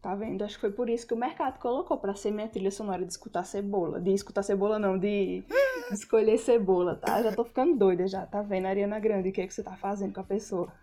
Tá 0.01 0.15
vendo? 0.15 0.43
Acho 0.43 0.55
que 0.55 0.61
foi 0.61 0.71
por 0.71 0.89
isso 0.89 1.05
que 1.05 1.13
o 1.13 1.17
mercado 1.17 1.59
colocou 1.59 1.95
para 1.95 2.15
ser 2.15 2.31
minha 2.31 2.47
trilha 2.47 2.71
sonora 2.71 3.05
de 3.05 3.11
escutar 3.11 3.43
cebola. 3.43 4.01
De 4.01 4.11
escutar 4.11 4.41
cebola, 4.41 4.79
não, 4.79 4.97
de 4.97 5.43
escolher 5.93 6.39
cebola, 6.39 6.95
tá? 6.95 7.21
Já 7.21 7.31
tô 7.31 7.43
ficando 7.43 7.77
doida 7.77 8.07
já, 8.07 8.25
tá 8.25 8.41
vendo, 8.41 8.65
Ariana 8.65 8.99
Grande, 8.99 9.29
o 9.29 9.31
que, 9.31 9.41
é 9.41 9.47
que 9.47 9.53
você 9.53 9.61
tá 9.61 9.75
fazendo 9.75 10.13
com 10.13 10.21
a 10.21 10.23
pessoa? 10.23 10.73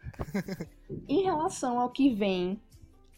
em 1.09 1.23
relação 1.25 1.81
ao 1.81 1.91
que 1.91 2.15
vem, 2.15 2.61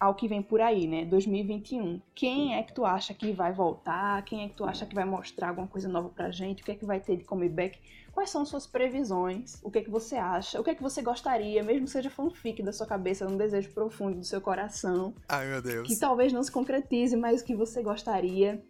ao 0.00 0.14
que 0.14 0.26
vem 0.26 0.40
por 0.40 0.62
aí, 0.62 0.86
né? 0.86 1.04
2021. 1.04 2.00
Quem 2.14 2.56
é 2.56 2.62
que 2.62 2.72
tu 2.72 2.86
acha 2.86 3.12
que 3.12 3.32
vai 3.32 3.52
voltar? 3.52 4.24
Quem 4.24 4.44
é 4.44 4.48
que 4.48 4.56
tu 4.56 4.64
acha 4.64 4.86
que 4.86 4.94
vai 4.94 5.04
mostrar 5.04 5.50
alguma 5.50 5.66
coisa 5.66 5.88
nova 5.88 6.08
pra 6.08 6.30
gente? 6.30 6.62
O 6.62 6.64
que 6.64 6.72
é 6.72 6.74
que 6.74 6.86
vai 6.86 6.98
ter 6.98 7.18
de 7.18 7.24
comeback? 7.24 7.78
Quais 8.10 8.30
são 8.30 8.44
suas 8.46 8.66
previsões? 8.66 9.60
O 9.62 9.70
que 9.70 9.78
é 9.78 9.82
que 9.82 9.90
você 9.90 10.16
acha? 10.16 10.58
O 10.58 10.64
que 10.64 10.70
é 10.70 10.74
que 10.74 10.82
você 10.82 11.02
gostaria, 11.02 11.62
mesmo 11.62 11.84
que 11.84 11.90
seja 11.90 12.08
fanfic 12.08 12.62
da 12.62 12.72
sua 12.72 12.86
cabeça, 12.86 13.28
um 13.28 13.36
desejo 13.36 13.70
profundo 13.72 14.16
do 14.16 14.24
seu 14.24 14.40
coração? 14.40 15.14
Ai, 15.28 15.46
meu 15.46 15.60
Deus. 15.60 15.86
Que 15.86 15.98
talvez 15.98 16.32
não 16.32 16.42
se 16.42 16.50
concretize, 16.50 17.14
mas 17.14 17.42
que 17.42 17.54
você 17.54 17.82
gostaria. 17.82 18.64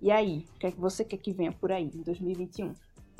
E 0.00 0.10
aí, 0.10 0.46
o 0.56 0.58
que 0.58 0.66
é 0.66 0.72
que 0.72 0.80
você 0.80 1.04
quer 1.04 1.18
que 1.18 1.32
venha 1.32 1.52
por 1.52 1.70
aí 1.70 1.84
em 1.84 2.02
2021? 2.02 2.74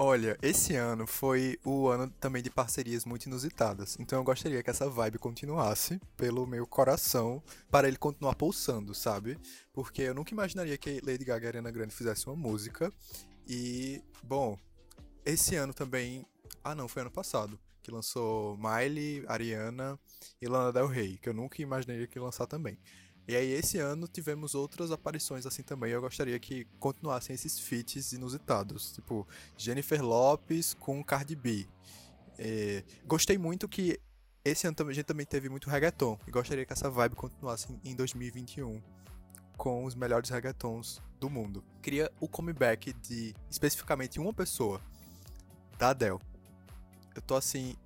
Olha, 0.04 0.36
esse 0.42 0.74
ano 0.74 1.06
foi 1.06 1.60
o 1.64 1.86
ano 1.86 2.10
também 2.18 2.42
de 2.42 2.50
parcerias 2.50 3.04
muito 3.04 3.26
inusitadas. 3.26 3.96
Então 4.00 4.18
eu 4.18 4.24
gostaria 4.24 4.60
que 4.60 4.68
essa 4.68 4.90
vibe 4.90 5.16
continuasse 5.16 6.00
pelo 6.16 6.44
meu 6.44 6.66
coração 6.66 7.40
para 7.70 7.86
ele 7.86 7.96
continuar 7.96 8.34
pulsando, 8.34 8.96
sabe? 8.96 9.38
Porque 9.72 10.02
eu 10.02 10.12
nunca 10.12 10.34
imaginaria 10.34 10.76
que 10.76 11.00
Lady 11.06 11.24
Gaga 11.24 11.44
e 11.44 11.46
Ariana 11.46 11.70
Grande 11.70 11.94
fizessem 11.94 12.32
uma 12.32 12.34
música. 12.34 12.92
E, 13.46 14.02
bom, 14.24 14.58
esse 15.24 15.54
ano 15.54 15.72
também. 15.72 16.26
Ah, 16.64 16.74
não, 16.74 16.88
foi 16.88 17.02
ano 17.02 17.10
passado. 17.12 17.56
Que 17.80 17.92
lançou 17.92 18.56
Miley, 18.56 19.24
Ariana 19.28 19.96
e 20.40 20.48
Lana 20.48 20.72
Del 20.72 20.88
Rey, 20.88 21.16
que 21.16 21.28
eu 21.28 21.32
nunca 21.32 21.62
imaginaria 21.62 22.08
que 22.08 22.18
ia 22.18 22.24
lançar 22.24 22.48
também. 22.48 22.76
E 23.26 23.36
aí, 23.36 23.52
esse 23.52 23.78
ano 23.78 24.08
tivemos 24.08 24.54
outras 24.54 24.90
aparições 24.90 25.46
assim 25.46 25.62
também. 25.62 25.92
Eu 25.92 26.00
gostaria 26.00 26.38
que 26.38 26.64
continuassem 26.78 27.34
esses 27.34 27.58
feats 27.58 28.12
inusitados. 28.12 28.92
Tipo, 28.92 29.26
Jennifer 29.56 30.02
Lopes 30.02 30.74
com 30.74 31.02
Cardi 31.04 31.36
B. 31.36 31.66
É, 32.38 32.82
gostei 33.06 33.38
muito 33.38 33.68
que 33.68 34.00
esse 34.44 34.66
ano 34.66 34.76
a 34.88 34.92
gente 34.92 35.04
também 35.04 35.24
teve 35.24 35.48
muito 35.48 35.70
reggaeton. 35.70 36.18
E 36.26 36.30
gostaria 36.30 36.66
que 36.66 36.72
essa 36.72 36.90
vibe 36.90 37.14
continuasse 37.14 37.68
em 37.84 37.94
2021 37.94 38.82
com 39.56 39.84
os 39.84 39.94
melhores 39.94 40.28
reggaetons 40.28 41.00
do 41.20 41.30
mundo. 41.30 41.64
Queria 41.80 42.10
o 42.18 42.26
comeback 42.26 42.92
de 42.94 43.34
especificamente 43.48 44.18
uma 44.18 44.32
pessoa, 44.32 44.80
da 45.78 45.90
Adele. 45.90 46.18
Eu 47.14 47.22
tô 47.22 47.36
assim 47.36 47.76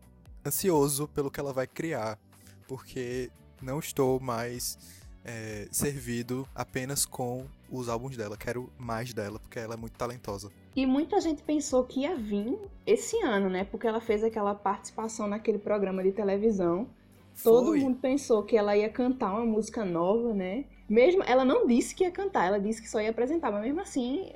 ansioso 0.46 1.06
pelo 1.08 1.30
que 1.30 1.38
ela 1.38 1.52
vai 1.52 1.66
criar, 1.66 2.18
porque 2.66 3.30
não 3.60 3.78
estou 3.78 4.18
mais 4.18 4.78
é, 5.26 5.66
servido 5.72 6.48
apenas 6.54 7.04
com 7.04 7.44
os 7.70 7.88
álbuns 7.88 8.16
dela. 8.16 8.36
Quero 8.36 8.70
mais 8.78 9.12
dela, 9.12 9.40
porque 9.40 9.58
ela 9.58 9.74
é 9.74 9.76
muito 9.76 9.94
talentosa. 9.94 10.50
E 10.74 10.86
muita 10.86 11.20
gente 11.20 11.42
pensou 11.42 11.82
que 11.84 12.00
ia 12.00 12.14
vir 12.14 12.56
esse 12.86 13.20
ano, 13.22 13.50
né? 13.50 13.64
Porque 13.64 13.86
ela 13.86 14.00
fez 14.00 14.22
aquela 14.22 14.54
participação 14.54 15.26
naquele 15.26 15.58
programa 15.58 16.02
de 16.02 16.12
televisão. 16.12 16.86
Foi. 17.34 17.52
Todo 17.52 17.76
mundo 17.76 17.98
pensou 18.00 18.42
que 18.44 18.56
ela 18.56 18.76
ia 18.76 18.88
cantar 18.88 19.32
uma 19.32 19.44
música 19.44 19.84
nova, 19.84 20.32
né? 20.32 20.64
Mesmo 20.88 21.22
ela 21.24 21.44
não 21.44 21.66
disse 21.66 21.94
que 21.94 22.04
ia 22.04 22.10
cantar, 22.10 22.46
ela 22.46 22.60
disse 22.60 22.80
que 22.80 22.88
só 22.88 23.00
ia 23.00 23.10
apresentar, 23.10 23.50
mas 23.50 23.62
mesmo 23.62 23.80
assim 23.80 24.32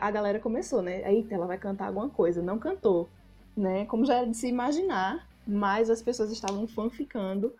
a 0.00 0.10
galera 0.10 0.38
começou, 0.38 0.80
né? 0.80 1.10
Eita, 1.12 1.34
ela 1.34 1.46
vai 1.46 1.58
cantar 1.58 1.88
alguma 1.88 2.08
coisa, 2.08 2.40
não 2.40 2.58
cantou, 2.58 3.08
né? 3.56 3.84
Como 3.86 4.04
já 4.04 4.18
era 4.18 4.26
de 4.26 4.36
se 4.36 4.46
imaginar, 4.46 5.28
mas 5.46 5.90
as 5.90 6.00
pessoas 6.00 6.30
estavam 6.30 6.66
fanficando 6.66 7.52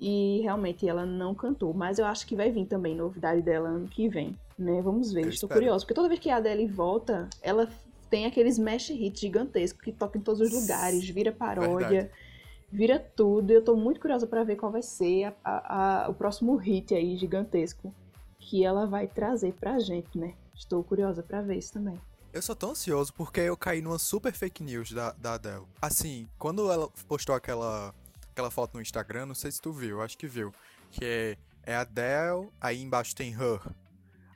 e 0.00 0.40
realmente 0.42 0.88
ela 0.88 1.04
não 1.04 1.34
cantou. 1.34 1.74
Mas 1.74 1.98
eu 1.98 2.06
acho 2.06 2.26
que 2.26 2.34
vai 2.34 2.50
vir 2.50 2.66
também 2.66 2.96
novidade 2.96 3.42
dela 3.42 3.68
ano 3.68 3.86
que 3.86 4.08
vem, 4.08 4.34
né? 4.58 4.80
Vamos 4.80 5.12
ver, 5.12 5.24
eu 5.24 5.28
estou 5.28 5.46
espero. 5.46 5.60
curiosa. 5.60 5.84
Porque 5.84 5.94
toda 5.94 6.08
vez 6.08 6.18
que 6.18 6.30
a 6.30 6.36
Adele 6.36 6.66
volta, 6.66 7.28
ela 7.42 7.68
tem 8.08 8.24
aqueles 8.26 8.54
smash 8.54 8.90
hits 8.90 9.20
gigantescos 9.20 9.82
que 9.82 9.92
toca 9.92 10.18
em 10.18 10.20
todos 10.22 10.40
os 10.40 10.50
lugares, 10.52 11.08
vira 11.10 11.30
paródia, 11.30 11.88
Verdade. 11.88 12.10
vira 12.72 12.98
tudo. 12.98 13.50
E 13.52 13.54
eu 13.54 13.62
tô 13.62 13.76
muito 13.76 14.00
curiosa 14.00 14.26
para 14.26 14.42
ver 14.42 14.56
qual 14.56 14.72
vai 14.72 14.82
ser 14.82 15.24
a, 15.24 15.34
a, 15.44 16.04
a, 16.06 16.08
o 16.08 16.14
próximo 16.14 16.56
hit 16.56 16.94
aí 16.94 17.16
gigantesco 17.16 17.94
que 18.38 18.64
ela 18.64 18.86
vai 18.86 19.06
trazer 19.06 19.52
pra 19.52 19.78
gente, 19.78 20.18
né? 20.18 20.34
Estou 20.54 20.82
curiosa 20.82 21.22
para 21.22 21.42
ver 21.42 21.58
isso 21.58 21.74
também. 21.74 21.94
Eu 22.32 22.40
sou 22.40 22.54
tão 22.54 22.70
ansioso 22.70 23.12
porque 23.12 23.40
eu 23.40 23.56
caí 23.56 23.82
numa 23.82 23.98
super 23.98 24.32
fake 24.32 24.62
news 24.62 24.92
da, 24.92 25.12
da 25.12 25.34
Adele. 25.34 25.64
Assim, 25.82 26.28
quando 26.38 26.70
ela 26.70 26.88
postou 27.06 27.34
aquela 27.34 27.92
aquela 28.30 28.50
foto 28.50 28.74
no 28.74 28.82
Instagram, 28.82 29.26
não 29.26 29.34
sei 29.34 29.50
se 29.50 29.60
tu 29.60 29.72
viu, 29.72 30.00
acho 30.00 30.16
que 30.16 30.26
viu. 30.26 30.52
Que 30.90 31.04
é, 31.04 31.36
é 31.62 31.74
Adele, 31.76 32.48
aí 32.60 32.80
embaixo 32.80 33.14
tem 33.14 33.32
Her. 33.32 33.60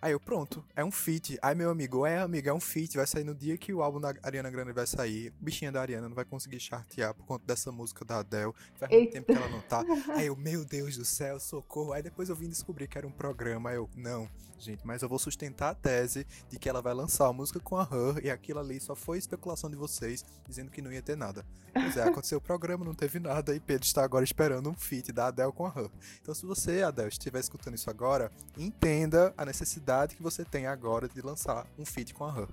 Aí 0.04 0.12
eu, 0.12 0.20
pronto, 0.20 0.62
é 0.76 0.84
um 0.84 0.90
feat. 0.90 1.38
Aí 1.40 1.54
meu 1.54 1.70
amigo, 1.70 2.04
é 2.04 2.18
amigo, 2.18 2.46
é 2.46 2.52
um 2.52 2.60
feat, 2.60 2.94
vai 2.94 3.06
sair 3.06 3.24
no 3.24 3.34
dia 3.34 3.56
que 3.56 3.72
o 3.72 3.82
álbum 3.82 3.98
da 3.98 4.12
Ariana 4.22 4.50
Grande 4.50 4.70
vai 4.70 4.86
sair. 4.86 5.32
Bichinha 5.40 5.72
da 5.72 5.80
Ariana 5.80 6.10
não 6.10 6.14
vai 6.14 6.26
conseguir 6.26 6.60
chartear 6.60 7.14
por 7.14 7.24
conta 7.24 7.46
dessa 7.46 7.72
música 7.72 8.04
da 8.04 8.18
Adele. 8.18 8.52
Faz 8.74 8.92
muito 8.92 9.12
tempo 9.12 9.32
que 9.32 9.38
ela 9.38 9.48
não 9.48 9.62
tá. 9.62 9.82
Aí 10.14 10.26
eu, 10.26 10.36
meu 10.36 10.62
Deus 10.62 10.98
do 10.98 11.06
céu, 11.06 11.40
socorro. 11.40 11.94
Aí 11.94 12.02
depois 12.02 12.28
eu 12.28 12.36
vim 12.36 12.50
descobrir 12.50 12.86
que 12.86 12.98
era 12.98 13.06
um 13.06 13.10
programa. 13.10 13.70
Aí 13.70 13.76
eu, 13.76 13.88
não, 13.96 14.28
gente, 14.58 14.86
mas 14.86 15.02
eu 15.02 15.08
vou 15.08 15.18
sustentar 15.18 15.70
a 15.70 15.74
tese 15.74 16.26
de 16.50 16.58
que 16.58 16.68
ela 16.68 16.82
vai 16.82 16.92
lançar 16.92 17.26
a 17.26 17.32
música 17.32 17.58
com 17.58 17.78
a 17.78 17.82
Her 17.82 18.24
e 18.24 18.30
aquilo 18.30 18.60
ali 18.60 18.80
só 18.80 18.94
foi 18.94 19.16
especulação 19.18 19.70
de 19.70 19.76
vocês, 19.76 20.24
dizendo 20.46 20.70
que 20.70 20.82
não 20.82 20.92
ia 20.92 21.02
ter 21.02 21.16
nada. 21.16 21.46
Pois 21.72 21.96
é, 21.96 22.02
aconteceu 22.08 22.38
o 22.38 22.40
programa, 22.42 22.84
não 22.84 22.94
teve 22.94 23.18
nada 23.18 23.54
e 23.54 23.60
Pedro 23.60 23.86
está 23.86 24.04
agora 24.04 24.24
esperando 24.24 24.68
um 24.68 24.74
feat 24.74 25.12
da 25.12 25.28
Adele 25.28 25.52
com 25.52 25.66
a 25.66 25.72
Her. 25.74 25.90
Então 26.20 26.34
se 26.34 26.44
você, 26.44 26.82
Adele, 26.82 27.08
estiver 27.08 27.40
escutando 27.40 27.74
isso 27.74 27.88
agora, 27.88 28.30
entenda 28.56 29.32
a 29.36 29.44
necessidade 29.44 29.93
que 30.16 30.22
você 30.22 30.44
tem 30.44 30.66
agora 30.66 31.08
de 31.08 31.20
lançar 31.20 31.66
um 31.78 31.84
feat 31.84 32.12
com 32.14 32.24
a 32.24 32.30
Han. 32.30 32.48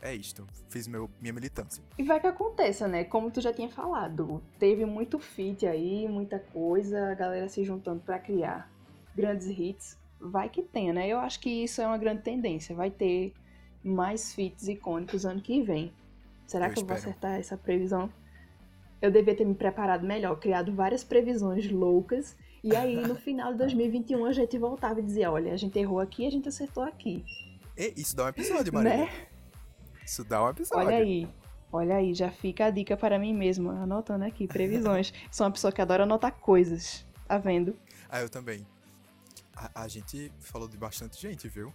É 0.00 0.14
isto, 0.14 0.46
fiz 0.68 0.86
meu, 0.86 1.08
minha 1.20 1.32
militância. 1.32 1.82
E 1.96 2.02
vai 2.02 2.20
que 2.20 2.26
aconteça, 2.26 2.86
né? 2.86 3.04
Como 3.04 3.30
tu 3.30 3.40
já 3.40 3.54
tinha 3.54 3.70
falado, 3.70 4.42
teve 4.58 4.84
muito 4.84 5.18
feat 5.18 5.66
aí, 5.66 6.06
muita 6.06 6.38
coisa, 6.38 7.10
a 7.10 7.14
galera 7.14 7.48
se 7.48 7.64
juntando 7.64 8.00
para 8.00 8.18
criar 8.18 8.70
grandes 9.16 9.46
hits. 9.46 9.98
Vai 10.20 10.50
que 10.50 10.62
tenha, 10.62 10.92
né? 10.92 11.08
Eu 11.08 11.18
acho 11.18 11.40
que 11.40 11.48
isso 11.48 11.80
é 11.80 11.86
uma 11.86 11.96
grande 11.96 12.22
tendência. 12.22 12.74
Vai 12.74 12.90
ter 12.90 13.32
mais 13.82 14.34
feats 14.34 14.68
icônicos 14.68 15.24
ano 15.24 15.40
que 15.40 15.62
vem. 15.62 15.92
Será 16.46 16.66
eu 16.66 16.72
que 16.72 16.80
espero. 16.80 16.98
eu 16.98 17.02
vou 17.02 17.10
acertar 17.10 17.40
essa 17.40 17.56
previsão? 17.56 18.12
Eu 19.00 19.10
devia 19.10 19.34
ter 19.34 19.44
me 19.44 19.54
preparado 19.54 20.06
melhor, 20.06 20.38
criado 20.38 20.74
várias 20.74 21.02
previsões 21.02 21.70
loucas 21.70 22.36
e 22.64 22.74
aí, 22.74 22.96
no 22.96 23.14
final 23.14 23.52
de 23.52 23.58
2021, 23.58 24.24
a 24.24 24.32
gente 24.32 24.58
voltava 24.58 24.98
e 24.98 25.02
dizia: 25.02 25.30
olha, 25.30 25.52
a 25.52 25.56
gente 25.56 25.78
errou 25.78 26.00
aqui, 26.00 26.26
a 26.26 26.30
gente 26.30 26.48
acertou 26.48 26.82
aqui. 26.82 27.22
E 27.76 27.92
isso 27.94 28.16
dá 28.16 28.24
um 28.24 28.28
episódio, 28.28 28.72
Maria. 28.72 28.96
Né? 28.96 29.26
Isso 30.04 30.24
dá 30.24 30.42
um 30.42 30.48
episódio. 30.48 30.86
Olha 30.86 30.96
aí. 30.96 31.28
Olha 31.70 31.96
aí, 31.96 32.14
já 32.14 32.30
fica 32.30 32.66
a 32.66 32.70
dica 32.70 32.96
para 32.96 33.18
mim 33.18 33.34
mesma, 33.34 33.82
anotando 33.82 34.24
aqui, 34.24 34.46
previsões. 34.46 35.12
Sou 35.30 35.44
uma 35.44 35.52
pessoa 35.52 35.72
que 35.72 35.82
adora 35.82 36.04
anotar 36.04 36.32
coisas, 36.32 37.04
tá 37.28 37.36
vendo? 37.36 37.76
Ah, 38.08 38.22
eu 38.22 38.30
também. 38.30 38.66
A, 39.54 39.82
a 39.82 39.88
gente 39.88 40.32
falou 40.40 40.66
de 40.66 40.78
bastante 40.78 41.20
gente, 41.20 41.48
viu? 41.48 41.70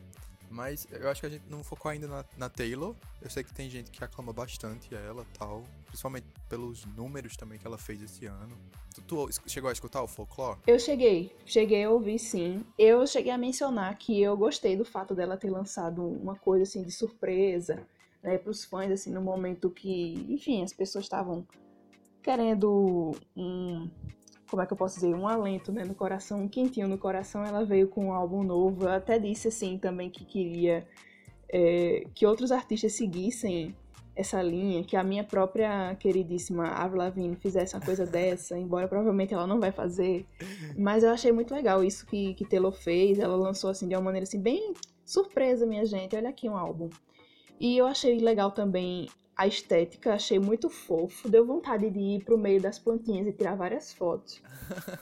Mas 0.49 0.87
eu 0.89 1.09
acho 1.09 1.21
que 1.21 1.27
a 1.27 1.29
gente 1.29 1.43
não 1.47 1.63
focou 1.63 1.91
ainda 1.91 2.07
na, 2.07 2.25
na 2.35 2.49
Taylor. 2.49 2.95
Eu 3.21 3.29
sei 3.29 3.43
que 3.43 3.53
tem 3.53 3.69
gente 3.69 3.91
que 3.91 4.03
aclama 4.03 4.33
bastante 4.33 4.95
ela 4.95 5.23
tal. 5.37 5.63
Principalmente 5.89 6.25
pelos 6.47 6.85
números 6.85 7.35
também 7.35 7.59
que 7.59 7.67
ela 7.67 7.77
fez 7.77 8.01
esse 8.01 8.25
ano. 8.25 8.55
Tu, 8.93 9.01
tu, 9.01 9.29
chegou 9.47 9.69
a 9.69 9.73
escutar 9.73 10.01
o 10.01 10.07
folclore? 10.07 10.59
Eu 10.65 10.79
cheguei. 10.79 11.35
Cheguei 11.45 11.83
a 11.83 11.89
ouvir 11.89 12.19
sim. 12.19 12.63
Eu 12.77 13.05
cheguei 13.05 13.31
a 13.31 13.37
mencionar 13.37 13.97
que 13.97 14.21
eu 14.21 14.37
gostei 14.37 14.77
do 14.77 14.85
fato 14.85 15.13
dela 15.13 15.35
ter 15.37 15.49
lançado 15.49 16.05
uma 16.05 16.35
coisa 16.35 16.63
assim 16.63 16.83
de 16.83 16.91
surpresa. 16.91 17.85
Né, 18.21 18.37
para 18.37 18.51
os 18.51 18.65
fãs, 18.65 18.91
assim, 18.91 19.13
no 19.13 19.21
momento 19.21 19.69
que, 19.69 20.25
enfim, 20.27 20.61
as 20.61 20.73
pessoas 20.73 21.05
estavam 21.05 21.47
querendo 22.21 23.15
um, 23.33 23.89
como 24.49 24.61
é 24.61 24.65
que 24.65 24.73
eu 24.73 24.77
posso 24.77 24.95
dizer, 24.95 25.13
um 25.13 25.27
alento 25.27 25.71
né, 25.71 25.85
no 25.85 25.93
coração, 25.93 26.43
um 26.43 26.47
quentinho 26.47 26.87
no 26.87 26.97
coração, 26.97 27.45
ela 27.45 27.63
veio 27.63 27.87
com 27.87 28.07
um 28.07 28.13
álbum 28.13 28.43
novo. 28.43 28.83
Eu 28.83 28.91
até 28.91 29.19
disse 29.19 29.47
assim 29.47 29.77
também 29.77 30.09
que 30.09 30.25
queria 30.25 30.87
é, 31.47 32.03
que 32.13 32.25
outros 32.25 32.51
artistas 32.51 32.93
seguissem 32.93 33.75
essa 34.19 34.41
linha, 34.41 34.83
que 34.83 34.97
a 34.97 35.03
minha 35.03 35.23
própria 35.23 35.95
queridíssima 35.95 36.67
Avril 36.67 36.97
Lavigne 36.97 37.37
fizesse 37.37 37.73
uma 37.73 37.81
coisa 37.81 38.05
dessa, 38.05 38.57
embora 38.57 38.85
provavelmente 38.85 39.33
ela 39.33 39.47
não 39.47 39.61
vai 39.61 39.71
fazer. 39.71 40.25
Mas 40.77 41.03
eu 41.03 41.11
achei 41.11 41.31
muito 41.31 41.55
legal 41.55 41.81
isso 41.81 42.05
que, 42.05 42.33
que 42.33 42.43
Taylor 42.43 42.73
fez. 42.73 43.17
Ela 43.17 43.37
lançou 43.37 43.69
assim 43.69 43.87
de 43.87 43.95
uma 43.95 44.01
maneira 44.01 44.23
assim 44.23 44.41
bem 44.41 44.73
surpresa, 45.05 45.65
minha 45.65 45.85
gente. 45.85 46.17
Olha 46.17 46.29
aqui 46.29 46.49
um 46.49 46.57
álbum. 46.57 46.89
E 47.57 47.77
eu 47.77 47.87
achei 47.87 48.19
legal 48.19 48.51
também 48.51 49.07
a 49.37 49.47
estética, 49.47 50.13
achei 50.13 50.37
muito 50.37 50.69
fofo. 50.69 51.29
Deu 51.29 51.45
vontade 51.45 51.89
de 51.89 51.99
ir 51.99 52.25
pro 52.25 52.37
meio 52.37 52.61
das 52.61 52.77
plantinhas 52.77 53.25
e 53.25 53.31
tirar 53.31 53.55
várias 53.55 53.93
fotos. 53.93 54.41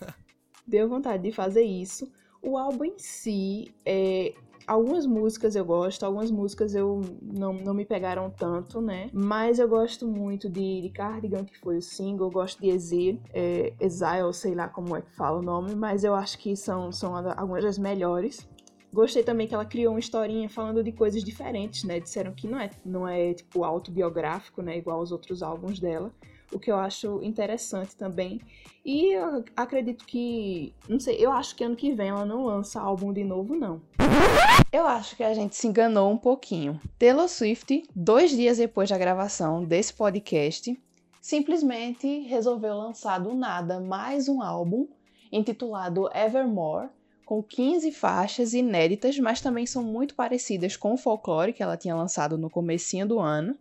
Deu 0.66 0.88
vontade 0.88 1.24
de 1.24 1.32
fazer 1.32 1.64
isso. 1.64 2.08
O 2.40 2.56
álbum 2.56 2.86
em 2.86 3.00
si, 3.00 3.74
é, 3.84 4.36
algumas 4.68 5.06
músicas 5.06 5.56
eu 5.56 5.64
gosto, 5.64 6.04
algumas 6.04 6.30
músicas 6.30 6.76
eu 6.76 7.02
não, 7.22 7.54
não 7.54 7.74
me 7.74 7.86
pegaram 7.86 8.30
tanto, 8.30 8.82
né? 8.82 9.10
Mas 9.14 9.58
eu 9.58 9.68
gosto 9.68 10.06
muito 10.06 10.50
de, 10.50 10.82
de 10.82 10.90
Cardigan, 10.90 11.46
que 11.46 11.58
foi 11.58 11.78
o 11.78 11.82
single, 11.82 12.28
eu 12.28 12.32
gosto 12.32 12.62
de 12.62 12.70
Exile, 12.70 13.22
é, 13.34 13.74
Exile, 13.80 14.34
sei 14.34 14.54
lá 14.54 14.68
como 14.68 14.96
é 14.96 15.02
que 15.02 15.12
fala 15.16 15.40
o 15.40 15.42
nome, 15.42 15.74
mas 15.74 16.04
eu 16.04 16.14
acho 16.14 16.38
que 16.38 16.56
são, 16.56 16.92
são 16.92 17.16
algumas 17.16 17.64
das 17.64 17.78
melhores. 17.78 18.48
Gostei 18.94 19.24
também 19.24 19.48
que 19.48 19.54
ela 19.54 19.66
criou 19.66 19.94
uma 19.94 20.00
historinha 20.00 20.50
falando 20.50 20.84
de 20.84 20.92
coisas 20.92 21.24
diferentes, 21.24 21.84
né? 21.84 22.00
Disseram 22.00 22.34
que 22.34 22.48
não 22.48 22.60
é, 22.60 22.70
não 22.86 23.08
é 23.08 23.34
tipo 23.34 23.64
autobiográfico, 23.64 24.62
né? 24.62 24.78
Igual 24.78 25.00
aos 25.00 25.12
outros 25.12 25.44
álbuns 25.44 25.80
dela. 25.80 26.12
O 26.52 26.60
que 26.60 26.72
eu 26.72 26.78
acho 26.78 27.22
interessante 27.22 27.96
também. 27.96 28.40
E 28.86 29.14
eu 29.14 29.44
acredito 29.56 30.06
que. 30.06 30.74
Não 30.88 31.00
sei, 31.00 31.18
eu 31.20 31.32
acho 31.32 31.56
que 31.56 31.64
ano 31.64 31.76
que 31.76 31.92
vem 31.92 32.10
ela 32.10 32.26
não 32.26 32.46
lança 32.46 32.80
álbum 32.80 33.12
de 33.12 33.24
novo, 33.24 33.56
não. 33.56 33.82
Eu 34.72 34.88
acho 34.88 35.16
que 35.16 35.24
a 35.24 35.34
gente 35.34 35.56
se 35.56 35.68
enganou 35.68 36.12
um 36.12 36.18
pouquinho. 36.18 36.80
Taylor 36.98 37.28
Swift, 37.28 37.84
dois 37.96 38.32
dias 38.32 38.58
depois 38.58 38.90
da 38.90 38.98
gravação 38.98 39.64
desse 39.64 39.94
podcast, 39.94 40.78
simplesmente 41.22 42.22
resolveu 42.22 42.76
lançar 42.76 43.20
do 43.20 43.34
nada 43.34 43.80
mais 43.80 44.30
um 44.30 44.42
álbum 44.42 44.88
intitulado 45.32 46.10
Evermore 46.16 46.90
com 47.26 47.44
15 47.44 47.92
faixas 47.92 48.54
inéditas, 48.54 49.20
mas 49.20 49.42
também 49.42 49.66
são 49.66 49.84
muito 49.84 50.16
parecidas 50.16 50.78
com 50.78 50.94
o 50.94 50.98
folclore 50.98 51.52
que 51.52 51.62
ela 51.62 51.76
tinha 51.76 51.94
lançado 51.94 52.38
no 52.38 52.50
comecinho 52.50 53.06
do 53.06 53.20
ano 53.20 53.58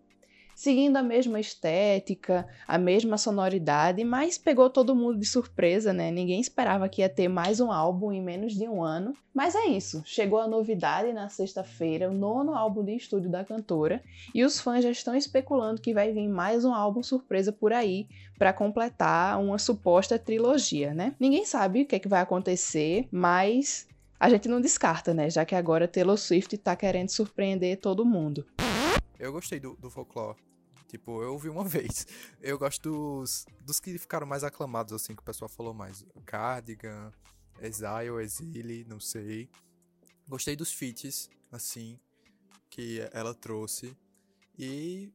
seguindo 0.56 0.96
a 0.96 1.02
mesma 1.02 1.38
estética, 1.38 2.48
a 2.66 2.78
mesma 2.78 3.18
sonoridade, 3.18 4.02
mas 4.02 4.38
pegou 4.38 4.70
todo 4.70 4.96
mundo 4.96 5.18
de 5.18 5.26
surpresa, 5.26 5.92
né? 5.92 6.10
Ninguém 6.10 6.40
esperava 6.40 6.88
que 6.88 7.02
ia 7.02 7.10
ter 7.10 7.28
mais 7.28 7.60
um 7.60 7.70
álbum 7.70 8.10
em 8.10 8.22
menos 8.22 8.54
de 8.54 8.66
um 8.66 8.82
ano. 8.82 9.12
Mas 9.34 9.54
é 9.54 9.66
isso, 9.66 10.02
chegou 10.06 10.40
a 10.40 10.48
novidade 10.48 11.12
na 11.12 11.28
sexta-feira, 11.28 12.10
o 12.10 12.14
nono 12.14 12.54
álbum 12.54 12.82
de 12.82 12.96
estúdio 12.96 13.30
da 13.30 13.44
cantora, 13.44 14.02
e 14.34 14.42
os 14.42 14.58
fãs 14.58 14.82
já 14.82 14.90
estão 14.90 15.14
especulando 15.14 15.82
que 15.82 15.92
vai 15.92 16.10
vir 16.10 16.26
mais 16.26 16.64
um 16.64 16.72
álbum 16.72 17.02
surpresa 17.02 17.52
por 17.52 17.70
aí 17.70 18.08
para 18.38 18.54
completar 18.54 19.38
uma 19.38 19.58
suposta 19.58 20.18
trilogia, 20.18 20.94
né? 20.94 21.14
Ninguém 21.20 21.44
sabe 21.44 21.82
o 21.82 21.86
que, 21.86 21.96
é 21.96 21.98
que 21.98 22.08
vai 22.08 22.22
acontecer, 22.22 23.06
mas 23.12 23.86
a 24.18 24.30
gente 24.30 24.48
não 24.48 24.58
descarta, 24.58 25.12
né? 25.12 25.28
Já 25.28 25.44
que 25.44 25.54
agora 25.54 25.86
Taylor 25.86 26.16
Swift 26.16 26.56
tá 26.56 26.74
querendo 26.74 27.10
surpreender 27.10 27.78
todo 27.78 28.06
mundo. 28.06 28.46
Eu 29.18 29.32
gostei 29.32 29.58
do, 29.60 29.76
do 29.76 29.90
folclore. 29.90 30.38
Tipo, 30.88 31.22
eu 31.22 31.32
ouvi 31.32 31.48
uma 31.48 31.64
vez. 31.68 32.06
Eu 32.40 32.58
gosto 32.58 32.90
dos, 32.90 33.46
dos 33.62 33.80
que 33.80 33.96
ficaram 33.98 34.26
mais 34.26 34.44
aclamados, 34.44 34.92
assim, 34.92 35.14
que 35.14 35.22
o 35.22 35.24
pessoal 35.24 35.48
falou 35.48 35.74
mais. 35.74 36.04
Cardigan, 36.24 37.10
Exile, 37.60 38.22
Exile, 38.22 38.84
não 38.84 39.00
sei. 39.00 39.48
Gostei 40.28 40.56
dos 40.56 40.72
feats, 40.72 41.28
assim, 41.50 41.98
que 42.68 43.00
ela 43.12 43.34
trouxe. 43.34 43.96
E 44.58 45.12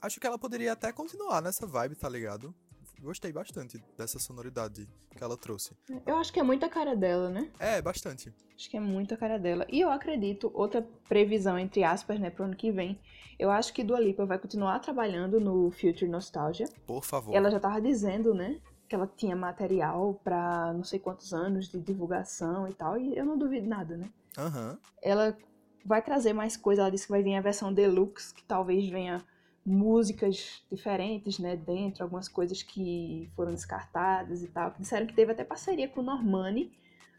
acho 0.00 0.20
que 0.20 0.26
ela 0.26 0.38
poderia 0.38 0.72
até 0.72 0.92
continuar 0.92 1.42
nessa 1.42 1.66
vibe, 1.66 1.96
tá 1.96 2.08
ligado? 2.08 2.54
Gostei 3.00 3.32
bastante 3.32 3.82
dessa 3.96 4.18
sonoridade 4.18 4.88
que 5.16 5.22
ela 5.22 5.36
trouxe. 5.36 5.76
Eu 6.06 6.16
acho 6.16 6.32
que 6.32 6.40
é 6.40 6.42
muita 6.42 6.68
cara 6.68 6.96
dela, 6.96 7.30
né? 7.30 7.50
É, 7.58 7.80
bastante. 7.80 8.32
Acho 8.56 8.68
que 8.68 8.76
é 8.76 8.80
muita 8.80 9.16
cara 9.16 9.38
dela. 9.38 9.66
E 9.70 9.80
eu 9.80 9.90
acredito, 9.90 10.50
outra 10.52 10.86
previsão, 11.08 11.58
entre 11.58 11.84
aspas, 11.84 12.18
né, 12.18 12.28
pro 12.28 12.44
ano 12.44 12.56
que 12.56 12.72
vem. 12.72 12.98
Eu 13.38 13.50
acho 13.50 13.72
que 13.72 13.84
Dua 13.84 14.00
Lipa 14.00 14.26
vai 14.26 14.38
continuar 14.38 14.80
trabalhando 14.80 15.38
no 15.38 15.70
Future 15.70 16.08
Nostalgia. 16.08 16.66
Por 16.86 17.04
favor. 17.04 17.34
Ela 17.34 17.50
já 17.50 17.60
tava 17.60 17.80
dizendo, 17.80 18.34
né, 18.34 18.60
que 18.88 18.94
ela 18.94 19.06
tinha 19.06 19.36
material 19.36 20.20
para 20.24 20.72
não 20.72 20.82
sei 20.82 20.98
quantos 20.98 21.32
anos 21.32 21.68
de 21.68 21.78
divulgação 21.78 22.66
e 22.66 22.74
tal. 22.74 22.98
E 22.98 23.16
eu 23.16 23.24
não 23.24 23.38
duvido 23.38 23.68
nada, 23.68 23.96
né? 23.96 24.10
Aham. 24.36 24.70
Uhum. 24.70 24.78
Ela 25.00 25.38
vai 25.84 26.02
trazer 26.02 26.32
mais 26.32 26.56
coisa. 26.56 26.82
Ela 26.82 26.90
disse 26.90 27.04
que 27.04 27.12
vai 27.12 27.22
vir 27.22 27.36
a 27.36 27.40
versão 27.40 27.72
deluxe, 27.72 28.34
que 28.34 28.42
talvez 28.42 28.88
venha 28.88 29.24
músicas 29.68 30.62
diferentes, 30.70 31.38
né, 31.38 31.56
dentro, 31.56 32.02
algumas 32.02 32.28
coisas 32.28 32.62
que 32.62 33.30
foram 33.36 33.52
descartadas 33.52 34.42
e 34.42 34.48
tal. 34.48 34.74
Disseram 34.78 35.06
que 35.06 35.14
teve 35.14 35.32
até 35.32 35.44
parceria 35.44 35.88
com 35.88 36.00
o 36.00 36.04
Normani, 36.04 36.72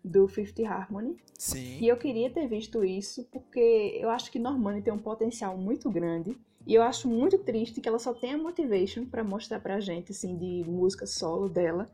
do 0.04 0.28
Fifth 0.28 0.60
Harmony. 0.62 1.18
Sim. 1.38 1.80
E 1.80 1.88
eu 1.88 1.98
queria 1.98 2.30
ter 2.30 2.48
visto 2.48 2.84
isso, 2.84 3.28
porque 3.32 3.98
eu 4.00 4.10
acho 4.10 4.32
que 4.32 4.40
Normani 4.40 4.82
tem 4.82 4.94
um 4.94 4.98
potencial 4.98 5.58
muito 5.58 5.90
grande. 5.90 6.38
E 6.66 6.74
eu 6.74 6.84
acho 6.84 7.08
muito 7.08 7.38
triste 7.40 7.82
que 7.82 7.90
ela 7.90 8.00
só 8.00 8.14
tenha 8.14 8.38
motivation 8.38 9.06
para 9.06 9.24
mostrar 9.24 9.60
pra 9.60 9.80
gente, 9.80 10.12
assim, 10.12 10.38
de 10.38 10.64
música 10.70 11.06
solo 11.06 11.50
dela. 11.50 11.90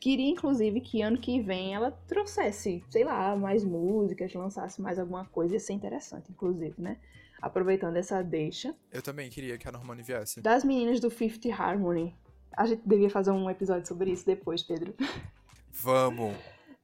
Queria, 0.00 0.30
inclusive, 0.30 0.80
que 0.80 1.00
ano 1.00 1.18
que 1.18 1.40
vem 1.40 1.74
ela 1.74 1.90
trouxesse, 2.06 2.84
sei 2.90 3.04
lá, 3.04 3.34
mais 3.36 3.64
músicas, 3.64 4.32
lançasse 4.34 4.80
mais 4.80 4.98
alguma 4.98 5.24
coisa. 5.24 5.54
Ia 5.54 5.60
ser 5.60 5.72
interessante, 5.72 6.30
inclusive, 6.30 6.74
né? 6.78 6.98
Aproveitando 7.46 7.96
essa 7.96 8.22
deixa. 8.22 8.74
Eu 8.92 9.02
também 9.02 9.30
queria 9.30 9.56
que 9.56 9.68
a 9.68 9.72
Normani 9.72 10.02
viesse. 10.02 10.40
Das 10.40 10.64
meninas 10.64 11.00
do 11.00 11.10
Fifth 11.10 11.46
Harmony. 11.46 12.14
A 12.56 12.66
gente 12.66 12.82
devia 12.86 13.10
fazer 13.10 13.30
um 13.30 13.48
episódio 13.50 13.86
sobre 13.86 14.10
isso 14.10 14.24
depois, 14.26 14.62
Pedro. 14.62 14.94
Vamos! 15.70 16.34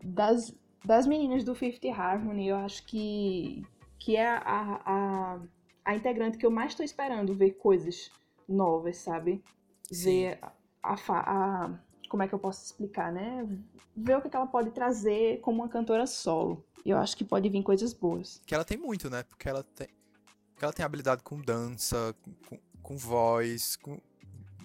Das, 0.03 0.55
das 0.85 1.07
meninas 1.07 1.45
do 1.45 1.55
Fifth 1.55 1.85
Harmony, 1.87 2.49
eu 2.49 2.57
acho 2.57 2.85
que, 2.85 3.65
que 3.99 4.17
é 4.17 4.29
a, 4.29 4.81
a, 4.85 5.41
a 5.85 5.97
integrante 5.97 6.37
que 6.37 6.45
eu 6.45 6.51
mais 6.51 6.75
tô 6.75 6.83
esperando 6.83 7.35
ver 7.35 7.53
coisas 7.53 8.11
novas, 8.49 8.99
sabe? 8.99 9.43
Sim. 9.91 10.05
Ver 10.05 10.39
a, 10.83 10.95
a, 10.95 11.65
a, 11.65 11.71
Como 12.09 12.23
é 12.23 12.29
que 12.29 12.35
eu 12.35 12.39
posso 12.39 12.65
explicar, 12.65 13.11
né? 13.11 13.49
Ver 13.97 14.19
o 14.19 14.23
que 14.23 14.35
ela 14.35 14.47
pode 14.47 14.71
trazer 14.71 15.41
como 15.41 15.63
uma 15.63 15.69
cantora 15.69 16.07
solo. 16.07 16.65
E 16.85 16.91
eu 16.91 16.99
acho 16.99 17.17
que 17.17 17.25
pode 17.25 17.49
vir 17.49 17.63
coisas 17.63 17.93
boas. 17.93 18.43
Que 18.45 18.55
ela 18.55 18.65
tem 18.65 18.77
muito, 18.77 19.09
né? 19.09 19.23
Porque 19.23 19.49
ela 19.49 19.63
tem 19.63 19.89
ela 20.65 20.73
tem 20.73 20.85
habilidade 20.85 21.23
com 21.23 21.41
dança, 21.41 22.15
com, 22.49 22.59
com 22.83 22.97
voz, 22.97 23.77
com 23.77 23.99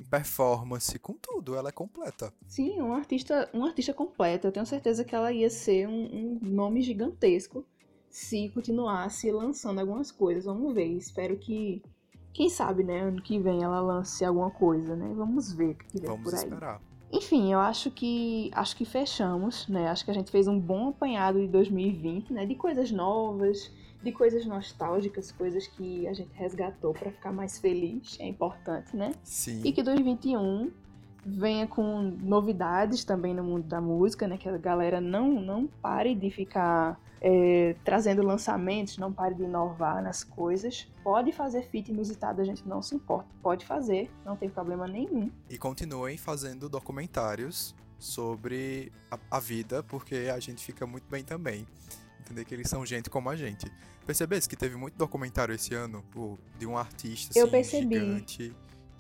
performance, 0.09 0.97
com 0.99 1.13
tudo. 1.13 1.55
Ela 1.55 1.69
é 1.69 1.71
completa. 1.71 2.33
Sim, 2.47 2.79
uma 2.79 2.97
artista, 2.97 3.49
uma 3.53 3.67
artista 3.67 3.93
completa. 3.93 4.47
Eu 4.47 4.51
tenho 4.51 4.65
certeza 4.65 5.03
que 5.03 5.15
ela 5.15 5.31
ia 5.31 5.49
ser 5.49 5.87
um, 5.87 5.91
um 5.91 6.39
nome 6.41 6.81
gigantesco 6.81 7.65
se 8.09 8.49
continuasse 8.49 9.31
lançando 9.31 9.79
algumas 9.79 10.11
coisas. 10.11 10.45
Vamos 10.45 10.73
ver. 10.73 10.87
Espero 10.87 11.37
que 11.37 11.81
quem 12.33 12.49
sabe, 12.49 12.83
né, 12.83 13.01
ano 13.01 13.21
que 13.21 13.39
vem 13.39 13.63
ela 13.63 13.79
lance 13.79 14.23
alguma 14.23 14.51
coisa, 14.51 14.95
né? 14.95 15.11
Vamos 15.15 15.51
ver 15.51 15.71
o 15.71 15.75
que 15.75 15.99
vem 15.99 16.23
por 16.23 16.33
aí. 16.33 16.39
esperar. 16.39 16.81
Enfim, 17.11 17.53
eu 17.53 17.59
acho 17.59 17.89
que 17.89 18.51
acho 18.53 18.75
que 18.75 18.85
fechamos, 18.85 19.67
né? 19.67 19.87
Acho 19.87 20.03
que 20.03 20.11
a 20.11 20.13
gente 20.13 20.29
fez 20.29 20.47
um 20.47 20.59
bom 20.59 20.89
apanhado 20.89 21.39
de 21.39 21.47
2020, 21.47 22.33
né? 22.33 22.45
De 22.45 22.55
coisas 22.55 22.91
novas, 22.91 23.71
de 24.01 24.11
coisas 24.11 24.45
nostálgicas, 24.45 25.31
coisas 25.31 25.67
que 25.67 26.07
a 26.07 26.13
gente 26.13 26.31
resgatou 26.33 26.93
para 26.93 27.11
ficar 27.11 27.31
mais 27.31 27.57
feliz, 27.57 28.17
é 28.19 28.27
importante, 28.27 28.95
né? 28.95 29.13
Sim. 29.23 29.61
E 29.63 29.71
que 29.71 29.81
2021 29.81 30.71
venha 31.25 31.67
com 31.67 32.01
novidades 32.21 33.03
também 33.03 33.33
no 33.33 33.43
mundo 33.43 33.67
da 33.67 33.81
música, 33.81 34.27
né? 34.27 34.37
Que 34.37 34.47
a 34.47 34.57
galera 34.57 35.01
não, 35.01 35.41
não 35.41 35.67
pare 35.67 36.15
de 36.15 36.29
ficar 36.29 36.99
é, 37.19 37.75
trazendo 37.83 38.21
lançamentos, 38.21 38.97
não 38.97 39.11
pare 39.11 39.35
de 39.35 39.43
inovar 39.43 40.01
nas 40.01 40.23
coisas. 40.23 40.87
Pode 41.03 41.31
fazer 41.31 41.63
feat 41.63 41.91
inusitado, 41.91 42.41
a 42.41 42.45
gente 42.45 42.67
não 42.67 42.81
se 42.81 42.95
importa. 42.95 43.27
Pode 43.41 43.65
fazer, 43.65 44.09
não 44.23 44.35
tem 44.35 44.49
problema 44.49 44.87
nenhum. 44.87 45.29
E 45.49 45.57
continuem 45.57 46.17
fazendo 46.17 46.69
documentários 46.69 47.75
sobre 47.97 48.91
a, 49.09 49.17
a 49.31 49.39
vida, 49.39 49.81
porque 49.83 50.29
a 50.33 50.39
gente 50.39 50.63
fica 50.63 50.85
muito 50.85 51.09
bem 51.09 51.23
também 51.23 51.65
entender 52.28 52.45
que 52.45 52.53
eles 52.53 52.69
são 52.69 52.86
gente 52.86 53.09
como 53.09 53.30
a 53.30 53.36
gente. 53.36 53.71
Percebesse 54.05 54.47
que 54.47 54.55
teve 54.55 54.75
muito 54.75 54.95
documentário 54.95 55.53
esse 55.53 55.73
ano 55.73 56.03
de 56.57 56.65
um 56.65 56.78
artista 56.78 57.32
assim, 57.32 57.39
Eu 57.39 57.47
percebi. 57.49 57.95
gigante. 57.95 58.55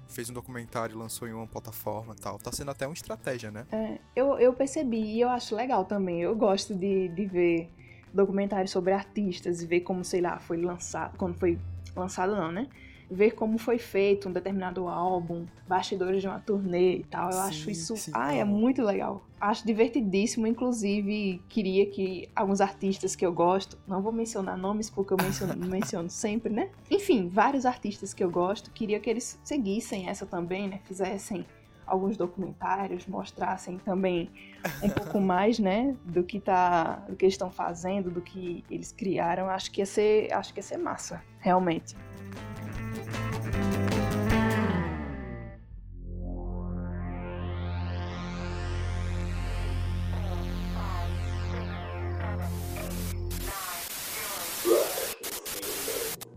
Fez 0.09 0.29
um 0.29 0.33
documentário 0.33 0.97
lançou 0.97 1.27
em 1.27 1.33
uma 1.33 1.45
plataforma 1.45 2.15
e 2.17 2.21
tal. 2.21 2.37
Tá 2.37 2.51
sendo 2.51 2.71
até 2.71 2.87
uma 2.87 2.93
estratégia, 2.93 3.51
né? 3.51 3.65
É, 3.71 3.99
eu, 4.15 4.39
eu 4.39 4.53
percebi 4.53 5.01
e 5.01 5.21
eu 5.21 5.29
acho 5.29 5.53
legal 5.53 5.83
também. 5.83 6.21
Eu 6.21 6.33
gosto 6.35 6.73
de, 6.73 7.09
de 7.09 7.25
ver 7.25 7.69
documentários 8.13 8.71
sobre 8.71 8.93
artistas 8.93 9.61
e 9.61 9.65
ver 9.65 9.81
como, 9.81 10.05
sei 10.05 10.21
lá, 10.21 10.39
foi 10.39 10.57
lançado. 10.61 11.17
Quando 11.17 11.37
foi 11.37 11.59
lançado, 11.93 12.35
não, 12.35 12.51
né? 12.51 12.67
Ver 13.09 13.31
como 13.31 13.57
foi 13.57 13.77
feito 13.77 14.27
um 14.27 14.31
determinado 14.31 14.87
álbum, 14.87 15.45
bastidores 15.67 16.21
de 16.21 16.27
uma 16.27 16.39
turnê 16.39 16.97
e 16.97 17.03
tal. 17.03 17.27
Eu 17.27 17.33
sim, 17.33 17.39
acho 17.39 17.71
isso, 17.71 17.97
sim, 17.97 18.11
ah, 18.13 18.33
é 18.33 18.43
muito 18.43 18.81
legal. 18.81 19.23
Acho 19.39 19.65
divertidíssimo, 19.65 20.47
inclusive 20.47 21.41
queria 21.47 21.85
que 21.85 22.29
alguns 22.35 22.59
artistas 22.59 23.15
que 23.15 23.25
eu 23.25 23.31
gosto, 23.31 23.77
não 23.87 24.01
vou 24.01 24.11
mencionar 24.11 24.57
nomes 24.57 24.89
porque 24.89 25.13
eu 25.13 25.17
menciono, 25.21 25.55
menciono 25.67 26.09
sempre, 26.09 26.51
né? 26.51 26.69
Enfim, 26.89 27.29
vários 27.29 27.65
artistas 27.65 28.13
que 28.13 28.23
eu 28.23 28.29
gosto, 28.29 28.71
queria 28.71 28.99
que 28.99 29.09
eles 29.09 29.39
seguissem 29.43 30.09
essa 30.09 30.25
também, 30.25 30.67
né? 30.67 30.79
Fizessem 30.85 31.45
alguns 31.87 32.17
documentários, 32.17 33.07
mostrassem 33.07 33.77
também 33.79 34.29
um 34.83 34.89
pouco 34.89 35.19
mais, 35.21 35.57
né, 35.57 35.95
do 36.03 36.21
que 36.21 36.39
tá, 36.39 36.97
do 37.07 37.15
que 37.15 37.23
eles 37.23 37.35
estão 37.35 37.49
fazendo, 37.49 38.11
do 38.11 38.21
que 38.21 38.63
eles 38.69 38.91
criaram. 38.91 39.49
Acho 39.49 39.71
que 39.71 39.79
ia 39.81 39.85
ser, 39.85 40.31
acho 40.33 40.53
que 40.53 40.59
ia 40.59 40.63
ser 40.63 40.77
massa, 40.77 41.23
realmente. 41.39 41.95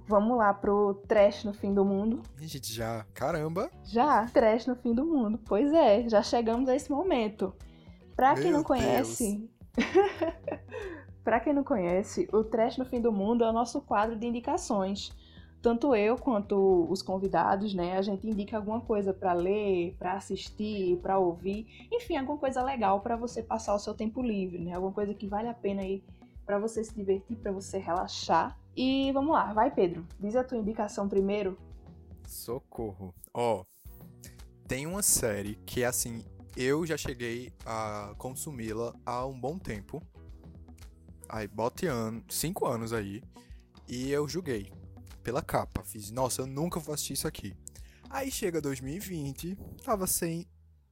Vamos 0.06 0.36
lá 0.38 0.52
pro 0.52 0.94
trash 1.06 1.44
no 1.44 1.52
fim 1.52 1.72
do 1.72 1.84
mundo. 1.84 2.20
Gente, 2.36 2.72
já. 2.72 3.06
Caramba! 3.14 3.70
Já, 3.84 4.26
trash 4.26 4.66
no 4.66 4.74
fim 4.74 4.92
do 4.92 5.04
mundo. 5.04 5.38
Pois 5.46 5.72
é, 5.72 6.08
já 6.08 6.20
chegamos 6.20 6.68
a 6.68 6.74
esse 6.74 6.90
momento. 6.90 7.54
Pra 8.16 8.34
Meu 8.34 8.42
quem 8.42 8.52
não 8.52 8.62
conhece. 8.62 9.48
pra 11.24 11.40
quem 11.40 11.52
não 11.52 11.64
conhece, 11.64 12.28
o 12.32 12.44
Trash 12.44 12.76
no 12.76 12.84
Fim 12.84 13.00
do 13.00 13.12
Mundo 13.12 13.44
é 13.44 13.48
o 13.48 13.52
nosso 13.52 13.80
quadro 13.80 14.14
de 14.14 14.26
indicações. 14.26 15.10
Tanto 15.62 15.94
eu 15.94 16.16
quanto 16.16 16.86
os 16.90 17.02
convidados, 17.02 17.74
né? 17.74 17.96
A 17.96 18.02
gente 18.02 18.26
indica 18.26 18.56
alguma 18.56 18.80
coisa 18.80 19.12
para 19.12 19.34
ler, 19.34 19.94
para 19.98 20.14
assistir, 20.14 20.96
para 20.98 21.18
ouvir, 21.18 21.66
enfim, 21.92 22.16
alguma 22.16 22.38
coisa 22.38 22.62
legal 22.62 23.00
para 23.00 23.16
você 23.16 23.42
passar 23.42 23.74
o 23.74 23.78
seu 23.78 23.92
tempo 23.92 24.22
livre, 24.22 24.58
né? 24.58 24.72
Alguma 24.72 24.92
coisa 24.92 25.12
que 25.12 25.26
vale 25.26 25.48
a 25.48 25.54
pena 25.54 25.82
aí 25.82 26.02
para 26.46 26.58
você 26.58 26.82
se 26.82 26.94
divertir, 26.94 27.36
para 27.36 27.52
você 27.52 27.78
relaxar 27.78 28.58
e 28.76 29.12
vamos 29.12 29.32
lá, 29.32 29.52
vai 29.52 29.70
Pedro, 29.70 30.06
diz 30.18 30.34
a 30.34 30.44
tua 30.44 30.58
indicação 30.58 31.08
primeiro. 31.08 31.58
Socorro. 32.26 33.14
Ó, 33.34 33.60
oh, 33.60 33.66
tem 34.66 34.86
uma 34.86 35.02
série 35.02 35.56
que 35.66 35.84
assim, 35.84 36.24
eu 36.56 36.86
já 36.86 36.96
cheguei 36.96 37.52
a 37.66 38.14
consumi-la 38.16 38.94
há 39.04 39.26
um 39.26 39.38
bom 39.38 39.58
tempo. 39.58 40.02
Aí, 41.28 41.46
bote 41.46 41.86
ano, 41.86 42.22
cinco 42.28 42.66
anos 42.66 42.92
aí. 42.92 43.22
E 43.88 44.10
eu 44.10 44.28
julguei 44.28 44.72
pela 45.22 45.42
capa. 45.42 45.82
Fiz, 45.84 46.10
nossa, 46.10 46.42
eu 46.42 46.46
nunca 46.46 46.80
vou 46.80 46.94
assistir 46.94 47.14
isso 47.14 47.28
aqui. 47.28 47.54
Aí 48.08 48.30
chega 48.30 48.60
2020, 48.60 49.56
tava 49.84 50.06
sem, 50.06 50.46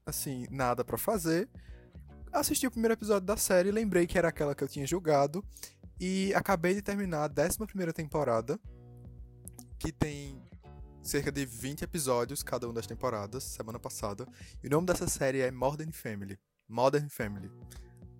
assim, 0.07 0.47
nada 0.51 0.85
para 0.85 0.97
fazer. 0.97 1.49
Assisti 2.33 2.66
o 2.66 2.70
primeiro 2.70 2.95
episódio 2.95 3.26
da 3.26 3.37
série, 3.37 3.70
lembrei 3.70 4.07
que 4.07 4.18
era 4.18 4.29
aquela 4.29 4.55
que 4.55 4.62
eu 4.62 4.68
tinha 4.68 4.87
julgado 4.87 5.43
e 5.99 6.33
acabei 6.35 6.74
de 6.74 6.83
terminar 6.83 7.24
a 7.24 7.43
11 7.43 7.93
temporada, 7.93 8.59
que 9.79 9.91
tem 9.91 10.41
cerca 11.03 11.33
de 11.33 11.45
20 11.45 11.83
episódios 11.83 12.43
cada 12.43 12.66
uma 12.66 12.74
das 12.74 12.87
temporadas, 12.87 13.43
semana 13.43 13.79
passada. 13.79 14.26
E 14.62 14.66
o 14.66 14.70
nome 14.70 14.87
dessa 14.87 15.09
série 15.09 15.41
é 15.41 15.51
Modern 15.51 15.91
Family. 15.91 16.39
Modern 16.68 17.09
Family. 17.09 17.51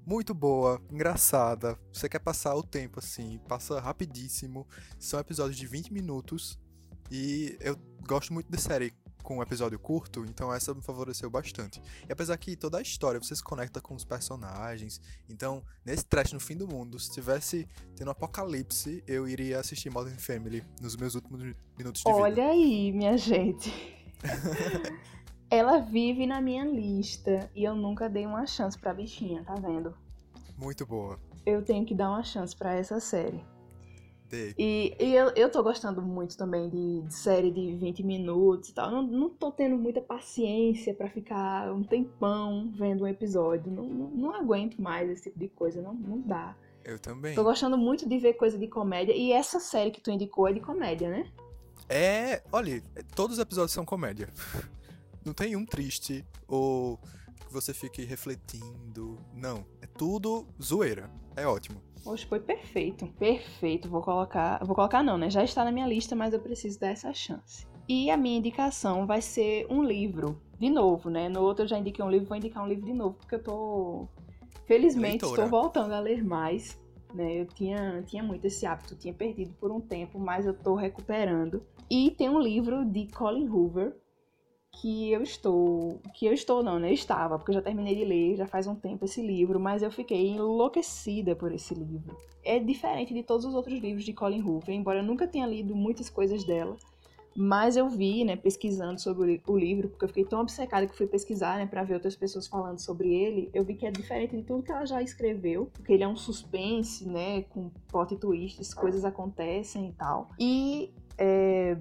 Muito 0.09 0.33
boa, 0.33 0.81
engraçada. 0.91 1.79
Você 1.93 2.09
quer 2.09 2.19
passar 2.19 2.55
o 2.55 2.63
tempo 2.63 2.99
assim, 2.99 3.39
passa 3.47 3.79
rapidíssimo. 3.79 4.67
São 4.99 5.21
episódios 5.21 5.59
de 5.59 5.67
20 5.67 5.93
minutos. 5.93 6.59
E 7.11 7.59
eu 7.61 7.77
gosto 8.07 8.33
muito 8.33 8.51
de 8.51 8.59
série 8.59 8.95
com 9.23 9.37
um 9.37 9.43
episódio 9.43 9.79
curto, 9.79 10.25
então 10.25 10.51
essa 10.51 10.73
me 10.73 10.81
favoreceu 10.81 11.29
bastante. 11.29 11.83
E 12.09 12.11
apesar 12.11 12.39
que 12.39 12.57
toda 12.57 12.79
a 12.79 12.81
história 12.81 13.21
você 13.21 13.37
se 13.37 13.45
conecta 13.45 13.83
com 13.83 13.95
os 13.95 14.03
personagens, 14.03 14.99
então 15.29 15.63
nesse 15.85 16.07
trash 16.07 16.33
no 16.33 16.41
fim 16.41 16.57
do 16.57 16.67
mundo, 16.67 16.99
se 16.99 17.13
tivesse 17.13 17.69
tendo 17.95 18.09
um 18.09 18.13
apocalipse, 18.13 19.05
eu 19.07 19.29
iria 19.29 19.61
assistir 19.61 19.91
Modern 19.91 20.17
Family 20.17 20.65
nos 20.81 20.97
meus 20.97 21.17
últimos 21.17 21.43
minutos 21.77 22.01
de 22.01 22.11
Olha 22.11 22.31
vida. 22.31 22.41
Olha 22.41 22.51
aí, 22.53 22.93
minha 22.93 23.19
gente. 23.19 23.71
Ela 25.51 25.78
vive 25.78 26.26
na 26.26 26.40
minha 26.40 26.64
lista 26.64 27.51
e 27.55 27.64
eu 27.64 27.74
nunca 27.74 28.09
dei 28.09 28.26
uma 28.26 28.46
chance 28.46 28.78
pra 28.78 28.92
bichinha, 28.92 29.42
tá 29.44 29.55
vendo? 29.55 29.94
Muito 30.59 30.84
boa. 30.84 31.18
Eu 31.46 31.64
tenho 31.64 31.86
que 31.86 31.94
dar 31.94 32.11
uma 32.11 32.22
chance 32.22 32.55
para 32.55 32.74
essa 32.74 33.01
série. 33.01 33.42
Dei. 34.28 34.55
E, 34.59 34.94
e 35.01 35.14
eu, 35.14 35.28
eu 35.34 35.51
tô 35.51 35.62
gostando 35.62 36.03
muito 36.03 36.36
também 36.36 36.68
de, 36.68 37.01
de 37.01 37.14
série 37.14 37.51
de 37.51 37.74
20 37.76 38.03
minutos 38.03 38.68
e 38.68 38.74
tal. 38.74 38.90
Não, 38.90 39.03
não 39.03 39.30
tô 39.30 39.51
tendo 39.51 39.76
muita 39.76 40.03
paciência 40.03 40.92
para 40.92 41.09
ficar 41.09 41.72
um 41.72 41.82
tempão 41.82 42.70
vendo 42.76 43.05
um 43.05 43.07
episódio. 43.07 43.72
Não, 43.72 43.84
não, 43.84 44.11
não, 44.11 44.34
aguento 44.34 44.76
mais 44.82 45.09
esse 45.09 45.24
tipo 45.24 45.38
de 45.38 45.49
coisa, 45.49 45.80
não, 45.80 45.94
não 45.94 46.20
dá. 46.20 46.55
Eu 46.84 46.99
também. 46.99 47.34
Tô 47.34 47.42
gostando 47.42 47.78
muito 47.78 48.07
de 48.07 48.18
ver 48.18 48.34
coisa 48.34 48.59
de 48.59 48.68
comédia. 48.68 49.14
E 49.14 49.32
essa 49.32 49.59
série 49.59 49.90
que 49.90 50.01
tu 50.01 50.11
indicou 50.11 50.46
é 50.46 50.53
de 50.53 50.61
comédia, 50.61 51.09
né? 51.09 51.26
É, 51.88 52.42
olha, 52.53 52.82
todos 53.14 53.38
os 53.38 53.42
episódios 53.42 53.72
são 53.72 53.84
comédia. 53.86 54.28
Não 55.25 55.33
tem 55.33 55.57
um 55.57 55.64
triste 55.64 56.25
ou 56.47 56.99
que 57.47 57.53
você 57.53 57.73
fique 57.73 58.05
refletindo. 58.05 59.19
Não, 59.35 59.64
é 59.81 59.87
tudo 59.87 60.47
zoeira. 60.62 61.11
É 61.37 61.47
ótimo. 61.47 61.81
Hoje 62.05 62.27
foi 62.27 62.41
perfeito, 62.41 63.07
perfeito. 63.19 63.89
Vou 63.89 64.03
colocar, 64.03 64.64
vou 64.64 64.75
colocar 64.75 65.03
não, 65.03 65.19
né? 65.19 65.31
Já 65.31 65.43
está 65.45 65.64
na 65.64 65.73
minha 65.73 65.87
lista, 65.87 66.14
mas 66.14 66.33
eu 66.33 66.41
preciso 66.41 66.79
dar 66.79 66.89
essa 66.89 67.12
chance. 67.12 67.66
E 67.89 68.11
a 68.11 68.16
minha 68.16 68.39
indicação 68.39 69.07
vai 69.07 69.23
ser 69.23 69.66
um 69.71 69.83
livro, 69.83 70.41
de 70.59 70.69
novo, 70.69 71.09
né? 71.09 71.29
No 71.29 71.43
outro 71.43 71.64
eu 71.64 71.69
já 71.69 71.79
indiquei 71.79 72.05
um 72.05 72.11
livro, 72.11 72.29
vou 72.29 72.37
indicar 72.37 72.62
um 72.62 72.69
livro 72.69 72.85
de 72.85 72.93
novo, 72.93 73.16
porque 73.16 73.35
eu 73.35 73.43
tô 73.43 74.09
felizmente 74.66 75.25
Leitora. 75.25 75.45
estou 75.45 75.49
voltando 75.49 75.93
a 75.93 76.01
ler 76.01 76.23
mais, 76.23 76.79
né? 77.14 77.41
Eu 77.41 77.47
tinha 77.47 78.03
tinha 78.07 78.23
muito 78.23 78.47
esse 78.47 78.66
hábito, 78.66 78.95
tinha 78.95 79.14
perdido 79.14 79.55
por 79.55 79.71
um 79.71 79.81
tempo, 79.81 80.19
mas 80.19 80.45
eu 80.45 80.53
tô 80.53 80.75
recuperando. 80.75 81.62
E 81.91 82.11
tem 82.11 82.29
um 82.29 82.39
livro 82.39 82.85
de 82.85 83.07
Colin 83.07 83.49
Hoover, 83.49 83.97
que 84.73 85.11
eu 85.11 85.23
estou, 85.23 86.01
que 86.14 86.27
eu 86.27 86.33
estou 86.33 86.62
não, 86.62 86.79
né? 86.79 86.91
Eu 86.91 86.95
estava, 86.95 87.39
porque 87.39 87.51
eu 87.51 87.55
já 87.55 87.62
terminei 87.62 87.97
de 87.97 88.05
ler 88.05 88.37
já 88.37 88.47
faz 88.47 88.66
um 88.66 88.75
tempo 88.75 89.05
esse 89.05 89.21
livro, 89.21 89.59
mas 89.59 89.83
eu 89.83 89.91
fiquei 89.91 90.29
enlouquecida 90.29 91.35
por 91.35 91.53
esse 91.53 91.75
livro. 91.75 92.16
É 92.45 92.59
diferente 92.59 93.12
de 93.12 93.23
todos 93.23 93.45
os 93.45 93.55
outros 93.55 93.79
livros 93.81 94.05
de 94.05 94.12
Colin 94.12 94.43
Hoover, 94.43 94.75
embora 94.75 95.01
eu 95.01 95.05
nunca 95.05 95.27
tenha 95.27 95.47
lido 95.47 95.75
muitas 95.75 96.09
coisas 96.09 96.45
dela, 96.45 96.77
mas 97.37 97.77
eu 97.77 97.89
vi, 97.89 98.25
né, 98.25 98.37
pesquisando 98.37 99.01
sobre 99.01 99.41
o 99.47 99.57
livro, 99.57 99.89
porque 99.89 100.05
eu 100.05 100.09
fiquei 100.09 100.25
tão 100.25 100.41
obcecada 100.41 100.87
que 100.87 100.97
fui 100.97 101.07
pesquisar, 101.07 101.57
né, 101.57 101.66
para 101.66 101.85
ver 101.85 101.95
outras 101.95 102.16
pessoas 102.16 102.47
falando 102.47 102.79
sobre 102.79 103.14
ele, 103.14 103.51
eu 103.55 103.64
vi 103.64 103.75
que 103.75 103.87
é 103.87 103.91
diferente 103.91 104.37
de 104.37 104.43
tudo 104.43 104.62
que 104.62 104.73
ela 104.73 104.85
já 104.85 105.03
escreveu, 105.03 105.71
porque 105.73 105.93
ele 105.93 106.03
é 106.03 106.09
um 106.09 106.16
suspense, 106.16 107.09
né, 107.09 107.43
com 107.43 107.71
plot 107.89 108.16
twists, 108.16 108.75
coisas 108.75 109.05
acontecem 109.05 109.89
e 109.89 109.93
tal. 109.93 110.31
E 110.39 110.93
é, 111.16 111.77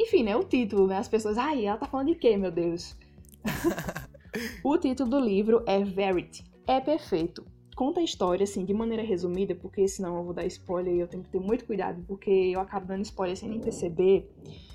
enfim, 0.00 0.22
né? 0.22 0.34
O 0.34 0.42
título, 0.42 0.86
né? 0.86 0.96
As 0.96 1.08
pessoas, 1.08 1.36
ai, 1.36 1.66
ela 1.66 1.76
tá 1.76 1.86
falando 1.86 2.08
de 2.08 2.14
quê, 2.14 2.36
meu 2.36 2.50
Deus? 2.50 2.96
o 4.64 4.78
título 4.78 5.10
do 5.10 5.20
livro 5.20 5.62
é 5.66 5.84
Verity. 5.84 6.44
É 6.66 6.80
perfeito. 6.80 7.44
Conta 7.76 8.00
a 8.00 8.02
história, 8.02 8.44
assim, 8.44 8.64
de 8.64 8.72
maneira 8.72 9.02
resumida, 9.02 9.54
porque 9.54 9.86
senão 9.88 10.16
eu 10.16 10.24
vou 10.24 10.34
dar 10.34 10.46
spoiler 10.46 10.94
e 10.94 11.00
eu 11.00 11.08
tenho 11.08 11.22
que 11.22 11.30
ter 11.30 11.40
muito 11.40 11.64
cuidado, 11.64 12.02
porque 12.06 12.30
eu 12.30 12.60
acabo 12.60 12.86
dando 12.86 13.02
spoiler 13.02 13.36
sem 13.36 13.48
nem 13.48 13.60
perceber. 13.60 14.30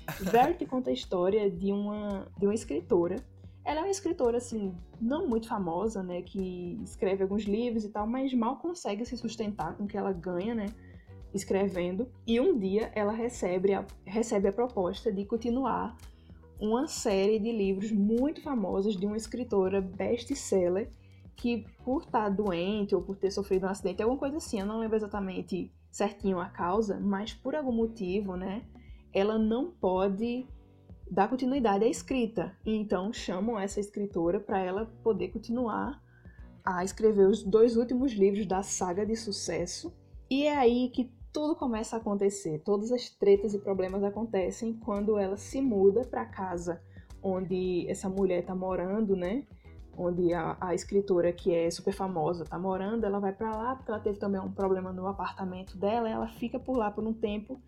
Verity 0.20 0.66
conta 0.66 0.90
a 0.90 0.92
história 0.92 1.50
de 1.50 1.72
uma, 1.72 2.26
de 2.38 2.46
uma 2.46 2.54
escritora. 2.54 3.16
Ela 3.64 3.80
é 3.80 3.82
uma 3.82 3.90
escritora, 3.90 4.36
assim, 4.36 4.72
não 5.00 5.26
muito 5.26 5.48
famosa, 5.48 6.02
né? 6.02 6.22
Que 6.22 6.78
escreve 6.84 7.24
alguns 7.24 7.42
livros 7.44 7.84
e 7.84 7.88
tal, 7.88 8.06
mas 8.06 8.32
mal 8.32 8.56
consegue 8.56 9.04
se 9.04 9.16
sustentar 9.16 9.76
com 9.76 9.84
o 9.84 9.86
que 9.88 9.96
ela 9.96 10.12
ganha, 10.12 10.54
né? 10.54 10.66
Escrevendo, 11.34 12.08
e 12.26 12.40
um 12.40 12.58
dia 12.58 12.90
ela 12.94 13.12
recebe 13.12 13.74
a, 13.74 13.84
recebe 14.04 14.48
a 14.48 14.52
proposta 14.52 15.12
de 15.12 15.24
continuar 15.24 15.96
uma 16.58 16.86
série 16.86 17.38
de 17.38 17.52
livros 17.52 17.92
muito 17.92 18.42
famosos 18.42 18.96
de 18.96 19.06
uma 19.06 19.16
escritora 19.16 19.80
best-seller 19.80 20.90
que 21.36 21.66
por 21.84 22.02
estar 22.02 22.30
doente 22.30 22.94
ou 22.94 23.02
por 23.02 23.16
ter 23.16 23.30
sofrido 23.30 23.66
um 23.66 23.68
acidente, 23.68 24.02
alguma 24.02 24.18
coisa 24.18 24.38
assim, 24.38 24.58
eu 24.58 24.66
não 24.66 24.78
lembro 24.78 24.96
exatamente 24.96 25.70
certinho 25.90 26.40
a 26.40 26.48
causa, 26.48 26.98
mas 26.98 27.34
por 27.34 27.54
algum 27.54 27.72
motivo, 27.72 28.36
né, 28.36 28.62
ela 29.12 29.38
não 29.38 29.70
pode 29.70 30.46
dar 31.10 31.28
continuidade 31.28 31.84
à 31.84 31.88
escrita. 31.88 32.56
Então 32.64 33.12
chamam 33.12 33.58
essa 33.58 33.80
escritora 33.80 34.40
para 34.40 34.58
ela 34.58 34.86
poder 35.02 35.28
continuar 35.28 36.02
a 36.64 36.82
escrever 36.82 37.28
os 37.28 37.42
dois 37.42 37.76
últimos 37.76 38.12
livros 38.12 38.46
da 38.46 38.62
saga 38.62 39.06
de 39.06 39.14
sucesso. 39.14 39.94
E 40.28 40.44
é 40.44 40.56
aí 40.56 40.88
que 40.90 41.10
tudo 41.32 41.54
começa 41.54 41.96
a 41.96 41.98
acontecer, 41.98 42.62
todas 42.64 42.90
as 42.90 43.10
tretas 43.10 43.52
e 43.54 43.58
problemas 43.58 44.02
acontecem 44.02 44.72
quando 44.72 45.18
ela 45.18 45.36
se 45.36 45.60
muda 45.60 46.02
para 46.02 46.24
casa 46.24 46.80
onde 47.22 47.86
essa 47.88 48.08
mulher 48.08 48.40
está 48.40 48.54
morando, 48.54 49.16
né? 49.16 49.44
Onde 49.98 50.32
a, 50.32 50.56
a, 50.60 50.74
escritora 50.74 51.32
que 51.32 51.54
é 51.54 51.70
super 51.70 51.92
famosa 51.92 52.44
está 52.44 52.58
morando, 52.58 53.04
ela 53.04 53.18
vai 53.18 53.32
para 53.32 53.54
lá 53.56 53.74
porque 53.74 53.90
ela 53.90 54.00
teve 54.00 54.18
também 54.18 54.40
um 54.40 54.52
problema 54.52 54.92
no 54.92 55.06
apartamento 55.06 55.76
dela, 55.76 56.08
ela 56.08 56.28
fica 56.28 56.58
por 56.58 56.76
lá 56.76 56.90
por 56.90 57.04
um 57.04 57.12
tempo 57.12 57.60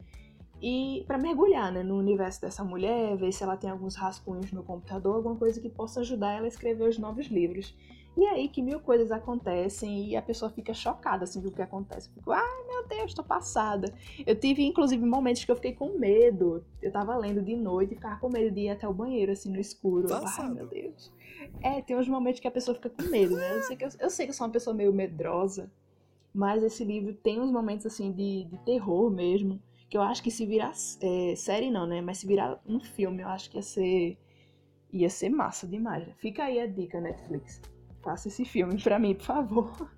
e 0.61 1.05
para 1.07 1.17
mergulhar 1.17 1.73
né, 1.73 1.83
no 1.83 1.97
universo 1.97 2.41
dessa 2.41 2.65
mulher, 2.65 3.17
ver 3.17 3.33
se 3.33 3.43
ela 3.43 3.57
tem 3.57 3.71
alguns 3.71 3.95
rascunhos 3.95 4.51
no 4.53 4.63
computador, 4.63 5.17
alguma 5.17 5.37
coisa 5.37 5.61
que 5.61 5.69
possa 5.69 6.01
ajudar 6.01 6.33
ela 6.33 6.47
a 6.47 6.49
escrever 6.49 6.89
os 6.89 6.99
novos 6.99 7.27
livros. 7.27 7.77
E 8.17 8.27
aí 8.27 8.49
que 8.49 8.61
mil 8.61 8.81
coisas 8.81 9.13
acontecem 9.13 10.09
e 10.09 10.17
a 10.17 10.23
pessoa 10.23 10.51
fica 10.51 10.75
chocada 10.75 11.23
assim 11.23 11.41
do 11.41 11.53
que 11.53 11.63
acontece. 11.63 12.11
Fico, 12.11 12.33
ai 12.33 12.67
meu 12.67 12.89
Deus, 12.89 13.15
tô 13.15 13.23
passada. 13.23 13.95
Eu 14.27 14.35
tive 14.35 14.65
inclusive 14.65 15.07
momentos 15.07 15.45
que 15.45 15.53
eu 15.53 15.55
fiquei 15.55 15.73
com 15.73 15.97
medo. 15.97 16.65
Eu 16.83 16.91
tava 16.91 17.17
lendo 17.17 17.41
de 17.41 17.55
noite 17.55 17.93
e 17.93 17.95
ficava 17.95 18.19
com 18.19 18.29
medo 18.29 18.53
de 18.53 18.63
ir 18.63 18.71
até 18.71 18.89
o 18.89 18.93
banheiro 18.93 19.31
assim 19.31 19.53
no 19.53 19.61
escuro. 19.61 20.09
Ai 20.49 20.51
meu 20.51 20.67
Deus. 20.67 21.13
É, 21.63 21.81
tem 21.81 21.97
uns 21.97 22.09
momentos 22.09 22.41
que 22.41 22.49
a 22.49 22.51
pessoa 22.51 22.75
fica 22.75 22.91
com 22.91 23.03
medo, 23.03 23.37
né? 23.37 23.59
Eu 23.59 23.63
sei 23.63 23.77
que 23.77 23.85
eu, 23.85 23.89
eu, 24.01 24.11
sei 24.11 24.27
que 24.27 24.31
eu 24.31 24.35
sou 24.35 24.49
uma 24.49 24.53
pessoa 24.53 24.75
meio 24.75 24.93
medrosa, 24.93 25.71
mas 26.35 26.65
esse 26.65 26.83
livro 26.85 27.15
tem 27.15 27.41
uns 27.41 27.53
momentos 27.53 27.87
assim 27.87 28.11
de, 28.11 28.47
de 28.51 28.59
terror 28.65 29.09
mesmo. 29.13 29.63
Que 29.89 29.97
eu 29.97 30.03
acho 30.03 30.23
que 30.23 30.31
se 30.31 30.45
virar 30.45 30.73
é, 31.01 31.35
série 31.37 31.71
não, 31.71 31.87
né? 31.87 32.01
Mas 32.01 32.19
se 32.19 32.27
virar 32.27 32.61
um 32.67 32.81
filme, 32.81 33.23
eu 33.23 33.29
acho 33.29 33.51
que 33.51 33.57
ia 33.57 33.63
ser. 33.63 34.19
ia 34.93 35.11
ser 35.11 35.31
massa 35.31 35.67
demais. 35.67 36.07
Fica 36.19 36.45
aí 36.45 36.61
a 36.61 36.67
dica, 36.67 37.01
Netflix. 37.01 37.61
Faça 38.03 38.29
esse 38.29 38.45
filme 38.45 38.81
pra 38.83 38.99
mim, 38.99 39.15
por 39.15 39.25
favor. 39.25 39.91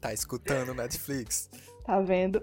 Tá 0.00 0.12
escutando 0.12 0.74
Netflix? 0.74 1.48
Tá 1.84 2.00
vendo? 2.00 2.42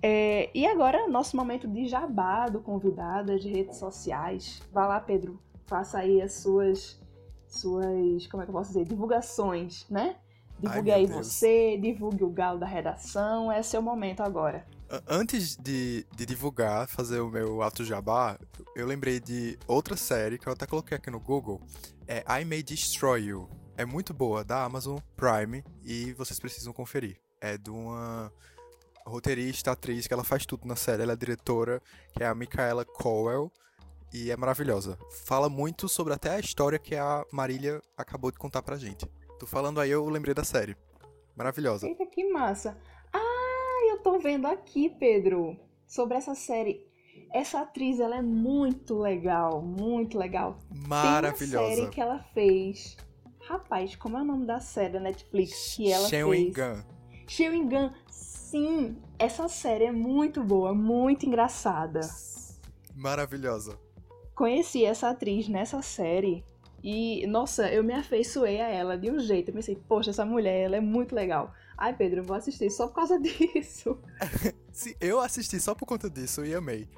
É, 0.00 0.50
e 0.54 0.66
agora, 0.66 1.08
nosso 1.08 1.36
momento 1.36 1.66
de 1.66 1.86
jabá 1.86 2.46
do 2.46 2.60
convidado, 2.60 3.32
as 3.32 3.44
redes 3.44 3.78
sociais. 3.78 4.62
Vá 4.72 4.86
lá, 4.86 5.00
Pedro. 5.00 5.40
Faça 5.66 5.98
aí 5.98 6.20
as 6.20 6.34
suas, 6.34 7.00
suas, 7.48 8.26
como 8.26 8.42
é 8.42 8.46
que 8.46 8.50
eu 8.50 8.54
posso 8.54 8.68
dizer, 8.68 8.84
divulgações, 8.84 9.88
né? 9.88 10.16
Divulgue 10.58 10.90
Ai, 10.90 11.00
aí 11.00 11.06
Deus. 11.06 11.26
você, 11.26 11.78
divulgue 11.78 12.22
o 12.22 12.28
galo 12.30 12.58
da 12.58 12.66
redação. 12.66 13.50
É 13.50 13.62
seu 13.62 13.82
momento 13.82 14.20
agora. 14.20 14.66
Antes 15.06 15.56
de, 15.56 16.06
de 16.14 16.26
divulgar, 16.26 16.86
fazer 16.88 17.20
o 17.20 17.30
meu 17.30 17.62
ato 17.62 17.84
jabá, 17.84 18.38
eu 18.74 18.86
lembrei 18.86 19.20
de 19.20 19.58
outra 19.66 19.96
série 19.96 20.38
que 20.38 20.46
eu 20.46 20.52
até 20.52 20.66
coloquei 20.66 20.96
aqui 20.96 21.10
no 21.10 21.20
Google. 21.20 21.60
É 22.06 22.24
I 22.40 22.44
May 22.44 22.62
Destroy 22.62 23.24
You 23.24 23.48
é 23.76 23.84
muito 23.84 24.14
boa, 24.14 24.44
da 24.44 24.64
Amazon 24.64 24.98
Prime, 25.16 25.64
e 25.84 26.12
vocês 26.12 26.38
precisam 26.38 26.72
conferir. 26.72 27.16
É 27.40 27.58
de 27.58 27.70
uma 27.70 28.32
roteirista, 29.04 29.72
atriz, 29.72 30.06
que 30.06 30.14
ela 30.14 30.24
faz 30.24 30.46
tudo 30.46 30.66
na 30.66 30.76
série. 30.76 31.02
Ela 31.02 31.12
é 31.12 31.16
diretora, 31.16 31.82
que 32.12 32.22
é 32.22 32.26
a 32.26 32.34
Micaela 32.34 32.84
Cowell, 32.84 33.50
e 34.12 34.30
é 34.30 34.36
maravilhosa. 34.36 34.96
Fala 35.24 35.48
muito 35.48 35.88
sobre 35.88 36.12
até 36.12 36.30
a 36.30 36.38
história 36.38 36.78
que 36.78 36.94
a 36.94 37.24
Marília 37.32 37.82
acabou 37.96 38.30
de 38.30 38.38
contar 38.38 38.62
pra 38.62 38.76
gente. 38.76 39.06
Tô 39.38 39.46
falando 39.46 39.80
aí, 39.80 39.90
eu 39.90 40.08
lembrei 40.08 40.34
da 40.34 40.44
série. 40.44 40.76
Maravilhosa. 41.36 41.86
Eita, 41.86 42.06
que 42.06 42.30
massa. 42.30 42.78
Ah, 43.12 43.43
eu 43.90 43.98
tô 43.98 44.18
vendo 44.18 44.46
aqui, 44.46 44.88
Pedro, 44.88 45.56
sobre 45.86 46.16
essa 46.16 46.34
série. 46.34 46.86
Essa 47.32 47.60
atriz, 47.62 48.00
ela 48.00 48.16
é 48.16 48.22
muito 48.22 48.98
legal, 48.98 49.62
muito 49.62 50.18
legal. 50.18 50.58
Maravilhosa. 50.88 51.66
Tem 51.66 51.76
série 51.76 51.90
que 51.90 52.00
ela 52.00 52.18
fez 52.32 52.96
Rapaz, 53.46 53.94
como 53.96 54.16
é 54.16 54.22
o 54.22 54.24
nome 54.24 54.46
da 54.46 54.58
série 54.58 54.94
da 54.94 55.00
Netflix 55.00 55.74
que 55.76 55.92
ela 55.92 56.08
Chewing 56.08 56.52
fez? 56.52 56.56
Gun. 56.56 56.82
Chewing 57.28 57.68
Gun. 57.68 57.90
Sim, 58.10 58.96
essa 59.18 59.48
série 59.48 59.84
é 59.84 59.92
muito 59.92 60.42
boa, 60.42 60.74
muito 60.74 61.26
engraçada. 61.26 62.00
Maravilhosa. 62.96 63.78
Conheci 64.34 64.84
essa 64.84 65.10
atriz 65.10 65.46
nessa 65.46 65.82
série 65.82 66.42
e, 66.82 67.26
nossa, 67.26 67.70
eu 67.70 67.84
me 67.84 67.92
afeiçoei 67.92 68.62
a 68.62 68.68
ela 68.68 68.96
de 68.96 69.10
um 69.10 69.18
jeito. 69.18 69.50
Eu 69.50 69.54
pensei, 69.54 69.76
poxa, 69.76 70.08
essa 70.08 70.24
mulher, 70.24 70.62
ela 70.62 70.76
é 70.76 70.80
muito 70.80 71.14
legal. 71.14 71.52
Ai, 71.76 71.94
Pedro, 71.94 72.20
eu 72.20 72.24
vou 72.24 72.36
assistir 72.36 72.70
só 72.70 72.86
por 72.86 72.94
causa 72.94 73.18
disso. 73.20 73.98
Sim, 74.72 74.94
eu 75.00 75.20
assisti 75.20 75.60
só 75.60 75.74
por 75.74 75.86
conta 75.86 76.08
disso 76.08 76.44
e 76.44 76.54
amei. 76.54 76.88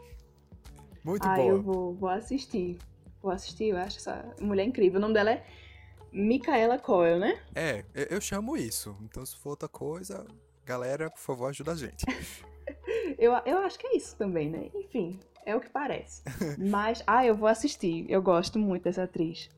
Muito 1.04 1.26
Ai, 1.26 1.42
boa. 1.42 1.50
eu 1.52 1.62
vou, 1.62 1.94
vou 1.94 2.08
assistir. 2.08 2.78
Vou 3.22 3.30
assistir, 3.30 3.66
eu 3.66 3.76
acho 3.76 3.98
essa 3.98 4.34
mulher 4.40 4.64
incrível. 4.64 4.98
O 4.98 5.00
nome 5.00 5.14
dela 5.14 5.30
é 5.32 5.46
Micaela 6.12 6.78
Coel, 6.78 7.18
né? 7.18 7.40
É, 7.54 7.84
eu 7.94 8.20
chamo 8.20 8.56
isso. 8.56 8.96
Então, 9.02 9.24
se 9.24 9.36
for 9.36 9.50
outra 9.50 9.68
coisa, 9.68 10.26
galera, 10.64 11.10
por 11.10 11.20
favor, 11.20 11.46
ajuda 11.48 11.72
a 11.72 11.76
gente. 11.76 12.04
eu, 13.18 13.32
eu 13.44 13.58
acho 13.58 13.78
que 13.78 13.86
é 13.86 13.96
isso 13.96 14.16
também, 14.16 14.50
né? 14.50 14.70
Enfim, 14.74 15.18
é 15.44 15.54
o 15.54 15.60
que 15.60 15.70
parece. 15.70 16.22
Mas, 16.58 17.02
ah, 17.06 17.24
eu 17.24 17.34
vou 17.34 17.48
assistir. 17.48 18.06
Eu 18.08 18.22
gosto 18.22 18.58
muito 18.58 18.84
dessa 18.84 19.04
atriz. 19.04 19.48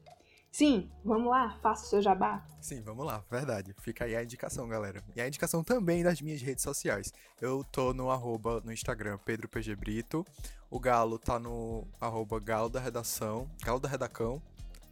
Sim, 0.50 0.90
vamos 1.04 1.30
lá, 1.30 1.58
faça 1.62 1.84
o 1.84 1.88
seu 1.88 2.02
jabá. 2.02 2.44
Sim, 2.60 2.80
vamos 2.82 3.04
lá, 3.06 3.22
verdade. 3.30 3.74
Fica 3.80 4.04
aí 4.04 4.16
a 4.16 4.22
indicação, 4.22 4.68
galera. 4.68 5.02
E 5.14 5.20
a 5.20 5.28
indicação 5.28 5.62
também 5.62 6.02
das 6.02 6.20
minhas 6.20 6.42
redes 6.42 6.64
sociais. 6.64 7.12
Eu 7.40 7.62
tô 7.64 7.92
no 7.92 8.10
arroba 8.10 8.60
no 8.64 8.72
Instagram, 8.72 9.18
Pedro 9.24 9.48
PG 9.48 9.76
Brito. 9.76 10.24
O 10.70 10.80
Galo 10.80 11.18
tá 11.18 11.38
no 11.38 11.86
arroba 12.00 12.40
Galo 12.40 12.68
da 12.68 12.80
Redação, 12.80 13.48
Galo 13.62 13.78
da 13.78 13.88
Redacão. 13.88 14.42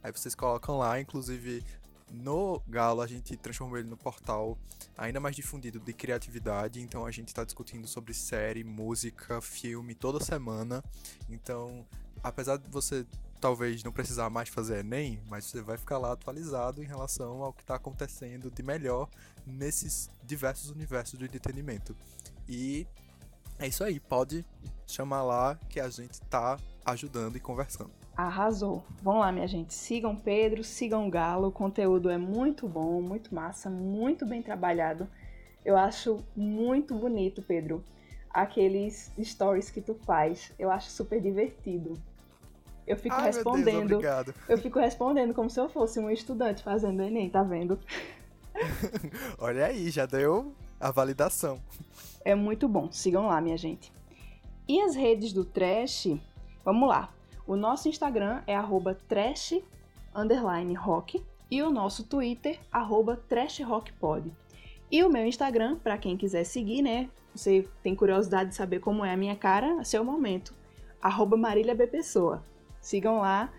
Aí 0.01 0.11
vocês 0.11 0.35
colocam 0.35 0.77
lá, 0.77 0.99
inclusive 1.01 1.63
no 2.11 2.61
Galo 2.67 3.01
a 3.01 3.07
gente 3.07 3.35
transformou 3.35 3.77
ele 3.77 3.89
no 3.89 3.97
portal 3.97 4.57
ainda 4.97 5.19
mais 5.19 5.35
difundido 5.35 5.79
de 5.79 5.93
criatividade, 5.93 6.81
então 6.81 7.05
a 7.05 7.11
gente 7.11 7.27
está 7.27 7.43
discutindo 7.43 7.87
sobre 7.87 8.13
série, 8.13 8.63
música, 8.63 9.41
filme 9.41 9.93
toda 9.93 10.23
semana. 10.23 10.83
Então, 11.29 11.85
apesar 12.23 12.57
de 12.57 12.69
você 12.69 13.05
talvez 13.39 13.83
não 13.83 13.91
precisar 13.91 14.29
mais 14.29 14.49
fazer 14.49 14.79
Enem, 14.79 15.19
mas 15.29 15.45
você 15.45 15.61
vai 15.61 15.77
ficar 15.77 15.97
lá 15.97 16.11
atualizado 16.11 16.81
em 16.81 16.85
relação 16.85 17.43
ao 17.43 17.53
que 17.53 17.61
está 17.61 17.75
acontecendo 17.75 18.51
de 18.51 18.63
melhor 18.63 19.09
nesses 19.45 20.09
diversos 20.23 20.69
universos 20.69 21.17
de 21.17 21.25
entretenimento. 21.25 21.95
E 22.47 22.87
é 23.59 23.67
isso 23.67 23.83
aí, 23.83 23.99
pode 23.99 24.45
chamar 24.85 25.23
lá 25.23 25.55
que 25.69 25.79
a 25.79 25.89
gente 25.89 26.21
tá 26.21 26.57
ajudando 26.85 27.35
e 27.35 27.39
conversando. 27.39 27.91
Arrasou. 28.15 28.83
Vamos 29.03 29.21
lá, 29.21 29.31
minha 29.31 29.47
gente. 29.47 29.73
Sigam 29.73 30.15
Pedro, 30.15 30.63
sigam 30.63 31.09
Galo. 31.09 31.49
O 31.49 31.51
conteúdo 31.51 32.09
é 32.09 32.17
muito 32.17 32.67
bom, 32.67 32.99
muito 33.01 33.33
massa, 33.33 33.69
muito 33.69 34.25
bem 34.25 34.41
trabalhado. 34.41 35.07
Eu 35.63 35.77
acho 35.77 36.23
muito 36.35 36.95
bonito, 36.95 37.41
Pedro. 37.41 37.83
Aqueles 38.29 39.11
stories 39.21 39.69
que 39.69 39.81
tu 39.81 39.93
faz. 39.93 40.51
Eu 40.57 40.71
acho 40.71 40.89
super 40.89 41.21
divertido. 41.21 41.93
Eu 42.87 42.95
fico 42.95 43.15
Ai, 43.15 43.25
respondendo. 43.25 43.99
Deus, 43.99 44.35
eu 44.47 44.57
fico 44.57 44.79
respondendo 44.79 45.33
como 45.33 45.49
se 45.49 45.59
eu 45.59 45.67
fosse 45.67 45.99
um 45.99 46.09
estudante 46.09 46.63
fazendo 46.63 47.03
Enem, 47.03 47.29
tá 47.29 47.43
vendo? 47.43 47.77
Olha 49.37 49.65
aí, 49.65 49.89
já 49.89 50.05
deu 50.05 50.53
a 50.79 50.89
validação. 50.89 51.59
É 52.23 52.33
muito 52.33 52.67
bom. 52.67 52.89
Sigam 52.91 53.27
lá, 53.27 53.41
minha 53.41 53.57
gente. 53.57 53.91
E 54.67 54.81
as 54.81 54.95
redes 54.95 55.33
do 55.33 55.43
Trash? 55.43 56.07
Vamos 56.63 56.87
lá. 56.87 57.13
O 57.45 57.55
nosso 57.55 57.87
Instagram 57.87 58.41
é 58.47 58.57
trash 59.07 59.61
rock 60.77 61.23
e 61.49 61.61
o 61.61 61.69
nosso 61.69 62.03
Twitter, 62.03 62.59
trashrockpod. 63.29 64.31
E 64.91 65.03
o 65.03 65.09
meu 65.09 65.25
Instagram, 65.25 65.77
para 65.77 65.97
quem 65.97 66.17
quiser 66.17 66.43
seguir, 66.43 66.81
né? 66.81 67.09
Você 67.33 67.67
tem 67.83 67.95
curiosidade 67.95 68.49
de 68.49 68.55
saber 68.55 68.79
como 68.79 69.05
é 69.05 69.13
a 69.13 69.17
minha 69.17 69.35
cara, 69.35 69.79
é 69.79 69.83
seu 69.83 70.03
momento. 70.03 70.53
Arroba 71.01 71.37
Marília 71.37 71.75
B. 71.75 71.87
Pessoa. 71.87 72.43
Sigam 72.87 73.19
lá, 73.19 73.51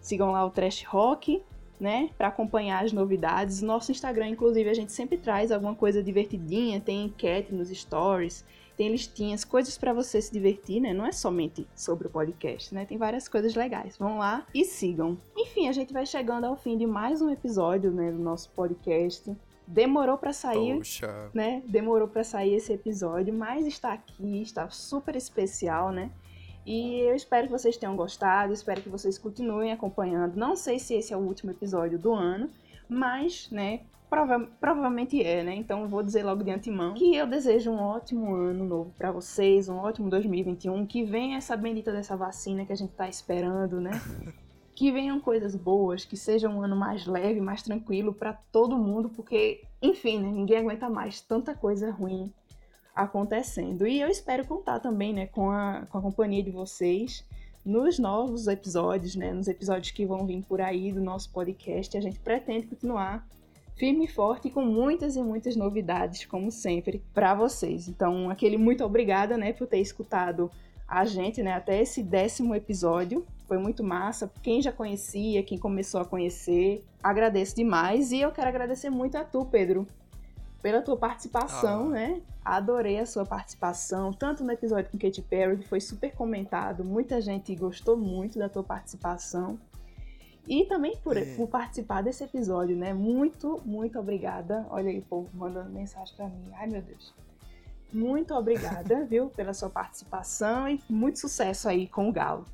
sigam 0.00 0.32
lá 0.32 0.42
o 0.42 0.48
Trash 0.48 0.84
Rock, 0.84 1.42
né? 1.78 2.08
Para 2.16 2.28
acompanhar 2.28 2.82
as 2.82 2.94
novidades. 2.94 3.60
Nosso 3.60 3.92
Instagram, 3.92 4.28
inclusive, 4.28 4.70
a 4.70 4.72
gente 4.72 4.90
sempre 4.90 5.18
traz 5.18 5.52
alguma 5.52 5.74
coisa 5.74 6.02
divertidinha, 6.02 6.80
tem 6.80 7.04
enquete 7.04 7.52
nos 7.52 7.68
stories, 7.68 8.42
tem 8.78 8.90
listinhas, 8.90 9.44
coisas 9.44 9.76
para 9.76 9.92
você 9.92 10.18
se 10.22 10.32
divertir, 10.32 10.80
né? 10.80 10.94
Não 10.94 11.04
é 11.04 11.12
somente 11.12 11.68
sobre 11.76 12.06
o 12.06 12.10
podcast, 12.10 12.74
né? 12.74 12.86
Tem 12.86 12.96
várias 12.96 13.28
coisas 13.28 13.54
legais. 13.54 13.98
Vão 13.98 14.16
lá 14.16 14.46
e 14.54 14.64
sigam. 14.64 15.18
Enfim, 15.36 15.68
a 15.68 15.72
gente 15.72 15.92
vai 15.92 16.06
chegando 16.06 16.46
ao 16.46 16.56
fim 16.56 16.78
de 16.78 16.86
mais 16.86 17.20
um 17.20 17.28
episódio, 17.28 17.90
né, 17.90 18.10
do 18.10 18.18
nosso 18.18 18.48
podcast. 18.52 19.36
Demorou 19.66 20.16
para 20.16 20.32
sair, 20.32 20.78
Poxa. 20.78 21.30
né? 21.34 21.62
Demorou 21.66 22.08
para 22.08 22.24
sair 22.24 22.54
esse 22.54 22.72
episódio, 22.72 23.34
mas 23.34 23.66
está 23.66 23.92
aqui, 23.92 24.40
está 24.40 24.70
super 24.70 25.14
especial, 25.16 25.92
né? 25.92 26.10
E 26.66 27.00
eu 27.00 27.14
espero 27.14 27.46
que 27.46 27.52
vocês 27.52 27.76
tenham 27.76 27.96
gostado, 27.96 28.52
espero 28.52 28.82
que 28.82 28.88
vocês 28.88 29.18
continuem 29.18 29.72
acompanhando. 29.72 30.36
Não 30.36 30.54
sei 30.54 30.78
se 30.78 30.94
esse 30.94 31.12
é 31.12 31.16
o 31.16 31.20
último 31.20 31.50
episódio 31.50 31.98
do 31.98 32.12
ano, 32.12 32.50
mas, 32.88 33.50
né, 33.50 33.80
Prova 34.10 34.40
provavelmente 34.60 35.22
é, 35.22 35.44
né? 35.44 35.54
Então 35.54 35.82
eu 35.82 35.88
vou 35.88 36.02
dizer 36.02 36.24
logo 36.24 36.42
de 36.42 36.50
antemão 36.50 36.94
que 36.94 37.14
eu 37.14 37.28
desejo 37.28 37.70
um 37.70 37.78
ótimo 37.78 38.34
ano 38.34 38.64
novo 38.64 38.92
para 38.98 39.12
vocês, 39.12 39.68
um 39.68 39.76
ótimo 39.76 40.10
2021, 40.10 40.84
que 40.84 41.04
venha 41.04 41.38
essa 41.38 41.56
bendita 41.56 41.92
dessa 41.92 42.16
vacina 42.16 42.66
que 42.66 42.72
a 42.72 42.76
gente 42.76 42.92
tá 42.92 43.08
esperando, 43.08 43.80
né? 43.80 43.92
que 44.74 44.90
venham 44.90 45.20
coisas 45.20 45.54
boas, 45.54 46.04
que 46.04 46.16
seja 46.16 46.48
um 46.48 46.60
ano 46.60 46.74
mais 46.74 47.06
leve, 47.06 47.40
mais 47.40 47.62
tranquilo 47.62 48.12
para 48.12 48.32
todo 48.50 48.76
mundo, 48.76 49.10
porque, 49.10 49.62
enfim, 49.80 50.18
né, 50.18 50.28
ninguém 50.28 50.58
aguenta 50.58 50.90
mais 50.90 51.20
tanta 51.20 51.54
coisa 51.54 51.92
ruim 51.92 52.32
acontecendo. 52.94 53.86
E 53.86 54.00
eu 54.00 54.08
espero 54.08 54.46
contar 54.46 54.80
também, 54.80 55.12
né, 55.12 55.26
com 55.26 55.50
a, 55.50 55.86
com 55.90 55.98
a 55.98 56.02
companhia 56.02 56.42
de 56.42 56.50
vocês 56.50 57.24
nos 57.64 57.98
novos 57.98 58.46
episódios, 58.46 59.14
né, 59.14 59.32
nos 59.32 59.48
episódios 59.48 59.90
que 59.90 60.06
vão 60.06 60.26
vir 60.26 60.42
por 60.42 60.60
aí 60.60 60.92
do 60.92 61.00
nosso 61.00 61.30
podcast. 61.30 61.96
A 61.96 62.00
gente 62.00 62.18
pretende 62.18 62.66
continuar 62.66 63.26
firme 63.76 64.04
e 64.04 64.08
forte 64.08 64.50
com 64.50 64.62
muitas 64.62 65.16
e 65.16 65.22
muitas 65.22 65.56
novidades, 65.56 66.26
como 66.26 66.50
sempre, 66.50 67.02
para 67.14 67.34
vocês. 67.34 67.88
Então, 67.88 68.28
aquele 68.28 68.58
muito 68.58 68.84
obrigada, 68.84 69.36
né, 69.36 69.52
por 69.52 69.66
ter 69.66 69.78
escutado 69.78 70.50
a 70.86 71.04
gente, 71.04 71.42
né, 71.42 71.52
até 71.52 71.80
esse 71.80 72.02
décimo 72.02 72.54
episódio. 72.54 73.24
Foi 73.46 73.58
muito 73.58 73.82
massa. 73.82 74.30
Quem 74.42 74.60
já 74.60 74.72
conhecia, 74.72 75.42
quem 75.42 75.56
começou 75.56 76.00
a 76.00 76.04
conhecer, 76.04 76.84
agradeço 77.02 77.56
demais. 77.56 78.12
E 78.12 78.20
eu 78.20 78.30
quero 78.32 78.48
agradecer 78.48 78.90
muito 78.90 79.16
a 79.16 79.24
tu, 79.24 79.44
Pedro, 79.44 79.86
pela 80.62 80.82
tua 80.82 80.96
participação, 80.96 81.86
ah. 81.86 81.90
né? 81.90 82.22
Adorei 82.44 82.98
a 82.98 83.06
sua 83.06 83.24
participação, 83.24 84.12
tanto 84.12 84.42
no 84.44 84.52
episódio 84.52 84.90
com 84.90 84.98
Katy 84.98 85.22
Perry, 85.22 85.58
que 85.58 85.68
foi 85.68 85.80
super 85.80 86.12
comentado, 86.14 86.84
muita 86.84 87.20
gente 87.20 87.54
gostou 87.54 87.96
muito 87.96 88.38
da 88.38 88.48
tua 88.48 88.62
participação. 88.62 89.58
E 90.48 90.64
também 90.64 90.96
por, 90.96 91.16
é. 91.16 91.34
por 91.36 91.48
participar 91.48 92.02
desse 92.02 92.24
episódio, 92.24 92.76
né? 92.76 92.92
Muito, 92.92 93.60
muito 93.64 93.98
obrigada. 93.98 94.66
Olha 94.70 94.90
aí 94.90 94.98
o 94.98 95.02
povo 95.02 95.28
mandando 95.34 95.70
mensagem 95.70 96.14
para 96.16 96.28
mim. 96.28 96.50
Ai, 96.54 96.66
meu 96.66 96.82
Deus. 96.82 97.14
Muito 97.92 98.34
obrigada, 98.34 99.04
viu, 99.06 99.28
pela 99.30 99.52
sua 99.52 99.68
participação 99.68 100.68
e 100.68 100.80
muito 100.88 101.20
sucesso 101.20 101.68
aí 101.68 101.86
com 101.86 102.08
o 102.08 102.12
Galo. 102.12 102.44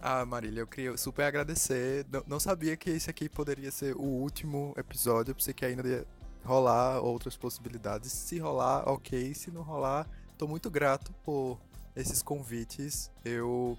Ah, 0.00 0.24
Marília, 0.24 0.60
eu 0.60 0.66
queria 0.66 0.96
super 0.96 1.24
agradecer. 1.24 2.06
Não, 2.10 2.22
não 2.26 2.40
sabia 2.40 2.76
que 2.76 2.90
esse 2.90 3.10
aqui 3.10 3.28
poderia 3.28 3.70
ser 3.70 3.94
o 3.96 4.02
último 4.02 4.72
episódio. 4.76 5.30
Eu 5.30 5.34
pensei 5.34 5.54
que 5.54 5.64
ainda 5.64 5.86
ia 5.86 6.06
rolar 6.44 7.00
outras 7.00 7.36
possibilidades. 7.36 8.12
Se 8.12 8.38
rolar, 8.38 8.88
ok. 8.88 9.34
Se 9.34 9.50
não 9.50 9.62
rolar, 9.62 10.08
tô 10.36 10.46
muito 10.46 10.70
grato 10.70 11.12
por 11.24 11.58
esses 11.94 12.22
convites. 12.22 13.10
Eu 13.24 13.78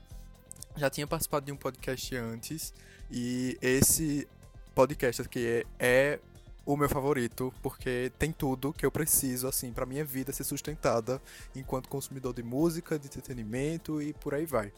já 0.75 0.89
tinha 0.89 1.05
participado 1.05 1.45
de 1.45 1.51
um 1.51 1.57
podcast 1.57 2.15
antes 2.15 2.73
e 3.11 3.57
esse 3.61 4.27
podcast 4.73 5.21
aqui 5.21 5.45
é, 5.45 5.65
é 5.79 6.19
o 6.65 6.77
meu 6.77 6.87
favorito, 6.87 7.53
porque 7.61 8.11
tem 8.17 8.31
tudo 8.31 8.71
que 8.71 8.85
eu 8.85 8.91
preciso, 8.91 9.47
assim, 9.47 9.73
para 9.73 9.85
minha 9.85 10.05
vida 10.05 10.31
ser 10.31 10.45
sustentada 10.45 11.21
enquanto 11.55 11.89
consumidor 11.89 12.33
de 12.33 12.41
música, 12.41 12.97
de 12.97 13.07
entretenimento 13.07 14.01
e 14.01 14.13
por 14.13 14.33
aí 14.33 14.45
vai. 14.45 14.71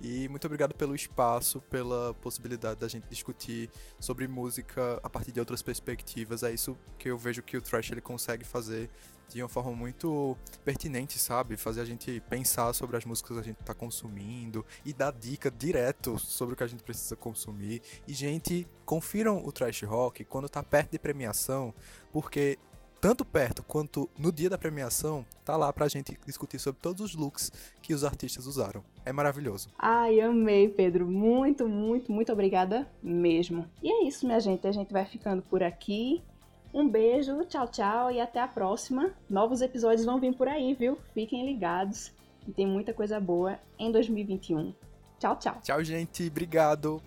E 0.00 0.28
muito 0.28 0.46
obrigado 0.46 0.74
pelo 0.74 0.94
espaço, 0.94 1.60
pela 1.62 2.14
possibilidade 2.14 2.80
da 2.80 2.88
gente 2.88 3.06
discutir 3.08 3.70
sobre 3.98 4.26
música 4.26 4.98
a 5.02 5.10
partir 5.10 5.30
de 5.32 5.40
outras 5.40 5.60
perspectivas. 5.62 6.42
É 6.42 6.52
isso 6.52 6.76
que 6.98 7.10
eu 7.10 7.18
vejo 7.18 7.42
que 7.42 7.56
o 7.56 7.60
Trash 7.60 7.90
ele 7.90 8.00
consegue 8.00 8.44
fazer 8.44 8.88
de 9.28 9.42
uma 9.42 9.48
forma 9.48 9.72
muito 9.72 10.36
pertinente, 10.64 11.18
sabe? 11.18 11.56
Fazer 11.56 11.80
a 11.80 11.84
gente 11.84 12.20
pensar 12.28 12.72
sobre 12.72 12.96
as 12.96 13.04
músicas 13.04 13.36
que 13.36 13.40
a 13.40 13.44
gente 13.44 13.60
está 13.60 13.74
consumindo 13.74 14.66
e 14.84 14.92
dar 14.92 15.12
dica 15.12 15.50
direto 15.50 16.18
sobre 16.18 16.54
o 16.54 16.56
que 16.56 16.64
a 16.64 16.66
gente 16.66 16.82
precisa 16.82 17.14
consumir. 17.14 17.80
E, 18.08 18.12
gente, 18.12 18.66
confiram 18.84 19.44
o 19.44 19.52
Trash 19.52 19.82
Rock 19.82 20.24
quando 20.24 20.48
tá 20.48 20.62
perto 20.62 20.92
de 20.92 20.98
premiação, 20.98 21.72
porque 22.12 22.58
tanto 23.00 23.24
perto 23.24 23.62
quanto 23.62 24.08
no 24.18 24.30
dia 24.30 24.50
da 24.50 24.58
premiação, 24.58 25.24
tá 25.44 25.56
lá 25.56 25.72
pra 25.72 25.88
gente 25.88 26.18
discutir 26.26 26.58
sobre 26.58 26.80
todos 26.80 27.00
os 27.00 27.14
looks 27.14 27.50
que 27.80 27.94
os 27.94 28.04
artistas 28.04 28.46
usaram. 28.46 28.84
É 29.04 29.12
maravilhoso. 29.12 29.68
Ai, 29.78 30.20
amei, 30.20 30.68
Pedro. 30.68 31.06
Muito, 31.06 31.66
muito, 31.66 32.12
muito 32.12 32.32
obrigada 32.32 32.86
mesmo. 33.02 33.66
E 33.82 33.90
é 33.90 34.06
isso, 34.06 34.26
minha 34.26 34.40
gente. 34.40 34.66
A 34.66 34.72
gente 34.72 34.92
vai 34.92 35.06
ficando 35.06 35.42
por 35.42 35.62
aqui. 35.62 36.22
Um 36.72 36.88
beijo, 36.88 37.44
tchau, 37.46 37.66
tchau 37.66 38.12
e 38.12 38.20
até 38.20 38.40
a 38.40 38.46
próxima. 38.46 39.12
Novos 39.28 39.60
episódios 39.62 40.04
vão 40.04 40.20
vir 40.20 40.36
por 40.36 40.46
aí, 40.46 40.74
viu? 40.74 40.98
Fiquem 41.14 41.46
ligados. 41.46 42.12
E 42.46 42.52
tem 42.52 42.66
muita 42.66 42.92
coisa 42.92 43.18
boa 43.18 43.58
em 43.78 43.90
2021. 43.90 44.74
Tchau, 45.18 45.36
tchau. 45.36 45.58
Tchau, 45.62 45.82
gente. 45.82 46.26
Obrigado. 46.26 47.02